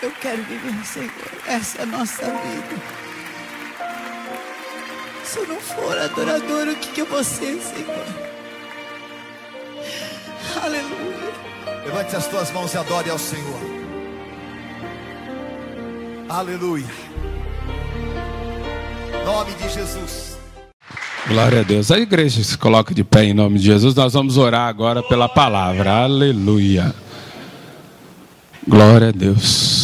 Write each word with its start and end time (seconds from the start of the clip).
Eu 0.00 0.12
quero 0.12 0.42
viver, 0.44 0.84
Senhor. 0.84 1.10
Essa 1.46 1.78
é 1.78 1.82
a 1.82 1.86
nossa 1.86 2.24
vida. 2.24 2.98
Se 5.24 5.38
eu 5.38 5.48
não 5.48 5.60
for 5.60 5.98
adorador, 5.98 6.68
o 6.68 6.76
que, 6.76 6.92
que 6.92 7.00
eu 7.00 7.06
vou 7.06 7.24
ser, 7.24 7.60
Senhor? 7.60 8.06
Aleluia. 10.62 11.32
Levante 11.84 12.14
as 12.14 12.26
tuas 12.28 12.50
mãos 12.52 12.72
e 12.74 12.78
adore 12.78 13.10
ao 13.10 13.18
Senhor. 13.18 13.60
Aleluia. 16.28 16.86
Nome 19.24 19.52
de 19.54 19.68
Jesus. 19.68 20.38
Glória 21.26 21.60
a 21.60 21.62
Deus. 21.64 21.90
A 21.90 21.98
igreja 21.98 22.42
se 22.44 22.56
coloca 22.56 22.94
de 22.94 23.02
pé 23.02 23.24
em 23.24 23.34
nome 23.34 23.58
de 23.58 23.66
Jesus. 23.66 23.94
Nós 23.96 24.12
vamos 24.12 24.36
orar 24.36 24.68
agora 24.68 25.02
pela 25.02 25.28
palavra. 25.28 26.04
Aleluia. 26.04 26.94
Glória 28.66 29.08
a 29.08 29.12
Deus. 29.12 29.77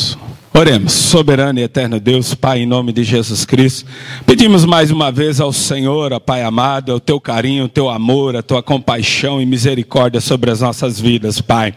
Oremos, 0.57 0.93
soberano 0.93 1.59
e 1.59 1.65
eterno 1.65 1.99
Deus, 1.99 2.33
Pai, 2.33 2.61
em 2.61 2.67
nome 2.67 2.93
de 2.93 3.03
Jesus 3.03 3.45
Cristo, 3.45 3.91
pedimos 4.25 4.65
mais 4.65 4.93
uma 4.93 5.11
vez 5.11 5.41
ao 5.41 5.53
Senhor, 5.53 6.13
ó 6.13 6.21
Pai 6.21 6.45
amado, 6.45 6.95
o 6.95 7.01
teu 7.01 7.21
carinho, 7.21 7.65
o 7.65 7.69
teu 7.69 7.91
amor, 7.91 8.37
a 8.37 8.43
tua 8.43 8.63
compaixão 8.63 9.43
e 9.43 9.47
misericórdia 9.47 10.21
sobre 10.21 10.53
as 10.53 10.61
nossas 10.61 11.01
vidas, 11.01 11.41
Pai. 11.41 11.75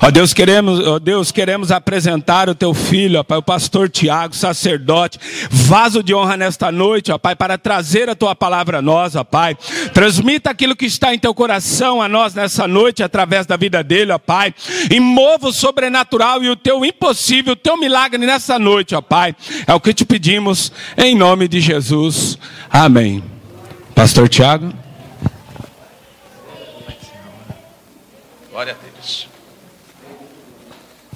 Ó 0.00 0.12
Deus, 0.12 0.32
queremos, 0.32 0.78
ó 0.86 1.00
Deus, 1.00 1.32
queremos 1.32 1.72
apresentar 1.72 2.48
o 2.48 2.54
teu 2.54 2.72
filho, 2.72 3.18
ó 3.18 3.24
Pai, 3.24 3.38
o 3.38 3.42
pastor 3.42 3.88
Tiago, 3.88 4.32
sacerdote, 4.32 5.18
vaso 5.50 6.00
de 6.00 6.14
honra 6.14 6.36
nesta 6.36 6.70
noite, 6.70 7.10
ó 7.10 7.18
Pai, 7.18 7.34
para 7.34 7.58
trazer 7.58 8.08
a 8.08 8.14
tua 8.14 8.36
palavra 8.36 8.78
a 8.78 8.82
nós, 8.82 9.16
ó 9.16 9.24
Pai. 9.24 9.58
Transmita 9.92 10.50
aquilo 10.50 10.76
que 10.76 10.86
está 10.86 11.12
em 11.12 11.18
teu 11.18 11.34
coração 11.34 12.00
a 12.00 12.08
nós 12.08 12.32
nessa 12.32 12.68
noite, 12.68 13.02
através 13.02 13.44
da 13.44 13.56
vida 13.56 13.82
dele, 13.82 14.12
ó 14.12 14.18
Pai. 14.18 14.54
E 14.88 15.00
mova 15.00 15.48
o 15.48 15.52
sobrenatural 15.52 16.44
e 16.44 16.48
o 16.48 16.54
teu 16.54 16.84
impossível, 16.84 17.54
o 17.54 17.56
teu 17.56 17.76
milagre 17.76 18.19
nessa 18.26 18.58
noite, 18.58 18.94
ó 18.94 19.00
Pai. 19.00 19.34
É 19.66 19.74
o 19.74 19.80
que 19.80 19.92
te 19.92 20.04
pedimos 20.04 20.72
em 20.96 21.14
nome 21.14 21.48
de 21.48 21.60
Jesus. 21.60 22.38
Amém. 22.70 23.22
Pastor 23.94 24.28
Tiago. 24.28 24.72
Glória 28.50 28.72
a 28.72 28.76
Deus. 28.94 29.28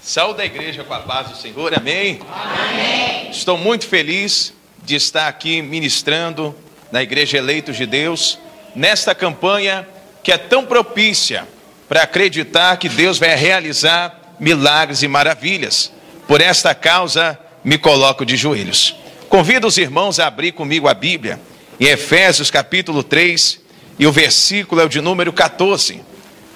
Saúde 0.03 0.39
da 0.39 0.45
igreja 0.45 0.85
com 0.85 0.93
a 0.93 1.01
paz 1.01 1.31
do 1.31 1.37
Senhor, 1.37 1.75
amém? 1.75 2.21
amém? 2.31 3.31
Estou 3.31 3.57
muito 3.57 3.87
feliz 3.87 4.53
de 4.85 4.95
estar 4.95 5.29
aqui 5.29 5.63
ministrando 5.63 6.55
na 6.93 7.03
Igreja 7.03 7.39
Eleitos 7.39 7.77
de 7.77 7.87
Deus, 7.87 8.39
nesta 8.77 9.15
campanha 9.15 9.89
que 10.23 10.31
é 10.31 10.39
tão 10.39 10.65
propícia 10.65 11.49
para 11.89 12.03
acreditar 12.03 12.77
que 12.77 12.89
Deus 12.89 13.19
vai 13.19 13.35
realizar 13.35 14.35
milagres 14.39 15.03
e 15.03 15.09
maravilhas. 15.09 15.93
Por 16.27 16.41
esta 16.41 16.75
causa 16.75 17.39
me 17.63 17.77
coloco 17.77 18.25
de 18.25 18.37
joelhos. 18.37 18.97
Convido 19.29 19.67
os 19.67 19.77
irmãos 19.77 20.19
a 20.19 20.27
abrir 20.27 20.53
comigo 20.53 20.89
a 20.89 20.95
Bíblia, 20.95 21.41
em 21.79 21.87
Efésios 21.87 22.51
capítulo 22.51 23.03
3, 23.03 23.61
e 23.99 24.07
o 24.07 24.13
versículo 24.13 24.81
é 24.81 24.85
o 24.85 24.89
de 24.89 25.01
número 25.01 25.33
14. 25.33 26.01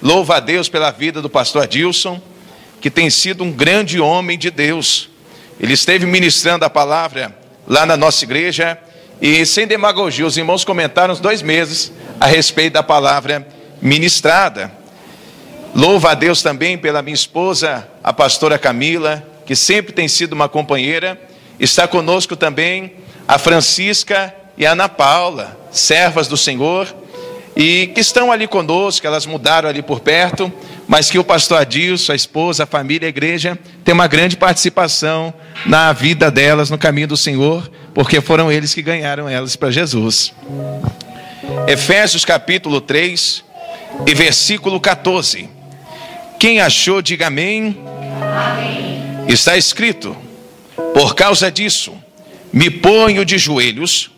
Louva 0.01 0.37
a 0.37 0.39
Deus 0.39 0.69
pela 0.69 0.91
vida 0.91 1.21
do 1.21 1.29
pastor 1.29 1.63
Adilson, 1.63 2.21
que 2.81 2.89
tem 2.89 3.09
sido 3.09 3.43
um 3.43 3.51
grande 3.51 3.99
homem 3.99 4.37
de 4.37 4.49
Deus. 4.49 5.09
Ele 5.59 5.73
esteve 5.73 6.05
ministrando 6.05 6.65
a 6.65 6.69
palavra 6.69 7.37
lá 7.67 7.85
na 7.85 7.97
nossa 7.97 8.23
igreja, 8.23 8.77
e 9.21 9.45
sem 9.45 9.67
demagogia, 9.67 10.25
os 10.25 10.37
irmãos 10.37 10.63
comentaram 10.63 11.13
uns 11.13 11.19
dois 11.19 11.41
meses 11.41 11.91
a 12.19 12.25
respeito 12.25 12.73
da 12.73 12.83
palavra 12.83 13.45
ministrada. 13.81 14.71
Louva 15.75 16.11
a 16.11 16.13
Deus 16.15 16.41
também 16.41 16.77
pela 16.77 17.01
minha 17.01 17.13
esposa, 17.13 17.87
a 18.03 18.11
pastora 18.11 18.57
Camila, 18.57 19.28
que 19.49 19.55
sempre 19.55 19.91
tem 19.91 20.07
sido 20.07 20.33
uma 20.33 20.47
companheira. 20.47 21.19
Está 21.59 21.87
conosco 21.87 22.35
também 22.35 22.93
a 23.27 23.39
Francisca 23.39 24.31
e 24.55 24.63
a 24.63 24.73
Ana 24.73 24.87
Paula, 24.87 25.57
servas 25.71 26.27
do 26.27 26.37
Senhor, 26.37 26.87
e 27.55 27.87
que 27.87 27.99
estão 27.99 28.31
ali 28.31 28.47
conosco, 28.47 29.07
elas 29.07 29.25
mudaram 29.25 29.67
ali 29.67 29.81
por 29.81 30.01
perto, 30.01 30.53
mas 30.87 31.09
que 31.09 31.17
o 31.17 31.23
pastor 31.23 31.61
Adilson, 31.61 32.11
a 32.11 32.15
esposa, 32.15 32.65
a 32.65 32.67
família, 32.67 33.07
a 33.07 33.09
igreja, 33.09 33.57
tem 33.83 33.91
uma 33.91 34.05
grande 34.05 34.37
participação 34.37 35.33
na 35.65 35.91
vida 35.93 36.29
delas, 36.29 36.69
no 36.69 36.77
caminho 36.77 37.07
do 37.07 37.17
Senhor, 37.17 37.71
porque 37.91 38.21
foram 38.21 38.51
eles 38.51 38.71
que 38.71 38.83
ganharam 38.83 39.27
elas 39.27 39.55
para 39.55 39.71
Jesus. 39.71 40.31
Efésios 41.67 42.23
capítulo 42.23 42.79
3 42.81 43.43
e 44.05 44.13
versículo 44.13 44.79
14. 44.79 45.49
Quem 46.37 46.61
achou, 46.61 47.01
diga 47.01 47.25
amém. 47.25 47.81
Amém. 48.21 48.98
Está 49.29 49.55
escrito: 49.55 50.17
Por 50.91 51.13
causa 51.13 51.51
disso, 51.51 51.95
me 52.51 52.71
ponho 52.71 53.23
de 53.23 53.37
joelhos 53.37 54.09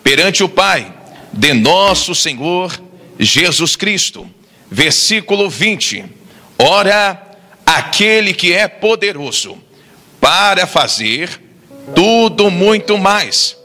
perante 0.00 0.44
o 0.44 0.48
Pai 0.48 0.94
de 1.32 1.52
nosso 1.52 2.14
Senhor 2.14 2.80
Jesus 3.18 3.74
Cristo. 3.74 4.30
Versículo 4.70 5.50
20: 5.50 6.04
Ora, 6.56 7.20
aquele 7.66 8.32
que 8.32 8.52
é 8.52 8.68
poderoso 8.68 9.58
para 10.20 10.68
fazer 10.68 11.40
tudo 11.92 12.48
muito 12.48 12.96
mais, 12.96 13.56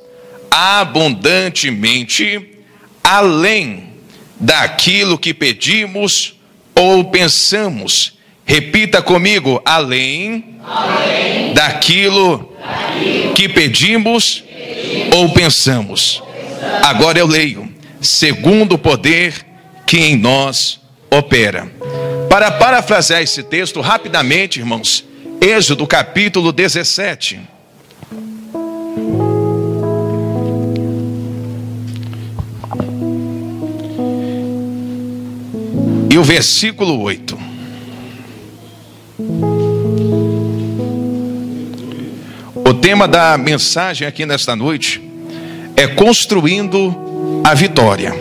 abundantemente, 0.50 2.64
além 3.04 3.94
daquilo 4.40 5.20
que 5.20 5.36
pedimos 5.36 6.34
ou 6.74 7.12
pensamos 7.12 8.16
Repita 8.46 9.02
comigo, 9.02 9.60
além, 9.66 10.60
além 10.64 11.54
daquilo, 11.54 12.56
daquilo 12.60 13.34
que 13.34 13.50
pedimos, 13.50 14.42
pedimos 14.42 15.16
ou 15.16 15.34
pensamos. 15.34 16.22
pensamos. 16.22 16.86
Agora 16.86 17.18
eu 17.18 17.26
leio, 17.26 17.68
segundo 18.00 18.74
o 18.74 18.78
poder 18.78 19.34
que 19.88 19.98
em 19.98 20.16
nós 20.16 20.80
opera. 21.10 21.68
Para 22.30 22.52
parafrasear 22.52 23.22
esse 23.22 23.42
texto 23.42 23.82
rapidamente, 23.82 24.60
irmãos, 24.60 25.04
Êxodo 25.42 25.88
capítulo 25.88 26.52
17. 26.52 27.40
E 36.12 36.18
o 36.18 36.24
versículo 36.24 37.02
8. 37.02 37.45
Tema 42.86 43.08
da 43.08 43.36
mensagem 43.36 44.08
aqui 44.08 44.28
nesta 44.28 44.56
noite 44.56 45.02
é 45.76 45.88
construindo 45.88 47.42
a 47.44 47.56
vitória. 47.56 48.14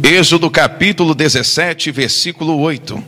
Êxodo 0.00 0.48
capítulo 0.48 1.12
17, 1.12 1.90
versículo 1.90 2.56
8. 2.60 3.02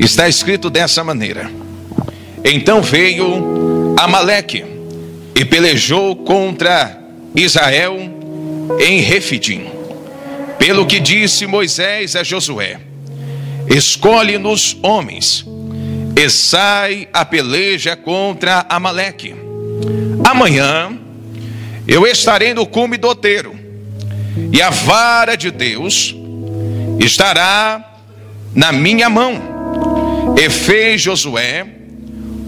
Está 0.00 0.28
escrito 0.28 0.68
dessa 0.68 1.04
maneira: 1.04 1.48
Então 2.44 2.82
veio 2.82 3.94
Amaleque 3.98 4.64
e 5.36 5.44
pelejou 5.44 6.16
contra 6.16 7.00
Israel 7.36 7.96
em 8.80 8.98
Refidim. 8.98 9.66
Pelo 10.58 10.86
que 10.86 10.98
disse 10.98 11.46
Moisés 11.46 12.16
a 12.16 12.24
Josué: 12.24 12.80
Escolhe-nos 13.68 14.76
homens 14.82 15.46
e 16.16 16.30
sai 16.30 17.08
a 17.12 17.24
peleja 17.24 17.96
contra 17.96 18.64
Amaleque. 18.68 19.34
Amanhã 20.24 20.96
eu 21.86 22.06
estarei 22.06 22.54
no 22.54 22.66
cume 22.66 22.96
do 22.96 23.08
outeiro, 23.08 23.54
e 24.52 24.62
a 24.62 24.70
vara 24.70 25.36
de 25.36 25.50
Deus 25.50 26.14
estará 26.98 27.98
na 28.54 28.72
minha 28.72 29.10
mão. 29.10 30.34
E 30.36 30.48
fez 30.48 31.02
Josué 31.02 31.66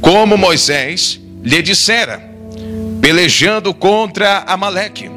como 0.01 0.37
Moisés 0.37 1.21
lhe 1.43 1.63
dissera, 1.63 2.23
pelejando 3.01 3.75
contra 3.75 4.39
Amaleque. 4.47 5.11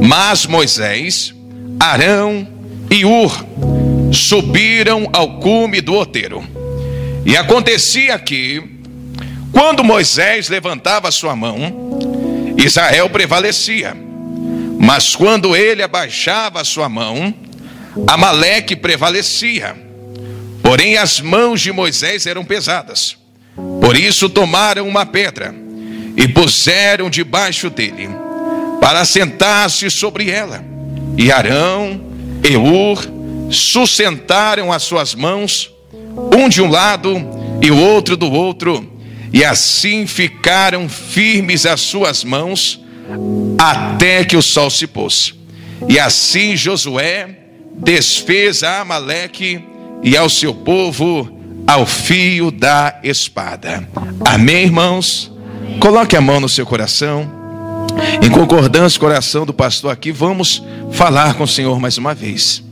Mas 0.00 0.46
Moisés, 0.46 1.34
Arão 1.78 2.46
e 2.90 3.04
Ur 3.04 3.44
subiram 4.12 5.08
ao 5.12 5.38
cume 5.38 5.80
do 5.80 5.94
outeiro. 5.94 6.59
E 7.24 7.36
acontecia 7.36 8.18
que, 8.18 8.62
quando 9.52 9.84
Moisés 9.84 10.48
levantava 10.48 11.10
sua 11.10 11.36
mão, 11.36 11.98
Israel 12.56 13.10
prevalecia. 13.10 13.96
Mas 14.78 15.14
quando 15.14 15.54
ele 15.54 15.82
abaixava 15.82 16.64
sua 16.64 16.88
mão, 16.88 17.34
Amaleque 18.06 18.74
prevalecia. 18.74 19.76
Porém, 20.62 20.96
as 20.96 21.20
mãos 21.20 21.60
de 21.60 21.72
Moisés 21.72 22.26
eram 22.26 22.44
pesadas. 22.44 23.16
Por 23.80 23.96
isso 23.96 24.28
tomaram 24.28 24.86
uma 24.88 25.04
pedra 25.04 25.54
e 26.16 26.26
puseram 26.28 27.10
debaixo 27.10 27.70
dele, 27.70 28.08
para 28.80 29.04
sentar-se 29.04 29.90
sobre 29.90 30.30
ela. 30.30 30.64
E 31.16 31.30
Arão, 31.30 32.00
Eur, 32.42 32.98
sustentaram 33.50 34.72
as 34.72 34.82
suas 34.82 35.14
mãos, 35.14 35.69
um 36.34 36.48
de 36.48 36.62
um 36.62 36.68
lado 36.68 37.16
e 37.62 37.70
o 37.70 37.78
outro 37.78 38.16
do 38.16 38.30
outro, 38.30 38.90
e 39.32 39.44
assim 39.44 40.06
ficaram 40.06 40.88
firmes 40.88 41.66
as 41.66 41.80
suas 41.80 42.24
mãos 42.24 42.80
até 43.58 44.24
que 44.24 44.36
o 44.36 44.42
sol 44.42 44.70
se 44.70 44.86
pôs. 44.86 45.34
E 45.88 45.98
assim 45.98 46.56
Josué 46.56 47.38
desfez 47.76 48.62
a 48.62 48.80
Amaleque 48.80 49.64
e 50.02 50.16
ao 50.16 50.28
seu 50.28 50.54
povo 50.54 51.40
ao 51.66 51.86
fio 51.86 52.50
da 52.50 52.98
espada. 53.02 53.88
Amém, 54.24 54.64
irmãos? 54.64 55.32
Coloque 55.78 56.16
a 56.16 56.20
mão 56.20 56.40
no 56.40 56.48
seu 56.48 56.66
coração. 56.66 57.30
Em 58.22 58.30
concordância 58.30 58.98
com 58.98 59.06
o 59.06 59.08
coração 59.08 59.46
do 59.46 59.52
pastor 59.52 59.92
aqui, 59.92 60.10
vamos 60.10 60.62
falar 60.92 61.34
com 61.34 61.44
o 61.44 61.48
Senhor 61.48 61.78
mais 61.80 61.96
uma 61.98 62.14
vez. 62.14 62.62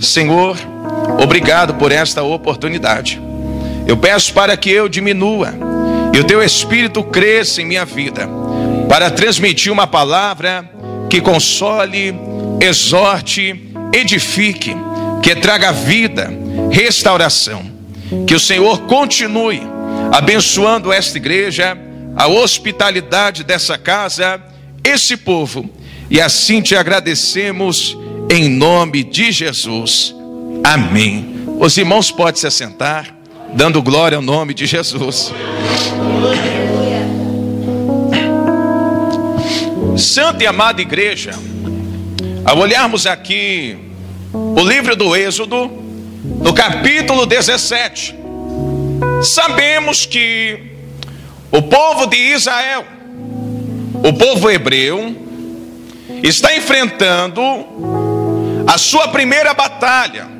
Senhor, 0.00 0.56
obrigado 1.22 1.74
por 1.74 1.92
esta 1.92 2.22
oportunidade. 2.22 3.20
Eu 3.86 3.96
peço 3.96 4.32
para 4.32 4.56
que 4.56 4.70
eu 4.70 4.88
diminua 4.88 5.54
e 6.12 6.18
o 6.18 6.24
teu 6.24 6.42
espírito 6.42 7.02
cresça 7.02 7.62
em 7.62 7.66
minha 7.66 7.84
vida, 7.84 8.28
para 8.88 9.10
transmitir 9.10 9.72
uma 9.72 9.86
palavra 9.86 10.68
que 11.08 11.20
console, 11.20 12.14
exorte, 12.60 13.70
edifique, 13.92 14.76
que 15.22 15.34
traga 15.34 15.72
vida, 15.72 16.30
restauração. 16.70 17.62
Que 18.26 18.34
o 18.34 18.40
Senhor 18.40 18.80
continue 18.82 19.62
abençoando 20.12 20.92
esta 20.92 21.18
igreja, 21.18 21.76
a 22.16 22.26
hospitalidade 22.26 23.44
dessa 23.44 23.76
casa, 23.76 24.40
esse 24.82 25.16
povo, 25.16 25.68
e 26.10 26.20
assim 26.20 26.62
te 26.62 26.74
agradecemos 26.74 27.96
em 28.30 28.48
nome 28.48 29.04
de 29.04 29.30
Jesus. 29.30 30.14
Amém. 30.64 31.44
Os 31.58 31.76
irmãos 31.76 32.10
podem 32.10 32.40
se 32.40 32.46
assentar 32.46 33.18
dando 33.54 33.82
glória 33.82 34.16
ao 34.16 34.22
nome 34.22 34.54
de 34.54 34.66
Jesus. 34.66 35.32
Santa 39.96 40.44
e 40.44 40.46
amada 40.46 40.80
igreja, 40.80 41.32
ao 42.44 42.58
olharmos 42.58 43.06
aqui 43.06 43.76
o 44.32 44.60
livro 44.60 44.94
do 44.94 45.16
Êxodo, 45.16 45.70
no 46.40 46.52
capítulo 46.52 47.26
17, 47.26 48.14
sabemos 49.22 50.06
que 50.06 50.60
o 51.50 51.62
povo 51.62 52.06
de 52.06 52.16
Israel, 52.16 52.84
o 54.04 54.12
povo 54.12 54.50
hebreu, 54.50 55.16
está 56.22 56.56
enfrentando 56.56 57.42
a 58.66 58.78
sua 58.78 59.08
primeira 59.08 59.52
batalha, 59.54 60.37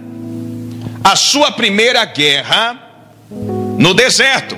a 1.03 1.17
sua 1.17 1.53
primeira 1.53 2.05
guerra 2.05 2.79
no 3.79 3.95
deserto. 3.95 4.56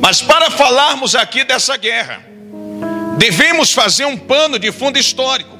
Mas 0.00 0.22
para 0.22 0.50
falarmos 0.50 1.14
aqui 1.14 1.44
dessa 1.44 1.76
guerra, 1.76 2.22
devemos 3.18 3.72
fazer 3.72 4.04
um 4.04 4.16
pano 4.16 4.58
de 4.58 4.70
fundo 4.72 4.98
histórico 4.98 5.56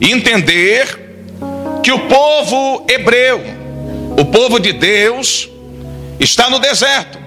e 0.00 0.12
entender 0.12 1.06
que 1.82 1.90
o 1.92 2.06
povo 2.06 2.86
hebreu, 2.88 3.40
o 4.18 4.24
povo 4.26 4.58
de 4.58 4.72
Deus, 4.72 5.48
está 6.20 6.50
no 6.50 6.58
deserto. 6.58 7.18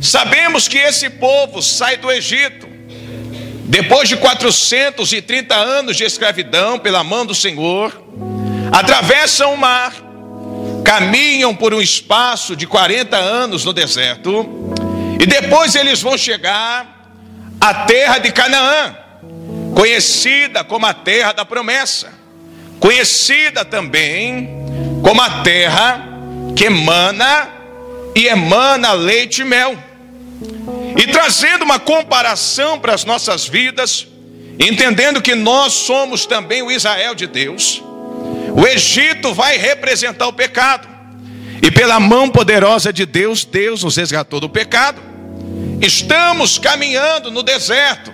Sabemos 0.00 0.68
que 0.68 0.78
esse 0.78 1.08
povo 1.10 1.62
sai 1.62 1.96
do 1.96 2.10
Egito 2.10 2.72
depois 3.72 4.06
de 4.06 4.16
430 4.16 5.54
anos 5.54 5.96
de 5.96 6.04
escravidão 6.04 6.78
pela 6.78 7.02
mão 7.02 7.24
do 7.24 7.34
Senhor, 7.34 8.02
atravessam 8.70 9.54
o 9.54 9.56
mar 9.56 9.94
caminham 10.84 11.54
por 11.54 11.72
um 11.72 11.80
espaço 11.80 12.54
de 12.56 12.66
40 12.66 13.16
anos 13.16 13.64
no 13.64 13.72
deserto, 13.72 14.74
e 15.20 15.26
depois 15.26 15.74
eles 15.74 16.02
vão 16.02 16.18
chegar 16.18 17.10
à 17.60 17.74
terra 17.74 18.18
de 18.18 18.32
Canaã, 18.32 18.96
conhecida 19.74 20.64
como 20.64 20.86
a 20.86 20.92
terra 20.92 21.32
da 21.32 21.44
promessa, 21.44 22.12
conhecida 22.80 23.64
também 23.64 24.50
como 25.02 25.20
a 25.20 25.42
terra 25.42 26.08
que 26.56 26.64
emana 26.64 27.48
e 28.14 28.26
emana 28.26 28.92
leite 28.92 29.42
e 29.42 29.44
mel. 29.44 29.76
E 30.96 31.06
trazendo 31.06 31.64
uma 31.64 31.78
comparação 31.78 32.78
para 32.78 32.94
as 32.94 33.04
nossas 33.04 33.46
vidas, 33.46 34.06
entendendo 34.58 35.22
que 35.22 35.34
nós 35.34 35.72
somos 35.72 36.26
também 36.26 36.62
o 36.62 36.70
Israel 36.70 37.14
de 37.14 37.26
Deus, 37.26 37.82
o 38.54 38.66
Egito 38.66 39.32
vai 39.32 39.56
representar 39.56 40.26
o 40.26 40.32
pecado. 40.32 40.88
E 41.62 41.70
pela 41.70 42.00
mão 42.00 42.28
poderosa 42.28 42.92
de 42.92 43.06
Deus, 43.06 43.44
Deus 43.44 43.82
nos 43.84 43.96
resgatou 43.96 44.40
do 44.40 44.48
pecado. 44.48 45.00
Estamos 45.80 46.58
caminhando 46.58 47.30
no 47.30 47.42
deserto, 47.42 48.12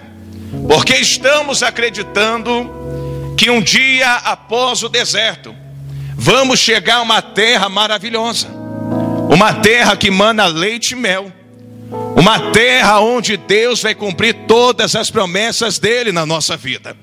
porque 0.69 0.95
estamos 0.97 1.63
acreditando 1.63 3.35
que 3.37 3.51
um 3.51 3.61
dia 3.61 4.15
após 4.17 4.83
o 4.83 4.89
deserto, 4.89 5.55
vamos 6.15 6.59
chegar 6.59 6.97
a 6.97 7.03
uma 7.03 7.23
terra 7.23 7.69
maravilhosa, 7.69 8.49
uma 9.31 9.55
terra 9.55 9.97
que 9.97 10.11
mana 10.11 10.47
leite 10.47 10.93
e 10.93 10.97
mel, 10.97 11.33
uma 12.17 12.51
terra 12.51 13.01
onde 13.01 13.37
Deus 13.37 13.83
vai 13.83 13.95
cumprir 13.95 14.35
todas 14.47 14.97
as 14.97 15.11
promessas 15.11 15.79
dele 15.79 16.11
na 16.11 16.27
nossa 16.27 16.57
vida. 16.57 16.97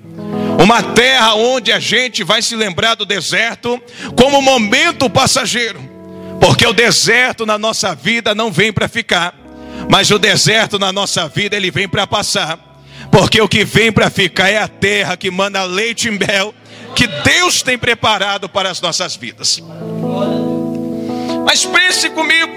Uma 0.62 0.82
terra 0.82 1.36
onde 1.36 1.72
a 1.72 1.80
gente 1.80 2.24
vai 2.24 2.42
se 2.42 2.56
lembrar 2.56 2.96
do 2.96 3.06
deserto 3.06 3.82
como 4.16 4.42
momento 4.42 5.10
passageiro. 5.10 5.80
Porque 6.40 6.66
o 6.66 6.74
deserto 6.74 7.46
na 7.46 7.58
nossa 7.58 7.94
vida 7.94 8.34
não 8.34 8.52
vem 8.52 8.72
para 8.72 8.88
ficar, 8.88 9.34
mas 9.90 10.12
o 10.12 10.20
deserto 10.20 10.78
na 10.80 10.92
nossa 10.92 11.28
vida 11.28 11.56
ele 11.56 11.72
vem 11.72 11.88
para 11.88 12.08
passar. 12.08 12.60
Porque 13.12 13.40
o 13.42 13.48
que 13.48 13.64
vem 13.64 13.92
para 13.92 14.10
ficar 14.10 14.50
é 14.50 14.58
a 14.58 14.68
terra 14.68 15.18
que 15.18 15.30
manda 15.30 15.64
leite 15.64 16.08
e 16.08 16.12
mel 16.12 16.54
que 16.96 17.08
Deus 17.08 17.62
tem 17.62 17.78
preparado 17.78 18.48
para 18.48 18.70
as 18.70 18.80
nossas 18.80 19.16
vidas. 19.16 19.62
Mas 21.46 21.66
pense 21.66 22.10
comigo, 22.10 22.54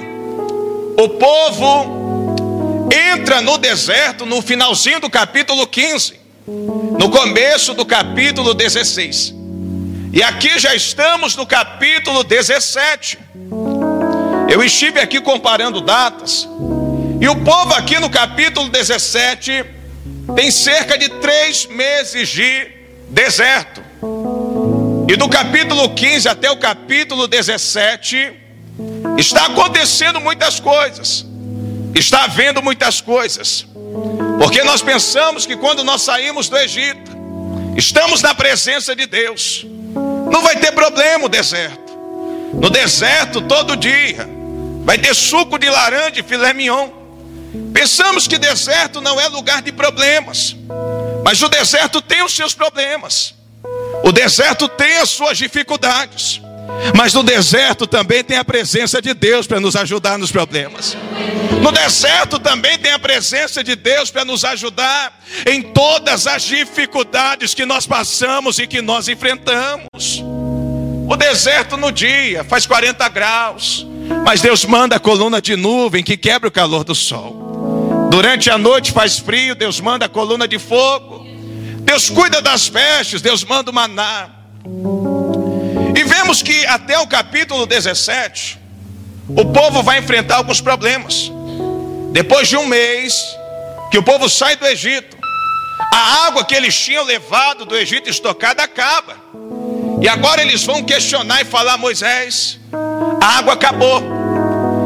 o 0.96 1.08
povo 1.10 2.88
entra 3.12 3.40
no 3.40 3.58
deserto 3.58 4.24
no 4.24 4.40
finalzinho 4.40 5.00
do 5.00 5.10
capítulo 5.10 5.66
15 5.66 6.27
no 6.98 7.10
começo 7.10 7.74
do 7.74 7.84
capítulo 7.84 8.54
16. 8.54 9.34
E 10.12 10.22
aqui 10.22 10.58
já 10.58 10.74
estamos 10.74 11.36
no 11.36 11.46
capítulo 11.46 12.24
17. 12.24 13.18
Eu 14.48 14.64
estive 14.64 14.98
aqui 14.98 15.20
comparando 15.20 15.82
datas. 15.82 16.48
E 17.20 17.28
o 17.28 17.36
povo 17.44 17.74
aqui 17.74 17.98
no 17.98 18.08
capítulo 18.08 18.70
17 18.70 19.64
tem 20.34 20.50
cerca 20.50 20.96
de 20.96 21.10
três 21.20 21.66
meses 21.66 22.28
de 22.30 22.68
deserto. 23.10 23.82
E 25.06 25.16
do 25.16 25.28
capítulo 25.28 25.90
15 25.90 26.28
até 26.28 26.50
o 26.50 26.56
capítulo 26.56 27.28
17 27.28 28.32
está 29.18 29.46
acontecendo 29.46 30.18
muitas 30.20 30.58
coisas. 30.58 31.26
Está 31.94 32.24
havendo 32.24 32.62
muitas 32.62 33.02
coisas. 33.02 33.66
Porque 34.38 34.62
nós 34.62 34.80
pensamos 34.80 35.44
que 35.44 35.56
quando 35.56 35.82
nós 35.82 36.02
saímos 36.02 36.48
do 36.48 36.56
Egito, 36.56 37.10
estamos 37.76 38.22
na 38.22 38.34
presença 38.34 38.94
de 38.94 39.06
Deus. 39.06 39.66
Não 40.30 40.42
vai 40.42 40.56
ter 40.56 40.72
problema 40.72 41.26
o 41.26 41.28
deserto. 41.28 41.92
No 42.54 42.70
deserto, 42.70 43.42
todo 43.42 43.76
dia, 43.76 44.28
vai 44.84 44.96
ter 44.96 45.14
suco 45.14 45.58
de 45.58 45.68
laranja 45.68 46.20
e 46.20 46.22
filé 46.22 46.52
mignon. 46.52 46.88
Pensamos 47.72 48.26
que 48.26 48.38
deserto 48.38 49.00
não 49.00 49.20
é 49.20 49.28
lugar 49.28 49.60
de 49.60 49.72
problemas. 49.72 50.56
Mas 51.24 51.42
o 51.42 51.48
deserto 51.48 52.00
tem 52.00 52.22
os 52.22 52.34
seus 52.34 52.54
problemas. 52.54 53.34
O 54.02 54.12
deserto 54.12 54.68
tem 54.68 54.98
as 54.98 55.10
suas 55.10 55.36
dificuldades. 55.36 56.40
Mas 56.96 57.12
no 57.12 57.22
deserto 57.22 57.86
também 57.86 58.22
tem 58.22 58.38
a 58.38 58.44
presença 58.44 59.02
de 59.02 59.12
Deus 59.14 59.46
para 59.46 59.60
nos 59.60 59.74
ajudar 59.76 60.18
nos 60.18 60.30
problemas. 60.30 60.96
No 61.62 61.72
deserto 61.72 62.38
também 62.38 62.78
tem 62.78 62.92
a 62.92 62.98
presença 62.98 63.62
de 63.64 63.74
Deus 63.74 64.10
para 64.10 64.24
nos 64.24 64.44
ajudar 64.44 65.18
em 65.46 65.62
todas 65.62 66.26
as 66.26 66.42
dificuldades 66.42 67.54
que 67.54 67.66
nós 67.66 67.86
passamos 67.86 68.58
e 68.58 68.66
que 68.66 68.80
nós 68.80 69.08
enfrentamos. 69.08 70.22
O 71.08 71.16
deserto 71.16 71.76
no 71.76 71.90
dia 71.90 72.44
faz 72.44 72.66
40 72.66 73.08
graus, 73.08 73.86
mas 74.24 74.40
Deus 74.40 74.64
manda 74.64 74.96
a 74.96 75.00
coluna 75.00 75.40
de 75.40 75.56
nuvem 75.56 76.04
que 76.04 76.16
quebra 76.16 76.48
o 76.48 76.52
calor 76.52 76.84
do 76.84 76.94
sol. 76.94 78.08
Durante 78.10 78.50
a 78.50 78.58
noite 78.58 78.92
faz 78.92 79.18
frio, 79.18 79.54
Deus 79.54 79.80
manda 79.80 80.06
a 80.06 80.08
coluna 80.08 80.46
de 80.46 80.58
fogo. 80.58 81.26
Deus 81.80 82.10
cuida 82.10 82.42
das 82.42 82.68
pestes, 82.68 83.22
Deus 83.22 83.42
manda 83.44 83.70
o 83.70 83.74
maná. 83.74 84.30
E 85.96 86.04
vemos 86.04 86.42
que 86.42 86.66
até 86.66 86.98
o 86.98 87.06
capítulo 87.06 87.66
17, 87.66 88.58
o 89.28 89.44
povo 89.46 89.82
vai 89.82 89.98
enfrentar 89.98 90.36
alguns 90.36 90.60
problemas. 90.60 91.32
Depois 92.10 92.48
de 92.48 92.56
um 92.56 92.66
mês 92.66 93.14
que 93.90 93.98
o 93.98 94.02
povo 94.02 94.28
sai 94.28 94.56
do 94.56 94.66
Egito, 94.66 95.16
a 95.92 96.26
água 96.26 96.44
que 96.44 96.54
eles 96.54 96.76
tinham 96.78 97.04
levado 97.04 97.64
do 97.64 97.76
Egito 97.76 98.08
estocada 98.10 98.62
acaba. 98.62 99.16
E 100.00 100.08
agora 100.08 100.42
eles 100.42 100.64
vão 100.64 100.82
questionar 100.82 101.42
e 101.42 101.44
falar: 101.44 101.76
Moisés, 101.76 102.58
a 103.20 103.38
água 103.38 103.54
acabou. 103.54 104.02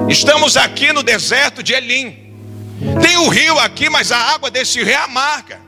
Estamos 0.09 0.57
aqui 0.57 0.93
no 0.93 1.03
deserto 1.03 1.63
de 1.63 1.73
Elim. 1.73 2.19
Tem 3.01 3.17
o 3.17 3.23
um 3.23 3.29
rio 3.29 3.59
aqui, 3.59 3.89
mas 3.89 4.11
a 4.11 4.19
água 4.19 4.51
desse 4.51 4.83
rio 4.83 4.93
é 4.93 4.97
amarga. 4.97 5.61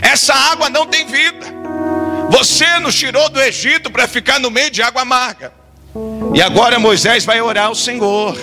Essa 0.00 0.34
água 0.34 0.68
não 0.68 0.86
tem 0.86 1.06
vida. 1.06 1.46
Você 2.30 2.78
nos 2.78 2.94
tirou 2.94 3.28
do 3.28 3.40
Egito 3.40 3.90
para 3.90 4.06
ficar 4.08 4.38
no 4.38 4.50
meio 4.50 4.70
de 4.70 4.82
água 4.82 5.02
amarga. 5.02 5.52
E 6.34 6.40
agora 6.40 6.78
Moisés 6.78 7.24
vai 7.24 7.40
orar 7.40 7.66
ao 7.66 7.74
Senhor. 7.74 8.36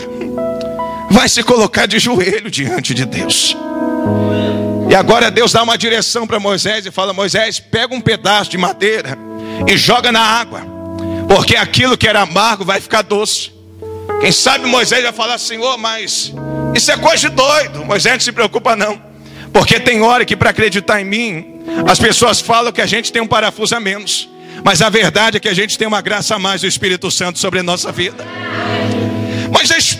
Vai 1.09 1.27
se 1.27 1.43
colocar 1.43 1.85
de 1.85 1.99
joelho 1.99 2.51
diante 2.51 2.93
de 2.93 3.05
Deus. 3.05 3.55
E 4.89 4.95
agora 4.95 5.29
Deus 5.29 5.51
dá 5.51 5.61
uma 5.61 5.77
direção 5.77 6.25
para 6.25 6.39
Moisés 6.39 6.85
e 6.85 6.91
fala: 6.91 7.13
Moisés, 7.13 7.59
pega 7.59 7.93
um 7.93 8.01
pedaço 8.01 8.49
de 8.49 8.57
madeira 8.57 9.17
e 9.67 9.77
joga 9.77 10.11
na 10.11 10.21
água, 10.21 10.65
porque 11.27 11.55
aquilo 11.55 11.95
que 11.97 12.07
era 12.07 12.21
amargo 12.21 12.65
vai 12.65 12.81
ficar 12.81 13.03
doce. 13.03 13.51
Quem 14.19 14.31
sabe 14.31 14.65
Moisés 14.65 15.03
vai 15.03 15.13
falar: 15.13 15.37
Senhor, 15.37 15.77
mas 15.77 16.33
isso 16.73 16.91
é 16.91 16.97
coisa 16.97 17.29
de 17.29 17.35
doido. 17.35 17.85
Moisés 17.85 18.15
não 18.15 18.21
se 18.21 18.31
preocupa, 18.31 18.75
não, 18.75 18.99
porque 19.53 19.79
tem 19.79 20.01
hora 20.01 20.25
que 20.25 20.35
para 20.35 20.49
acreditar 20.49 20.99
em 20.99 21.05
mim, 21.05 21.61
as 21.87 21.99
pessoas 21.99 22.41
falam 22.41 22.71
que 22.71 22.81
a 22.81 22.87
gente 22.87 23.11
tem 23.11 23.21
um 23.21 23.27
parafuso 23.27 23.75
a 23.75 23.79
menos, 23.79 24.27
mas 24.63 24.81
a 24.81 24.89
verdade 24.89 25.37
é 25.37 25.39
que 25.39 25.49
a 25.49 25.53
gente 25.53 25.77
tem 25.77 25.87
uma 25.87 26.01
graça 26.01 26.35
a 26.35 26.39
mais 26.39 26.61
do 26.61 26.67
Espírito 26.67 27.11
Santo 27.11 27.37
sobre 27.37 27.59
a 27.59 27.63
nossa 27.63 27.91
vida. 27.91 28.25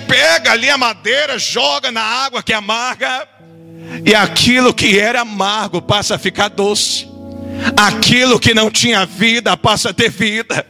Pega 0.10 0.52
ali 0.52 0.70
a 0.70 0.78
madeira, 0.78 1.40
joga 1.40 1.90
na 1.90 2.02
água 2.02 2.44
que 2.44 2.52
é 2.52 2.56
amarga 2.58 3.26
e 4.06 4.16
aquilo 4.16 4.74
que 4.74 5.00
era 5.00 5.22
amargo 5.22 5.82
passa 5.82 6.16
a 6.16 6.20
ficar 6.20 6.50
doce. 6.50 7.08
Aquilo 7.76 8.40
que 8.40 8.54
não 8.54 8.70
tinha 8.72 9.06
vida 9.06 9.56
passa 9.58 9.90
a 9.90 9.94
ter 9.94 10.10
vida. 10.10 10.66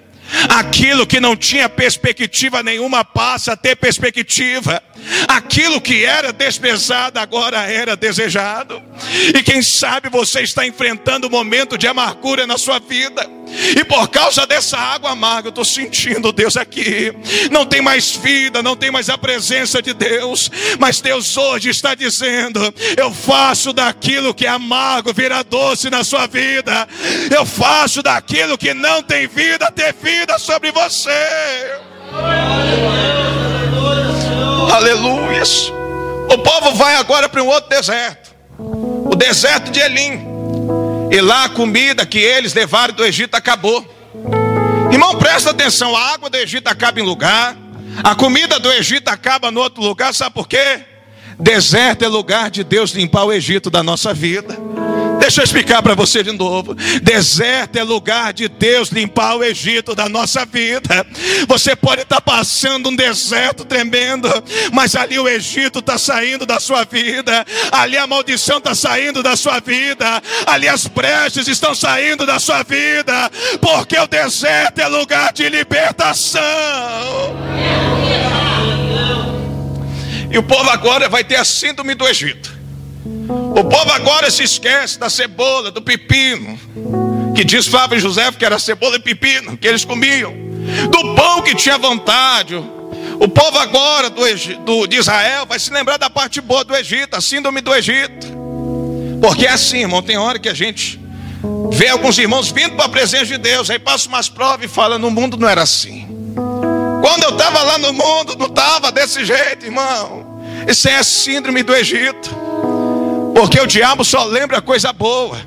Aquilo 0.48 1.08
que 1.08 1.20
não 1.20 1.36
tinha 1.36 1.68
perspectiva 1.68 2.62
nenhuma 2.62 3.04
passa 3.04 3.54
a 3.54 3.58
ter 3.58 3.76
perspectiva. 3.76 4.82
Aquilo 5.28 5.82
que 5.82 6.06
era 6.06 6.32
desprezado 6.32 7.20
agora 7.20 7.60
era 7.70 7.96
desejado. 7.96 8.82
E 9.36 9.42
quem 9.42 9.62
sabe 9.62 10.10
você 10.10 10.42
está 10.42 10.66
enfrentando 10.68 11.28
um 11.28 11.32
momento 11.32 11.78
de 11.78 11.88
amargura 11.88 12.46
na 12.46 12.58
sua 12.58 12.80
vida. 12.80 13.39
E 13.76 13.84
por 13.84 14.08
causa 14.10 14.46
dessa 14.46 14.78
água 14.78 15.12
amarga, 15.12 15.48
eu 15.48 15.50
estou 15.50 15.66
sentindo 15.66 16.32
Deus 16.32 16.58
aqui. 16.58 17.14
Não 17.52 17.66
tem 17.66 17.82
mais 17.82 18.16
vida, 18.16 18.62
não 18.62 18.76
tem 18.76 18.92
mais 18.92 19.10
a 19.10 19.18
presença 19.18 19.82
de 19.82 19.94
Deus. 19.94 20.50
Mas 20.80 21.02
Deus 21.02 21.36
hoje 21.38 21.70
está 21.70 21.96
dizendo: 21.96 22.74
Eu 22.98 23.12
faço 23.14 23.74
daquilo 23.74 24.34
que 24.34 24.46
é 24.46 24.50
amargo 24.50 25.14
virar 25.14 25.44
doce 25.44 25.90
na 25.90 26.04
sua 26.04 26.28
vida. 26.28 26.88
Eu 27.36 27.46
faço 27.46 28.02
daquilo 28.02 28.58
que 28.58 28.74
não 28.74 29.02
tem 29.02 29.28
vida 29.28 29.72
ter 29.72 29.94
vida 29.94 30.38
sobre 30.40 30.72
você. 30.72 31.10
Aleluia. 34.72 35.44
O 36.30 36.38
povo 36.38 36.76
vai 36.76 36.96
agora 36.96 37.28
para 37.28 37.42
um 37.42 37.48
outro 37.48 37.70
deserto. 37.70 38.36
O 38.58 39.16
deserto 39.16 39.72
de 39.72 39.80
Elim. 39.80 40.39
E 41.12 41.22
lá 41.22 41.46
a 41.46 41.50
comida 41.50 42.06
que 42.06 42.20
eles 42.20 42.54
levaram 42.54 42.94
do 42.94 43.04
Egito 43.04 43.36
acabou. 43.36 43.84
Irmão, 44.92 45.18
presta 45.18 45.52
atenção: 45.52 45.96
a 45.96 46.14
água 46.14 46.30
do 46.30 46.38
Egito 46.38 46.68
acaba 46.68 47.00
em 47.00 47.04
lugar, 47.04 47.58
a 48.04 48.16
comida 48.16 48.60
do 48.60 48.72
Egito 48.72 49.08
acaba 49.10 49.50
no 49.52 49.60
outro 49.60 49.84
lugar, 49.84 50.14
sabe 50.14 50.36
por 50.36 50.48
quê? 50.48 50.82
Deserto 51.40 52.04
é 52.04 52.08
lugar 52.08 52.52
de 52.52 52.64
Deus 52.64 52.92
limpar 52.92 53.24
o 53.24 53.34
Egito 53.34 53.70
da 53.70 53.82
nossa 53.82 54.14
vida. 54.14 54.58
Deixa 55.20 55.42
eu 55.42 55.44
explicar 55.44 55.84
para 55.84 55.94
você 55.96 56.24
de 56.24 56.32
novo. 56.32 56.74
Deserto 57.02 57.78
é 57.78 57.84
lugar 57.84 58.34
de 58.34 58.48
Deus 58.48 58.90
limpar 58.90 59.36
o 59.36 59.44
Egito 59.44 59.94
da 59.94 60.08
nossa 60.08 60.46
vida. 60.46 61.06
Você 61.48 61.76
pode 61.76 62.02
estar 62.02 62.22
passando 62.22 62.90
um 62.90 62.96
deserto 62.96 63.66
tremendo, 63.66 64.30
mas 64.72 64.96
ali 64.96 65.20
o 65.20 65.28
Egito 65.28 65.80
está 65.80 65.98
saindo 65.98 66.46
da 66.46 66.60
sua 66.60 66.84
vida. 66.86 67.46
Ali 67.72 67.98
a 67.98 68.08
maldição 68.08 68.58
está 68.58 68.74
saindo 68.74 69.22
da 69.22 69.36
sua 69.36 69.60
vida. 69.60 70.22
Ali 70.46 70.68
as 70.68 70.88
brechas 70.88 71.48
estão 71.48 71.76
saindo 71.76 72.26
da 72.26 72.40
sua 72.40 72.64
vida. 72.64 73.30
Porque 73.62 73.98
o 73.98 74.08
deserto 74.08 74.80
é 74.80 74.88
lugar 74.88 75.34
de 75.34 75.48
libertação. 75.50 76.42
E 80.32 80.38
o 80.38 80.44
povo 80.44 80.70
agora 80.70 81.10
vai 81.10 81.24
ter 81.24 81.38
a 81.38 81.46
síndrome 81.46 81.96
do 81.96 82.08
Egito. 82.08 82.59
O 83.30 83.64
povo 83.64 83.92
agora 83.92 84.32
se 84.32 84.42
esquece 84.42 84.98
da 84.98 85.08
cebola, 85.08 85.70
do 85.70 85.82
pepino, 85.82 86.60
que 87.36 87.44
diz 87.44 87.68
Flávio 87.68 88.00
José 88.00 88.32
que 88.32 88.44
era 88.44 88.58
cebola 88.58 88.96
e 88.96 89.00
pepino 89.00 89.56
que 89.56 89.68
eles 89.68 89.86
comiam, 89.86 90.34
do 90.90 91.16
pão 91.16 91.44
que 91.44 91.54
tinha 91.54 91.78
vontade. 91.78 92.56
O 92.56 93.28
povo 93.28 93.60
agora 93.60 94.10
do, 94.10 94.22
do, 94.66 94.88
de 94.88 94.98
Israel 94.98 95.46
vai 95.46 95.60
se 95.60 95.72
lembrar 95.72 95.98
da 95.98 96.10
parte 96.10 96.42
boa 96.42 96.64
do 96.64 96.76
Egito, 96.76 97.16
a 97.16 97.22
síndrome 97.22 97.62
do 97.62 97.74
Egito. 97.76 98.28
Porque 99.22 99.46
é 99.46 99.52
assim, 99.52 99.82
irmão, 99.82 100.02
tem 100.02 100.18
hora 100.18 100.40
que 100.40 100.50
a 100.50 100.54
gente 100.54 101.00
vê 101.72 101.90
alguns 101.90 102.18
irmãos 102.18 102.50
vindo 102.50 102.76
para 102.76 102.86
a 102.86 102.90
presença 102.90 103.26
de 103.28 103.38
Deus, 103.38 103.70
aí 103.70 103.78
passa 103.78 104.08
umas 104.08 104.28
provas 104.28 104.66
e 104.66 104.68
fala: 104.68 104.98
no 104.98 105.12
mundo 105.12 105.38
não 105.38 105.48
era 105.48 105.62
assim. 105.62 106.08
Quando 107.02 107.24
eu 107.24 107.30
estava 107.32 107.62
lá 107.62 107.78
no 107.78 107.94
mundo, 107.94 108.36
não 108.38 108.48
estava 108.48 108.92
desse 108.92 109.24
jeito, 109.24 109.66
irmão. 109.66 110.42
Isso 110.68 110.90
é 110.90 110.96
a 110.96 111.04
síndrome 111.04 111.62
do 111.62 111.76
Egito. 111.76 112.49
Porque 113.40 113.58
o 113.58 113.66
diabo 113.66 114.04
só 114.04 114.26
lembra 114.26 114.62
coisa 114.62 114.92
boa. 114.92 115.40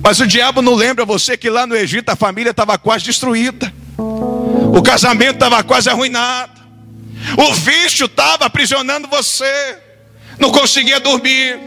Mas 0.00 0.20
o 0.20 0.28
diabo 0.28 0.62
não 0.62 0.76
lembra 0.76 1.04
você 1.04 1.36
que 1.36 1.50
lá 1.50 1.66
no 1.66 1.74
Egito 1.74 2.08
a 2.08 2.14
família 2.14 2.52
estava 2.52 2.78
quase 2.78 3.04
destruída. 3.04 3.74
O 3.98 4.80
casamento 4.80 5.34
estava 5.34 5.60
quase 5.64 5.90
arruinado. 5.90 6.52
O 7.36 7.52
vício 7.52 8.06
estava 8.06 8.44
aprisionando 8.44 9.08
você. 9.08 9.76
Não 10.38 10.52
conseguia 10.52 11.00
dormir, 11.00 11.58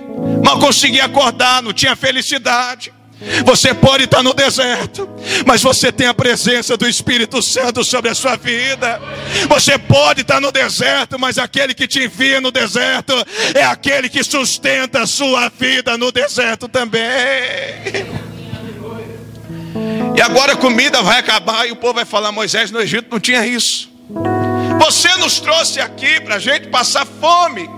mal 0.42 0.60
conseguia 0.60 1.04
acordar, 1.04 1.62
não 1.62 1.74
tinha 1.74 1.94
felicidade. 1.94 2.94
Você 3.46 3.74
pode 3.74 4.04
estar 4.06 4.22
no 4.22 4.34
deserto, 4.34 5.10
mas 5.46 5.62
você 5.62 5.92
tem 5.92 6.08
a 6.08 6.14
presença 6.14 6.76
do 6.76 6.88
Espírito 6.88 7.42
Santo 7.42 7.84
sobre 7.84 8.10
a 8.10 8.16
sua 8.16 8.36
vida. 8.36 9.02
Você 9.48 9.78
pode 9.78 10.22
estar 10.22 10.42
no 10.42 10.52
deserto, 10.52 11.18
mas 11.20 11.38
aquele 11.38 11.74
que 11.74 11.88
te 11.88 12.04
envia 12.04 12.42
no 12.42 12.52
deserto 12.52 13.14
é 13.54 13.64
aquele 13.64 14.10
que 14.10 14.24
sustenta 14.24 15.02
a 15.02 15.08
sua 15.08 15.50
vida 15.50 15.98
no 15.98 16.12
deserto 16.12 16.68
também. 16.68 17.02
E 20.16 20.22
agora 20.22 20.54
a 20.54 20.58
comida 20.58 21.02
vai 21.02 21.20
acabar 21.20 21.68
e 21.68 21.72
o 21.72 21.76
povo 21.76 21.96
vai 21.96 22.06
falar: 22.06 22.32
Moisés, 22.32 22.72
no 22.72 22.82
Egito 22.82 23.08
não 23.10 23.20
tinha 23.20 23.46
isso. 23.46 23.92
Você 24.80 25.16
nos 25.16 25.40
trouxe 25.40 25.80
aqui 25.80 26.20
para 26.22 26.36
a 26.36 26.40
gente 26.40 26.68
passar 26.68 27.06
fome. 27.06 27.70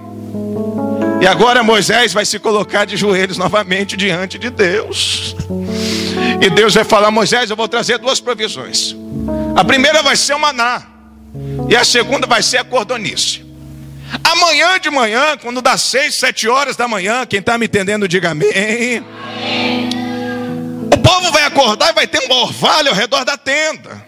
E 1.22 1.28
agora 1.28 1.64
Moisés 1.64 2.14
vai 2.14 2.26
se 2.26 2.38
colocar 2.40 2.86
de 2.86 2.98
joelhos 2.98 3.38
novamente 3.38 3.98
diante 3.98 4.38
de 4.38 4.50
Deus. 4.50 5.36
E 6.42 6.50
Deus 6.50 6.74
vai 6.74 6.84
falar: 6.84 7.12
Moisés, 7.12 7.50
eu 7.50 7.56
vou 7.56 7.68
trazer 7.68 7.98
duas 7.98 8.20
provisões. 8.20 8.96
A 9.56 9.64
primeira 9.64 10.04
vai 10.04 10.16
ser 10.16 10.34
o 10.34 10.40
maná, 10.40 10.84
e 11.70 11.76
a 11.76 11.84
segunda 11.84 12.28
vai 12.28 12.44
ser 12.44 12.58
a 12.58 12.64
cordonice. 12.64 13.44
Amanhã 14.24 14.80
de 14.80 14.90
manhã, 14.90 15.38
quando 15.42 15.62
dá 15.62 15.78
seis, 15.78 16.16
sete 16.16 16.48
horas 16.48 16.76
da 16.76 16.88
manhã, 16.88 17.26
quem 17.26 17.40
está 17.40 17.58
me 17.58 17.66
entendendo, 17.66 18.08
diga 18.08 18.32
amém. 18.32 19.04
O 20.94 20.98
povo 20.98 21.32
vai 21.32 21.44
acordar 21.44 21.90
e 21.90 21.94
vai 21.94 22.08
ter 22.08 22.30
um 22.30 22.34
orvalho 22.34 22.90
ao 22.90 22.96
redor 22.96 23.26
da 23.26 23.38
tenda. 23.38 24.06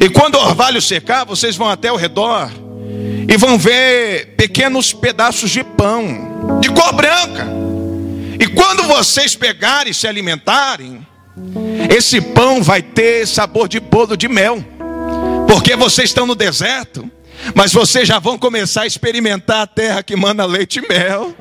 E 0.00 0.08
quando 0.10 0.34
o 0.34 0.40
orvalho 0.40 0.82
secar, 0.82 1.24
vocês 1.24 1.56
vão 1.56 1.68
até 1.68 1.90
o 1.92 1.96
redor 1.96 2.50
e 3.28 3.36
vão 3.36 3.58
ver 3.58 4.34
pequenos 4.36 4.92
pedaços 4.92 5.50
de 5.50 5.62
pão, 5.64 6.58
de 6.60 6.70
cor 6.70 6.92
branca. 6.92 7.46
E 8.38 8.46
quando 8.46 8.84
vocês 8.84 9.34
pegarem 9.34 9.90
e 9.90 9.94
se 9.94 10.06
alimentarem, 10.06 11.06
esse 11.94 12.20
pão 12.20 12.62
vai 12.62 12.82
ter 12.82 13.26
sabor 13.26 13.68
de 13.68 13.80
bolo 13.80 14.16
de 14.16 14.28
mel, 14.28 14.64
porque 15.48 15.74
vocês 15.76 16.10
estão 16.10 16.26
no 16.26 16.34
deserto 16.34 17.10
mas 17.54 17.72
vocês 17.72 18.06
já 18.06 18.18
vão 18.18 18.38
começar 18.38 18.82
a 18.82 18.86
experimentar 18.86 19.62
a 19.62 19.66
terra 19.66 20.02
que 20.02 20.16
manda 20.16 20.44
leite 20.44 20.80
e 20.80 20.88
mel. 20.88 21.34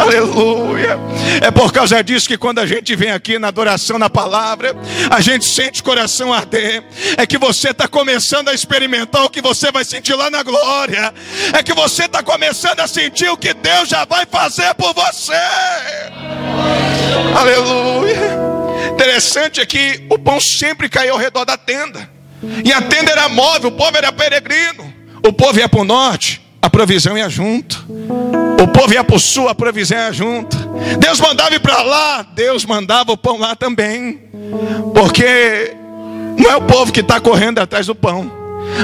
Aleluia. 0.00 0.98
É 1.42 1.50
por 1.50 1.72
causa 1.72 2.02
disso 2.02 2.28
que 2.28 2.38
quando 2.38 2.58
a 2.58 2.66
gente 2.66 2.94
vem 2.94 3.10
aqui 3.10 3.38
na 3.38 3.48
adoração 3.48 3.98
na 3.98 4.08
palavra, 4.08 4.74
a 5.10 5.20
gente 5.20 5.44
sente 5.44 5.80
o 5.80 5.84
coração 5.84 6.32
arder. 6.32 6.82
É 7.16 7.26
que 7.26 7.38
você 7.38 7.70
está 7.70 7.88
começando 7.88 8.48
a 8.48 8.54
experimentar 8.54 9.24
o 9.24 9.30
que 9.30 9.40
você 9.40 9.72
vai 9.72 9.84
sentir 9.84 10.14
lá 10.14 10.30
na 10.30 10.42
glória. 10.42 11.12
É 11.52 11.62
que 11.62 11.72
você 11.72 12.04
está 12.04 12.22
começando 12.22 12.80
a 12.80 12.86
sentir 12.86 13.28
o 13.28 13.36
que 13.36 13.52
Deus 13.54 13.88
já 13.88 14.04
vai 14.04 14.26
fazer 14.26 14.74
por 14.74 14.94
você. 14.94 15.32
Aleluia. 17.36 18.38
Interessante 18.92 19.60
é 19.60 19.66
que 19.66 20.04
o 20.08 20.18
pão 20.18 20.40
sempre 20.40 20.88
caiu 20.88 21.14
ao 21.14 21.18
redor 21.18 21.44
da 21.44 21.56
tenda. 21.56 22.08
E 22.64 22.72
a 22.72 22.82
tenda 22.82 23.10
era 23.10 23.28
móvel, 23.28 23.70
o 23.70 23.72
povo 23.72 23.96
era 23.96 24.12
peregrino. 24.12 24.97
O 25.26 25.32
povo 25.32 25.58
ia 25.58 25.68
para 25.68 25.80
o 25.80 25.84
norte, 25.84 26.40
a 26.60 26.68
provisão 26.68 27.16
ia 27.16 27.28
junto. 27.28 27.84
O 28.62 28.68
povo 28.68 28.92
ia 28.92 29.04
para 29.04 29.16
o 29.16 29.18
sul, 29.18 29.48
a 29.48 29.54
provisão 29.54 29.96
ia 29.96 30.12
junto. 30.12 30.56
Deus 30.98 31.20
mandava 31.20 31.54
ir 31.54 31.60
para 31.60 31.82
lá, 31.82 32.22
Deus 32.22 32.64
mandava 32.64 33.12
o 33.12 33.16
pão 33.16 33.38
lá 33.38 33.54
também. 33.54 34.20
Porque 34.94 35.74
não 36.38 36.50
é 36.50 36.56
o 36.56 36.62
povo 36.62 36.92
que 36.92 37.00
está 37.00 37.20
correndo 37.20 37.58
atrás 37.58 37.86
do 37.86 37.94
pão, 37.94 38.30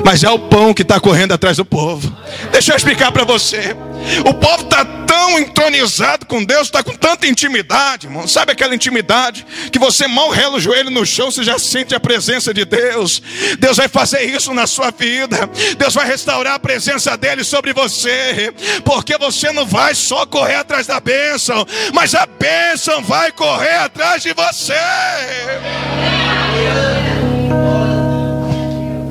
mas 0.04 0.22
é 0.22 0.30
o 0.30 0.38
pão 0.38 0.72
que 0.74 0.82
está 0.82 0.98
correndo 1.00 1.32
atrás 1.32 1.56
do 1.56 1.64
povo. 1.64 2.14
Deixa 2.50 2.72
eu 2.72 2.76
explicar 2.76 3.12
para 3.12 3.24
você. 3.24 3.76
O 4.26 4.34
povo 4.34 4.62
está 4.64 4.84
tão 4.84 5.38
entronizado 5.38 6.26
com 6.26 6.44
Deus, 6.44 6.62
está 6.62 6.82
com 6.82 6.92
tanta 6.92 7.26
intimidade, 7.26 8.06
irmão. 8.06 8.28
Sabe 8.28 8.52
aquela 8.52 8.74
intimidade 8.74 9.46
que 9.72 9.78
você 9.78 10.06
mal 10.06 10.28
rela 10.30 10.56
o 10.56 10.60
joelho 10.60 10.90
no 10.90 11.06
chão, 11.06 11.30
você 11.30 11.42
já 11.42 11.58
sente 11.58 11.94
a 11.94 12.00
presença 12.00 12.52
de 12.52 12.64
Deus. 12.64 13.22
Deus 13.58 13.76
vai 13.76 13.88
fazer 13.88 14.22
isso 14.24 14.52
na 14.52 14.66
sua 14.66 14.90
vida. 14.90 15.48
Deus 15.78 15.94
vai 15.94 16.06
restaurar 16.06 16.54
a 16.54 16.58
presença 16.58 17.16
dele 17.16 17.44
sobre 17.44 17.72
você, 17.72 18.52
porque 18.84 19.16
você 19.16 19.52
não 19.52 19.64
vai 19.64 19.94
só 19.94 20.26
correr 20.26 20.56
atrás 20.56 20.86
da 20.86 21.00
bênção, 21.00 21.66
mas 21.92 22.14
a 22.14 22.26
bênção 22.26 23.02
vai 23.02 23.32
correr 23.32 23.76
atrás 23.76 24.22
de 24.22 24.32
você. 24.34 24.74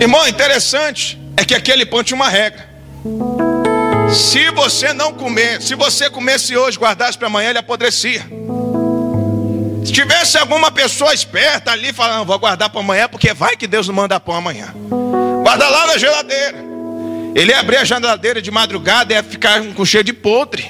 Irmão, 0.03 0.27
interessante 0.27 1.17
é 1.37 1.45
que 1.45 1.55
aquele 1.55 1.85
pão 1.85 2.03
tinha 2.03 2.17
uma 2.17 2.27
regra. 2.27 2.67
Se 4.13 4.51
você 4.51 4.91
não 4.91 5.13
comer, 5.13 5.61
se 5.61 5.75
você 5.75 6.09
comesse 6.09 6.57
hoje, 6.57 6.77
guardasse 6.77 7.17
para 7.17 7.27
amanhã, 7.27 7.51
ele 7.51 7.59
apodrecia. 7.59 8.21
Se 9.85 9.93
tivesse 9.93 10.37
alguma 10.37 10.69
pessoa 10.69 11.13
esperta 11.13 11.71
ali 11.71 11.93
falando, 11.93 12.25
vou 12.25 12.37
guardar 12.37 12.69
para 12.69 12.81
amanhã, 12.81 13.07
porque 13.07 13.33
vai 13.33 13.55
que 13.55 13.65
Deus 13.65 13.87
não 13.87 13.95
manda 13.95 14.19
pão 14.19 14.35
amanhã. 14.35 14.75
Guarda 15.41 15.69
lá 15.69 15.87
na 15.87 15.97
geladeira. 15.97 16.57
Ele 17.33 17.51
ia 17.51 17.61
abrir 17.61 17.77
a 17.77 17.85
geladeira 17.85 18.41
de 18.41 18.51
madrugada 18.51 19.13
e 19.13 19.15
ia 19.15 19.23
ficar 19.23 19.63
com 19.73 19.85
cheio 19.85 20.03
de 20.03 20.11
podre. 20.11 20.69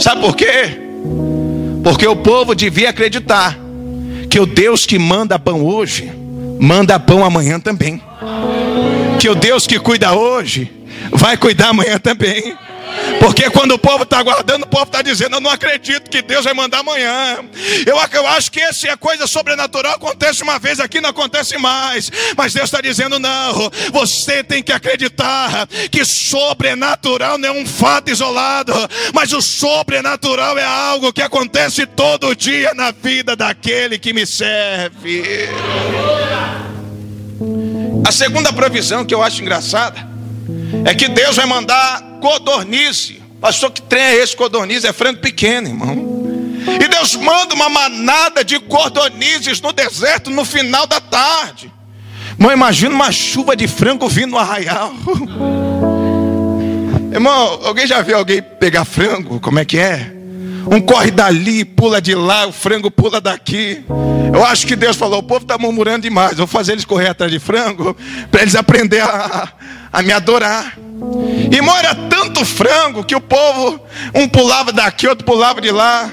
Sabe 0.00 0.20
por 0.20 0.34
quê? 0.34 0.80
Porque 1.84 2.08
o 2.08 2.16
povo 2.16 2.56
devia 2.56 2.90
acreditar 2.90 3.56
que 4.28 4.40
o 4.40 4.46
Deus 4.46 4.84
que 4.84 4.98
manda 4.98 5.38
pão 5.38 5.64
hoje 5.64 6.18
manda 6.60 7.00
pão 7.00 7.24
amanhã 7.24 7.58
também. 7.58 8.02
Que 9.18 9.28
o 9.28 9.34
Deus 9.34 9.66
que 9.66 9.78
cuida 9.78 10.12
hoje 10.12 10.70
vai 11.10 11.36
cuidar 11.36 11.70
amanhã 11.70 11.98
também. 11.98 12.54
Porque 13.18 13.50
quando 13.50 13.72
o 13.72 13.78
povo 13.78 14.04
está 14.04 14.18
aguardando, 14.18 14.64
o 14.64 14.68
povo 14.68 14.84
está 14.84 15.02
dizendo: 15.02 15.36
Eu 15.36 15.40
não 15.40 15.50
acredito 15.50 16.10
que 16.10 16.22
Deus 16.22 16.44
vai 16.44 16.54
mandar 16.54 16.78
amanhã. 16.78 17.38
Eu, 17.86 17.96
eu 18.12 18.26
acho 18.26 18.50
que 18.50 18.60
essa 18.60 18.88
é 18.88 18.96
coisa 18.96 19.26
sobrenatural 19.26 19.94
acontece 19.94 20.42
uma 20.42 20.58
vez 20.58 20.80
aqui, 20.80 21.00
não 21.00 21.10
acontece 21.10 21.58
mais. 21.58 22.10
Mas 22.36 22.52
Deus 22.52 22.66
está 22.66 22.80
dizendo: 22.80 23.18
Não, 23.18 23.70
você 23.92 24.42
tem 24.42 24.62
que 24.62 24.72
acreditar 24.72 25.68
que 25.90 26.04
sobrenatural 26.04 27.38
não 27.38 27.48
é 27.48 27.52
um 27.52 27.66
fato 27.66 28.10
isolado, 28.10 28.72
mas 29.12 29.32
o 29.32 29.42
sobrenatural 29.42 30.58
é 30.58 30.64
algo 30.64 31.12
que 31.12 31.22
acontece 31.22 31.86
todo 31.86 32.34
dia 32.34 32.72
na 32.74 32.90
vida 32.90 33.36
daquele 33.36 33.98
que 33.98 34.12
me 34.12 34.26
serve. 34.26 35.48
A 38.06 38.12
segunda 38.12 38.52
provisão 38.52 39.04
que 39.04 39.14
eu 39.14 39.22
acho 39.22 39.42
engraçada 39.42 40.08
é 40.84 40.94
que 40.94 41.08
Deus 41.08 41.36
vai 41.36 41.46
mandar 41.46 42.09
codornize. 42.20 43.22
Pastor, 43.40 43.70
que 43.70 43.82
trem 43.82 44.02
é 44.02 44.16
esse 44.16 44.36
codornize? 44.36 44.86
É 44.86 44.92
frango 44.92 45.20
pequeno, 45.20 45.68
irmão. 45.68 46.20
E 46.80 46.88
Deus 46.88 47.16
manda 47.16 47.54
uma 47.54 47.68
manada 47.68 48.44
de 48.44 48.58
codornizes 48.60 49.60
no 49.60 49.72
deserto 49.72 50.30
no 50.30 50.44
final 50.44 50.86
da 50.86 51.00
tarde. 51.00 51.72
Irmão, 52.32 52.52
imagina 52.52 52.94
uma 52.94 53.10
chuva 53.10 53.56
de 53.56 53.66
frango 53.66 54.08
vindo 54.08 54.32
no 54.32 54.38
arraial. 54.38 54.92
Irmão, 57.12 57.60
alguém 57.64 57.86
já 57.86 58.02
viu 58.02 58.16
alguém 58.16 58.40
pegar 58.40 58.84
frango? 58.84 59.40
Como 59.40 59.58
é 59.58 59.64
que 59.64 59.78
é? 59.78 60.19
Um 60.66 60.80
corre 60.80 61.10
dali, 61.10 61.64
pula 61.64 62.00
de 62.00 62.14
lá, 62.14 62.46
o 62.46 62.52
frango 62.52 62.90
pula 62.90 63.20
daqui. 63.20 63.84
Eu 64.32 64.44
acho 64.44 64.66
que 64.66 64.76
Deus 64.76 64.96
falou: 64.96 65.20
o 65.20 65.22
povo 65.22 65.42
está 65.42 65.58
murmurando 65.58 66.02
demais. 66.02 66.36
Vou 66.36 66.46
fazer 66.46 66.72
eles 66.72 66.84
correr 66.84 67.08
atrás 67.08 67.30
de 67.30 67.38
frango 67.38 67.96
para 68.30 68.42
eles 68.42 68.54
aprender 68.54 69.00
a, 69.00 69.48
a 69.92 70.02
me 70.02 70.12
adorar. 70.12 70.76
Irmão, 71.50 71.76
era 71.76 71.94
tanto 71.94 72.44
frango 72.44 73.04
que 73.04 73.14
o 73.16 73.20
povo, 73.20 73.80
um 74.14 74.28
pulava 74.28 74.72
daqui, 74.72 75.08
outro 75.08 75.24
pulava 75.24 75.60
de 75.60 75.70
lá. 75.70 76.10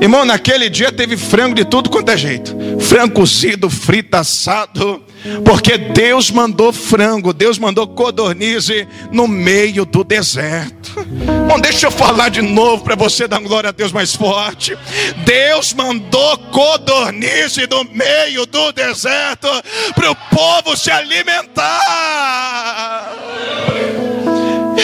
Irmão, 0.00 0.24
naquele 0.24 0.68
dia 0.68 0.92
teve 0.92 1.16
frango 1.16 1.54
de 1.54 1.64
tudo 1.64 1.90
quanto 1.90 2.10
é 2.10 2.16
jeito: 2.16 2.56
frango 2.80 3.14
cozido, 3.14 3.70
frito, 3.70 4.16
assado. 4.16 5.02
Porque 5.42 5.78
Deus 5.78 6.30
mandou 6.30 6.70
frango, 6.70 7.32
Deus 7.32 7.58
mandou 7.58 7.88
codornize 7.88 8.86
no 9.10 9.26
meio 9.26 9.86
do 9.86 10.04
deserto. 10.04 11.02
Bom, 11.48 11.58
deixa 11.58 11.86
eu 11.86 11.90
falar 11.90 12.28
de 12.28 12.42
novo 12.42 12.84
para 12.84 12.94
você 12.94 13.26
dar 13.26 13.40
glória 13.40 13.70
a 13.70 13.72
Deus 13.72 13.90
mais 13.90 14.14
forte. 14.14 14.76
Deus 15.24 15.72
mandou 15.72 16.36
codornize 16.50 17.66
no 17.70 17.84
meio 17.84 18.44
do 18.44 18.70
deserto 18.72 19.48
para 19.94 20.10
o 20.10 20.14
povo 20.14 20.76
se 20.76 20.90
alimentar. 20.90 21.64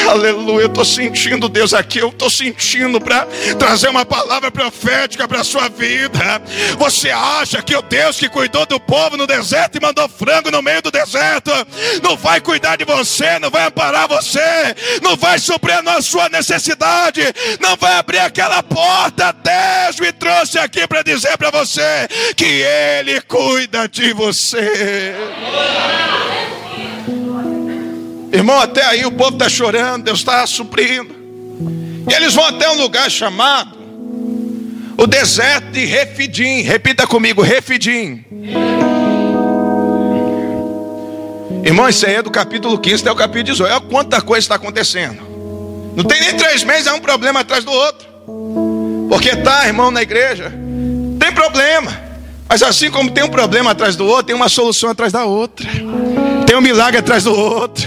Aleluia, 0.08 0.64
eu 0.64 0.66
estou 0.66 0.84
sentindo 0.84 1.48
Deus 1.48 1.74
aqui, 1.74 1.98
eu 1.98 2.08
estou 2.08 2.30
sentindo 2.30 3.00
para 3.00 3.26
trazer 3.58 3.88
uma 3.88 4.04
palavra 4.04 4.50
profética 4.50 5.26
para 5.26 5.40
a 5.40 5.44
sua 5.44 5.68
vida. 5.68 6.40
Você 6.78 7.10
acha 7.10 7.60
que 7.62 7.74
o 7.74 7.82
Deus 7.82 8.18
que 8.18 8.28
cuidou 8.28 8.64
do 8.66 8.78
povo 8.78 9.16
no 9.16 9.26
deserto 9.26 9.76
e 9.76 9.80
mandou 9.80 10.08
frango 10.08 10.50
no 10.50 10.62
meio 10.62 10.82
do 10.82 10.90
deserto, 10.90 11.50
não 12.02 12.16
vai 12.16 12.40
cuidar 12.40 12.76
de 12.76 12.84
você, 12.84 13.38
não 13.38 13.50
vai 13.50 13.66
amparar 13.66 14.08
você, 14.08 14.74
não 15.02 15.16
vai 15.16 15.38
suprir 15.38 15.80
a 15.88 16.02
sua 16.02 16.28
necessidade, 16.28 17.22
não 17.60 17.76
vai 17.76 17.94
abrir 17.94 18.18
aquela 18.18 18.62
porta. 18.62 19.32
Deus 19.32 19.98
me 19.98 20.12
trouxe 20.12 20.58
aqui 20.58 20.86
para 20.86 21.02
dizer 21.02 21.36
para 21.36 21.50
você 21.50 22.08
que 22.36 22.44
Ele 22.44 23.20
cuida 23.22 23.88
de 23.88 24.12
você. 24.12 25.14
Irmão, 28.32 28.60
até 28.60 28.84
aí 28.84 29.04
o 29.04 29.12
povo 29.12 29.32
está 29.32 29.48
chorando, 29.48 30.04
Deus 30.04 30.20
está 30.20 30.46
suprindo. 30.46 31.14
E 32.08 32.14
eles 32.14 32.34
vão 32.34 32.44
até 32.44 32.70
um 32.70 32.80
lugar 32.80 33.10
chamado 33.10 33.78
o 34.96 35.06
deserto 35.06 35.72
de 35.72 35.84
Refidim. 35.84 36.60
Repita 36.62 37.06
comigo, 37.06 37.42
Refidim. 37.42 38.24
Irmão, 41.64 41.88
isso 41.88 42.06
aí 42.06 42.14
é 42.14 42.22
do 42.22 42.30
capítulo 42.30 42.78
15 42.78 43.02
até 43.02 43.12
o 43.12 43.16
capítulo 43.16 43.44
18. 43.44 43.72
Olha 43.72 43.80
quanta 43.80 44.20
coisa 44.20 44.44
está 44.44 44.54
acontecendo. 44.54 45.20
Não 45.96 46.04
tem 46.04 46.20
nem 46.20 46.36
três 46.36 46.62
meses, 46.62 46.86
é 46.86 46.92
um 46.92 47.00
problema 47.00 47.40
atrás 47.40 47.64
do 47.64 47.72
outro. 47.72 48.08
Porque 49.08 49.36
tá, 49.36 49.66
irmão, 49.66 49.90
na 49.90 50.02
igreja, 50.02 50.52
tem 51.18 51.32
problema. 51.32 51.92
Mas 52.48 52.62
assim 52.62 52.90
como 52.90 53.10
tem 53.10 53.24
um 53.24 53.28
problema 53.28 53.72
atrás 53.72 53.96
do 53.96 54.06
outro, 54.06 54.24
tem 54.24 54.36
uma 54.36 54.48
solução 54.48 54.90
atrás 54.90 55.12
da 55.12 55.24
outra. 55.24 55.68
Tem 56.46 56.56
um 56.56 56.60
milagre 56.60 56.98
atrás 56.98 57.24
do 57.24 57.34
outro. 57.34 57.86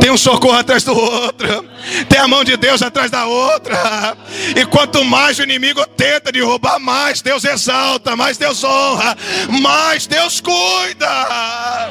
Tem 0.00 0.10
um 0.10 0.16
socorro 0.16 0.58
atrás 0.58 0.84
do 0.84 0.94
outro. 0.94 1.64
Tem 2.08 2.18
a 2.18 2.28
mão 2.28 2.44
de 2.44 2.56
Deus 2.56 2.82
atrás 2.82 3.10
da 3.10 3.26
outra. 3.26 4.16
E 4.56 4.64
quanto 4.66 5.04
mais 5.04 5.38
o 5.38 5.42
inimigo 5.42 5.84
tenta 5.96 6.30
derrubar, 6.30 6.78
mais 6.78 7.22
Deus 7.22 7.44
exalta, 7.44 8.16
mais 8.16 8.36
Deus 8.36 8.62
honra, 8.62 9.16
mais 9.48 10.06
Deus 10.06 10.40
cuida. 10.40 11.90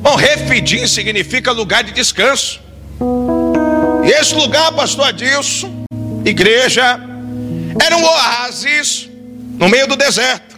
Bom, 0.00 0.16
Refidim 0.16 0.86
significa 0.86 1.52
lugar 1.52 1.84
de 1.84 1.92
descanso. 1.92 2.60
E 4.04 4.10
esse 4.10 4.34
lugar, 4.34 4.72
pastor 4.72 5.08
Adilson, 5.08 5.84
igreja, 6.24 6.98
era 7.84 7.96
um 7.96 8.04
oásis 8.04 9.08
no 9.58 9.68
meio 9.68 9.86
do 9.86 9.96
deserto. 9.96 10.56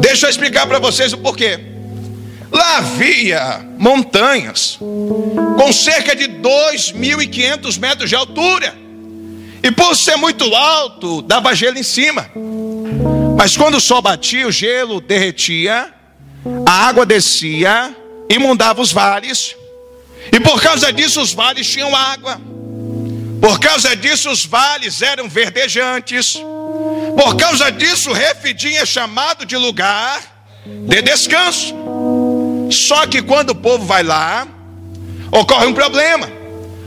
Deixa 0.00 0.26
eu 0.26 0.30
explicar 0.30 0.66
para 0.66 0.78
vocês 0.78 1.12
o 1.12 1.18
porquê. 1.18 1.73
Lá 2.54 2.78
havia 2.78 3.66
montanhas 3.76 4.78
com 4.78 5.72
cerca 5.72 6.14
de 6.14 6.28
2.500 6.28 7.78
metros 7.80 8.08
de 8.08 8.14
altura. 8.14 8.72
E 9.60 9.72
por 9.72 9.96
ser 9.96 10.14
muito 10.16 10.54
alto, 10.54 11.20
dava 11.22 11.52
gelo 11.52 11.78
em 11.78 11.82
cima. 11.82 12.30
Mas 13.36 13.56
quando 13.56 13.74
o 13.74 13.80
sol 13.80 14.00
batia, 14.00 14.46
o 14.46 14.52
gelo 14.52 15.00
derretia, 15.00 15.92
a 16.64 16.86
água 16.86 17.04
descia, 17.04 17.92
inundava 18.30 18.80
os 18.80 18.92
vales. 18.92 19.56
E 20.30 20.38
por 20.38 20.62
causa 20.62 20.92
disso, 20.92 21.20
os 21.20 21.34
vales 21.34 21.68
tinham 21.68 21.94
água. 21.96 22.40
Por 23.40 23.58
causa 23.58 23.96
disso, 23.96 24.30
os 24.30 24.46
vales 24.46 25.02
eram 25.02 25.28
verdejantes. 25.28 26.34
Por 27.16 27.36
causa 27.36 27.72
disso, 27.72 28.12
Refidim 28.12 28.74
é 28.74 28.86
chamado 28.86 29.44
de 29.44 29.56
lugar 29.56 30.22
de 30.64 31.02
descanso. 31.02 31.74
Só 32.70 33.06
que 33.06 33.22
quando 33.22 33.50
o 33.50 33.54
povo 33.54 33.84
vai 33.84 34.02
lá, 34.02 34.46
ocorre 35.30 35.66
um 35.66 35.74
problema, 35.74 36.28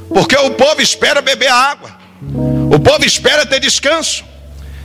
porque 0.09 0.35
o 0.35 0.51
povo 0.51 0.81
espera 0.81 1.21
beber 1.21 1.49
água, 1.49 1.97
o 2.71 2.79
povo 2.79 3.05
espera 3.05 3.45
ter 3.45 3.59
descanso, 3.59 4.23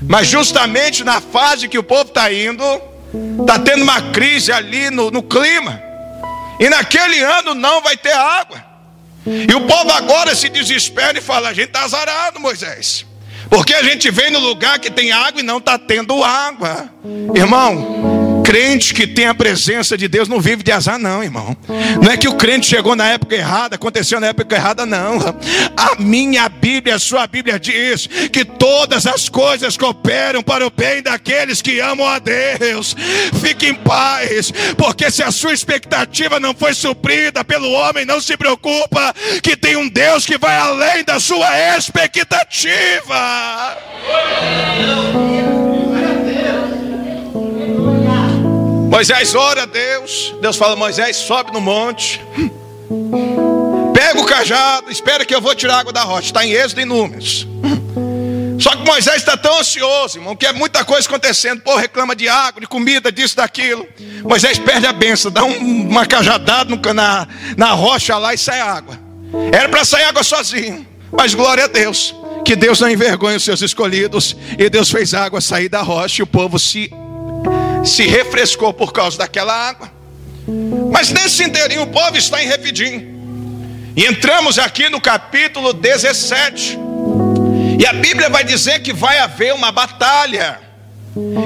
mas 0.02 0.26
justamente 0.26 1.04
na 1.04 1.20
fase 1.20 1.68
que 1.68 1.78
o 1.78 1.82
povo 1.82 2.08
está 2.08 2.32
indo, 2.32 2.64
está 3.40 3.58
tendo 3.58 3.82
uma 3.82 4.00
crise 4.12 4.52
ali 4.52 4.90
no, 4.90 5.10
no 5.10 5.22
clima, 5.22 5.80
e 6.58 6.68
naquele 6.68 7.22
ano 7.22 7.54
não 7.54 7.80
vai 7.82 7.96
ter 7.96 8.12
água. 8.12 8.72
E 9.26 9.54
o 9.54 9.60
povo 9.62 9.90
agora 9.92 10.34
se 10.34 10.48
desespera 10.48 11.18
e 11.18 11.20
fala: 11.20 11.48
a 11.48 11.52
gente 11.52 11.68
está 11.68 11.84
azarado, 11.84 12.40
Moisés. 12.40 13.06
Porque 13.48 13.74
a 13.74 13.82
gente 13.82 14.10
vem 14.10 14.30
no 14.30 14.38
lugar 14.38 14.78
que 14.78 14.90
tem 14.90 15.12
água 15.12 15.40
e 15.40 15.44
não 15.44 15.58
está 15.58 15.78
tendo 15.78 16.24
água. 16.24 16.88
Irmão, 17.34 18.21
Crente 18.44 18.92
que 18.92 19.06
tem 19.06 19.26
a 19.26 19.34
presença 19.34 19.96
de 19.96 20.08
Deus 20.08 20.28
não 20.28 20.40
vive 20.40 20.62
de 20.62 20.72
azar, 20.72 20.98
não, 20.98 21.22
irmão. 21.22 21.56
Não 22.02 22.10
é 22.10 22.16
que 22.16 22.28
o 22.28 22.34
crente 22.34 22.66
chegou 22.66 22.96
na 22.96 23.08
época 23.08 23.34
errada, 23.34 23.76
aconteceu 23.76 24.20
na 24.20 24.28
época 24.28 24.56
errada, 24.56 24.84
não. 24.84 25.18
A 25.76 26.00
minha 26.00 26.48
Bíblia, 26.48 26.96
a 26.96 26.98
sua 26.98 27.26
Bíblia 27.26 27.58
diz 27.58 28.06
que 28.06 28.44
todas 28.44 29.06
as 29.06 29.28
coisas 29.28 29.76
cooperam 29.76 30.42
para 30.42 30.66
o 30.66 30.70
bem 30.70 31.02
daqueles 31.02 31.62
que 31.62 31.80
amam 31.80 32.06
a 32.06 32.18
Deus. 32.18 32.96
Fique 33.40 33.68
em 33.68 33.74
paz, 33.74 34.52
porque 34.76 35.10
se 35.10 35.22
a 35.22 35.30
sua 35.30 35.52
expectativa 35.52 36.40
não 36.40 36.54
foi 36.54 36.74
suprida 36.74 37.44
pelo 37.44 37.70
homem, 37.70 38.04
não 38.04 38.20
se 38.20 38.36
preocupa, 38.36 39.14
que 39.42 39.56
tem 39.56 39.76
um 39.76 39.88
Deus 39.88 40.26
que 40.26 40.38
vai 40.38 40.56
além 40.56 41.04
da 41.04 41.20
sua 41.20 41.76
expectativa. 41.76 43.78
Moisés 48.92 49.34
ora 49.34 49.62
a 49.62 49.66
Deus. 49.66 50.34
Deus 50.42 50.54
fala: 50.54 50.76
Moisés, 50.76 51.16
sobe 51.16 51.50
no 51.50 51.62
monte. 51.62 52.20
Pega 53.94 54.20
o 54.20 54.26
cajado, 54.26 54.92
espera 54.92 55.24
que 55.24 55.34
eu 55.34 55.40
vou 55.40 55.54
tirar 55.54 55.78
água 55.78 55.94
da 55.94 56.02
rocha. 56.02 56.26
Está 56.26 56.44
em 56.44 56.52
Êxodo 56.52 56.82
e 56.82 56.84
Números. 56.84 57.48
Só 58.60 58.76
que 58.76 58.84
Moisés 58.84 59.16
está 59.16 59.34
tão 59.34 59.58
ansioso, 59.58 60.18
irmão, 60.18 60.36
que 60.36 60.44
é 60.44 60.52
muita 60.52 60.84
coisa 60.84 61.08
acontecendo. 61.08 61.62
Pô, 61.62 61.74
reclama 61.74 62.14
de 62.14 62.28
água, 62.28 62.60
de 62.60 62.66
comida, 62.66 63.10
disso, 63.10 63.34
daquilo. 63.34 63.88
Moisés 64.22 64.58
perde 64.58 64.86
a 64.86 64.92
benção, 64.92 65.30
dá 65.30 65.42
um, 65.42 65.88
uma 65.88 66.04
cajadada 66.04 66.68
no, 66.68 66.92
na, 66.92 67.26
na 67.56 67.70
rocha 67.72 68.18
lá 68.18 68.34
e 68.34 68.38
sai 68.38 68.60
água. 68.60 69.00
Era 69.50 69.70
para 69.70 69.86
sair 69.86 70.04
água 70.04 70.22
sozinho, 70.22 70.86
mas 71.10 71.32
glória 71.32 71.64
a 71.64 71.66
Deus, 71.66 72.14
que 72.44 72.54
Deus 72.54 72.78
não 72.78 72.90
envergonha 72.90 73.38
os 73.38 73.42
seus 73.42 73.62
escolhidos. 73.62 74.36
E 74.58 74.68
Deus 74.68 74.90
fez 74.90 75.14
água 75.14 75.40
sair 75.40 75.70
da 75.70 75.80
rocha 75.80 76.20
e 76.20 76.22
o 76.22 76.26
povo 76.26 76.58
se 76.58 76.92
se 77.84 78.06
refrescou 78.06 78.72
por 78.72 78.92
causa 78.92 79.18
daquela 79.18 79.52
água. 79.52 79.90
Mas 80.90 81.10
nesse 81.10 81.44
inteirinho 81.44 81.82
o 81.82 81.86
povo 81.88 82.16
está 82.16 82.42
em 82.42 82.46
Refidim. 82.46 83.12
E 83.96 84.06
entramos 84.06 84.58
aqui 84.58 84.88
no 84.88 85.00
capítulo 85.00 85.72
17. 85.72 86.78
E 87.78 87.86
a 87.86 87.92
Bíblia 87.92 88.28
vai 88.28 88.44
dizer 88.44 88.80
que 88.80 88.92
vai 88.92 89.18
haver 89.18 89.54
uma 89.54 89.70
batalha. 89.70 90.60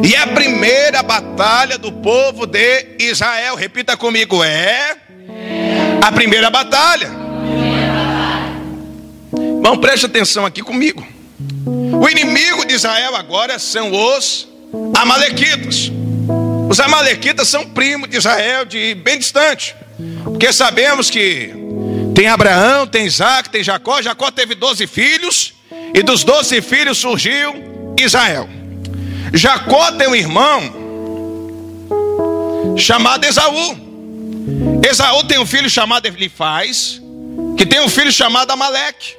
E 0.03 0.15
a 0.15 0.29
primeira 0.29 1.03
batalha 1.03 1.77
do 1.77 1.91
povo 1.91 2.47
de 2.47 2.97
Israel. 3.01 3.57
Repita 3.57 3.97
comigo: 3.97 4.43
é 4.45 4.97
a 6.01 6.13
primeira 6.13 6.51
batalha. 6.51 7.11
Bom, 9.61 9.79
preste 9.79 10.07
atenção 10.07 10.47
aqui 10.47 10.63
comigo. 10.63 11.05
O 11.67 12.09
inimigo 12.09 12.65
de 12.65 12.75
Israel 12.75 13.17
agora 13.17 13.59
são 13.59 13.91
os 13.93 14.47
Amalequitas. 14.95 15.91
Os 16.69 16.81
Amalequitas 16.81 17.49
são 17.49 17.69
primos 17.71 18.09
de 18.09 18.17
Israel 18.17 18.65
de 18.65 18.95
bem 18.95 19.19
distante. 19.19 19.75
Porque 20.25 20.53
sabemos 20.53 21.09
que 21.09 21.55
tem 22.15 22.27
Abraão, 22.29 22.87
tem 22.87 23.07
Isaac, 23.07 23.51
tem 23.51 23.63
Jacó. 23.63 24.03
Jacó 24.03 24.31
teve 24.31 24.55
12 24.55 24.87
filhos. 24.87 25.55
E 25.95 26.03
dos 26.03 26.25
12 26.25 26.61
filhos 26.63 26.99
surgiu 26.99 27.95
Israel. 27.99 28.49
Jacó 29.33 29.93
tem 29.93 30.09
um 30.09 30.15
irmão 30.15 30.87
chamado 32.77 33.25
Esaú. 33.25 33.77
Esaú 34.89 35.25
tem 35.25 35.39
um 35.39 35.47
filho 35.47 35.69
chamado 35.71 36.07
Elifaz, 36.07 37.01
que 37.57 37.65
tem 37.65 37.81
um 37.81 37.89
filho 37.89 38.13
chamado 38.13 38.51
Amaleque. 38.51 39.17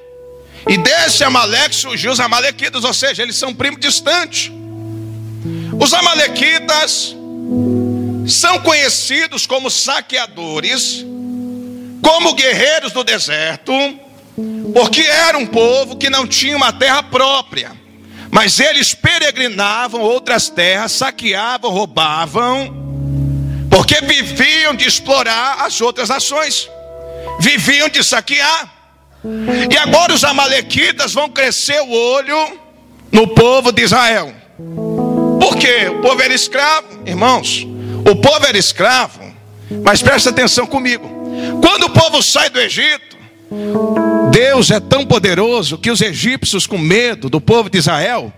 E 0.68 0.78
desse 0.78 1.24
Amaleque 1.24 1.76
surgiu 1.76 2.12
os 2.12 2.20
Amalequitas, 2.20 2.84
ou 2.84 2.94
seja, 2.94 3.24
eles 3.24 3.36
são 3.36 3.54
primos 3.54 3.80
distantes. 3.80 4.52
Os 5.80 5.94
Amalequitas 5.94 7.16
são 8.28 8.60
conhecidos 8.60 9.46
como 9.46 9.70
saqueadores, 9.70 11.06
como 12.02 12.34
guerreiros 12.34 12.92
do 12.92 13.04
deserto, 13.04 13.72
porque 14.74 15.02
era 15.02 15.38
um 15.38 15.46
povo 15.46 15.96
que 15.98 16.10
não 16.10 16.28
tinha 16.28 16.56
uma 16.56 16.74
terra 16.74 17.02
própria, 17.04 17.72
mas 18.30 18.60
eles 18.60 18.94
peregrinavam 18.94 20.02
outras 20.02 20.50
terras, 20.50 20.92
saqueavam, 20.92 21.72
roubavam, 21.72 22.76
porque 23.70 24.02
viviam 24.02 24.76
de 24.76 24.86
explorar 24.86 25.66
as 25.66 25.80
outras 25.82 26.10
nações, 26.10 26.70
viviam 27.40 27.90
de 27.90 28.04
saquear. 28.04 28.74
E 29.72 29.78
agora 29.78 30.14
os 30.14 30.24
amalequitas 30.24 31.14
vão 31.14 31.30
crescer 31.30 31.82
o 31.82 31.92
olho 31.92 32.60
no 33.12 33.28
povo 33.28 33.72
de 33.72 33.84
Israel. 33.84 34.34
Porque 35.40 35.88
o 35.90 36.02
povo 36.02 36.22
era 36.22 36.34
escravo, 36.34 36.88
irmãos. 37.06 37.68
O 38.10 38.16
povo 38.16 38.46
era 38.46 38.58
escravo. 38.58 39.22
Mas 39.84 40.02
presta 40.02 40.30
atenção 40.30 40.66
comigo. 40.66 41.08
Quando 41.62 41.84
o 41.86 41.90
povo 41.90 42.22
sai 42.22 42.50
do 42.50 42.60
Egito, 42.60 43.18
Deus 44.32 44.72
é 44.72 44.80
tão 44.80 45.06
poderoso 45.06 45.78
que 45.78 45.92
os 45.92 46.02
egípcios, 46.02 46.66
com 46.66 46.78
medo 46.78 47.30
do 47.30 47.40
povo 47.40 47.70
de 47.70 47.78
Israel, 47.78 48.32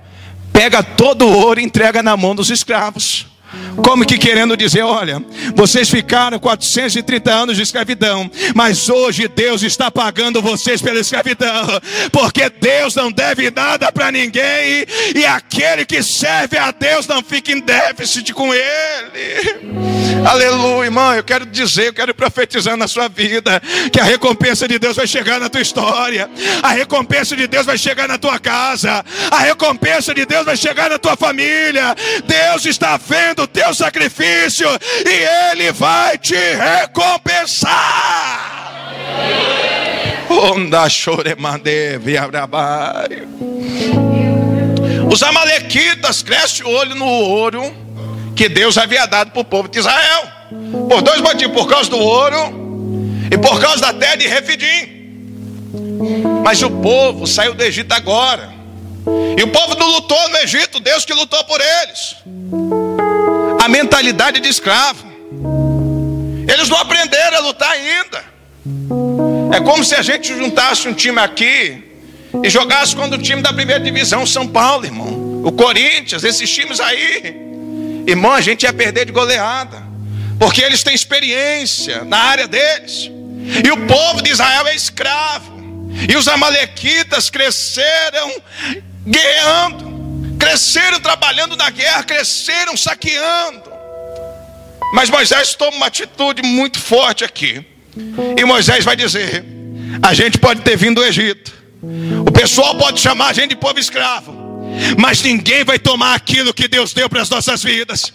pega 0.52 0.84
todo 0.84 1.26
o 1.26 1.32
ouro 1.32 1.60
e 1.60 1.64
entrega 1.64 2.02
na 2.02 2.18
mão 2.18 2.36
dos 2.36 2.50
escravos. 2.50 3.28
Como 3.84 4.06
que 4.06 4.18
querendo 4.18 4.56
dizer, 4.56 4.82
olha, 4.82 5.24
vocês 5.56 5.90
ficaram 5.90 6.40
430 6.40 7.32
anos 7.32 7.58
de 7.58 7.64
escravidão, 7.64 8.30
mas 8.56 8.90
hoje 8.90 9.28
Deus 9.28 9.64
está 9.64 9.90
pagando 9.90 10.42
vocês 10.42 10.82
pela 10.82 11.00
escravidão, 11.00 11.68
porque 12.12 12.50
Deus 12.50 12.96
não 12.96 13.12
deve 13.12 13.50
nada 13.52 13.92
para 13.92 14.12
ninguém, 14.12 14.86
e 15.16 15.26
aquele 15.26 15.86
que 15.86 16.04
serve 16.04 16.58
a 16.58 16.72
Deus 16.72 17.08
não 17.08 17.24
fica 17.24 17.52
em 17.52 17.60
déficit 17.60 18.34
com 18.34 18.54
ele. 18.54 19.90
Aleluia, 20.26 20.86
irmão. 20.86 21.14
Eu 21.14 21.24
quero 21.24 21.46
dizer, 21.46 21.88
eu 21.88 21.94
quero 21.94 22.14
profetizar 22.14 22.76
na 22.76 22.88
sua 22.88 23.08
vida 23.08 23.62
que 23.92 24.00
a 24.00 24.04
recompensa 24.04 24.68
de 24.68 24.78
Deus 24.78 24.96
vai 24.96 25.08
chegar 25.08 25.40
na 25.40 25.50
tua 25.50 25.62
história, 25.62 26.30
a 26.62 26.70
recompensa 26.70 27.36
de 27.36 27.48
Deus 27.48 27.66
vai 27.66 27.78
chegar 27.78 28.08
na 28.08 28.18
tua 28.18 28.38
casa, 28.40 29.06
a 29.32 29.40
recompensa 29.40 30.14
de 30.14 30.26
Deus 30.26 30.46
vai 30.46 30.58
chegar 30.58 30.90
na 30.90 31.00
tua 31.00 31.16
família. 31.16 31.96
Deus 32.26 32.66
está 32.66 32.98
vendo 32.98 33.39
o 33.42 33.48
teu 33.48 33.74
sacrifício 33.74 34.68
e 35.06 35.52
Ele 35.52 35.72
vai 35.72 36.18
te 36.18 36.36
recompensar. 36.36 37.70
Onda 40.30 40.88
Os 45.12 45.24
amalequitas 45.24 46.22
crescem 46.22 46.66
o 46.66 46.70
olho 46.70 46.94
no 46.96 47.06
ouro 47.06 47.74
que 48.36 48.48
Deus 48.48 48.78
havia 48.78 49.06
dado 49.06 49.32
para 49.32 49.42
o 49.42 49.46
povo 49.46 49.68
de 49.68 49.80
Israel. 49.80 50.24
Por 50.88 51.02
dois 51.02 51.20
motivos: 51.20 51.54
por 51.54 51.68
causa 51.68 51.90
do 51.90 51.98
ouro 51.98 52.38
e 53.32 53.38
por 53.38 53.60
causa 53.60 53.82
da 53.82 53.94
terra 53.94 54.16
de 54.16 54.28
Refidim. 54.28 55.00
Mas 56.44 56.62
o 56.62 56.70
povo 56.70 57.28
saiu 57.28 57.54
do 57.54 57.64
Egito 57.64 57.92
agora. 57.92 58.50
E 59.38 59.44
o 59.44 59.48
povo 59.48 59.76
não 59.76 59.90
lutou 59.92 60.30
no 60.30 60.38
Egito, 60.38 60.80
Deus 60.80 61.06
que 61.06 61.14
lutou 61.14 61.44
por 61.46 61.60
eles. 61.60 62.16
Mentalidade 63.70 64.40
de 64.40 64.50
escravo. 64.50 65.08
Eles 66.52 66.68
não 66.68 66.78
aprenderam 66.78 67.38
a 67.38 67.40
lutar 67.42 67.72
ainda. 67.72 68.24
É 69.56 69.60
como 69.62 69.84
se 69.84 69.96
a 69.96 70.02
gente 70.02 70.28
juntasse 70.28 70.88
um 70.88 70.94
time 70.94 71.20
aqui 71.20 71.84
e 72.44 72.50
jogasse 72.50 72.96
contra 72.96 73.18
o 73.18 73.22
time 73.22 73.42
da 73.42 73.54
primeira 73.54 73.80
divisão, 73.80 74.26
São 74.26 74.48
Paulo, 74.48 74.86
irmão. 74.86 75.42
O 75.44 75.52
Corinthians, 75.52 76.24
esses 76.24 76.50
times 76.50 76.80
aí. 76.80 77.48
Irmão, 78.08 78.32
a 78.32 78.42
gente 78.42 78.64
ia 78.64 78.74
perder 78.74 79.06
de 79.06 79.12
goleada, 79.12 79.84
porque 80.40 80.62
eles 80.62 80.84
têm 80.84 80.96
experiência 80.96 82.04
na 82.04 82.18
área 82.18 82.48
deles, 82.48 83.10
e 83.64 83.72
o 83.72 83.88
povo 83.88 84.22
de 84.22 84.32
Israel 84.32 84.68
é 84.68 84.76
escravo, 84.76 85.60
e 86.10 86.16
os 86.16 86.28
Amalequitas 86.28 87.30
cresceram 87.30 88.34
guerreando, 89.06 89.99
cresceram 90.40 91.00
trabalhando 91.00 91.56
na 91.56 91.70
guerra, 91.70 92.04
cresceram 92.04 92.78
saqueando. 92.78 93.70
Mas 94.94 95.10
Moisés 95.10 95.54
toma 95.54 95.78
uma 95.78 95.86
atitude 95.88 96.42
muito 96.42 96.80
forte 96.80 97.24
aqui, 97.24 97.64
e 98.38 98.46
Moisés 98.46 98.84
vai 98.84 98.96
dizer: 98.96 99.44
a 100.02 100.14
gente 100.14 100.40
pode 100.40 100.62
ter 100.62 100.76
vindo 100.76 101.02
do 101.02 101.06
Egito, 101.06 101.54
o 102.26 102.32
pessoal 102.32 102.76
pode 102.76 103.00
chamar 103.00 103.28
a 103.28 103.34
gente 103.34 103.50
de 103.50 103.56
povo 103.56 103.80
escravo, 103.80 104.34
mas 104.98 105.22
ninguém 105.22 105.64
vai 105.64 105.78
tomar 105.78 106.16
aquilo 106.16 106.54
que 106.54 106.68
Deus 106.68 106.94
deu 106.94 107.08
para 107.08 107.22
as 107.22 107.30
nossas 107.30 107.62
vidas. 107.62 108.12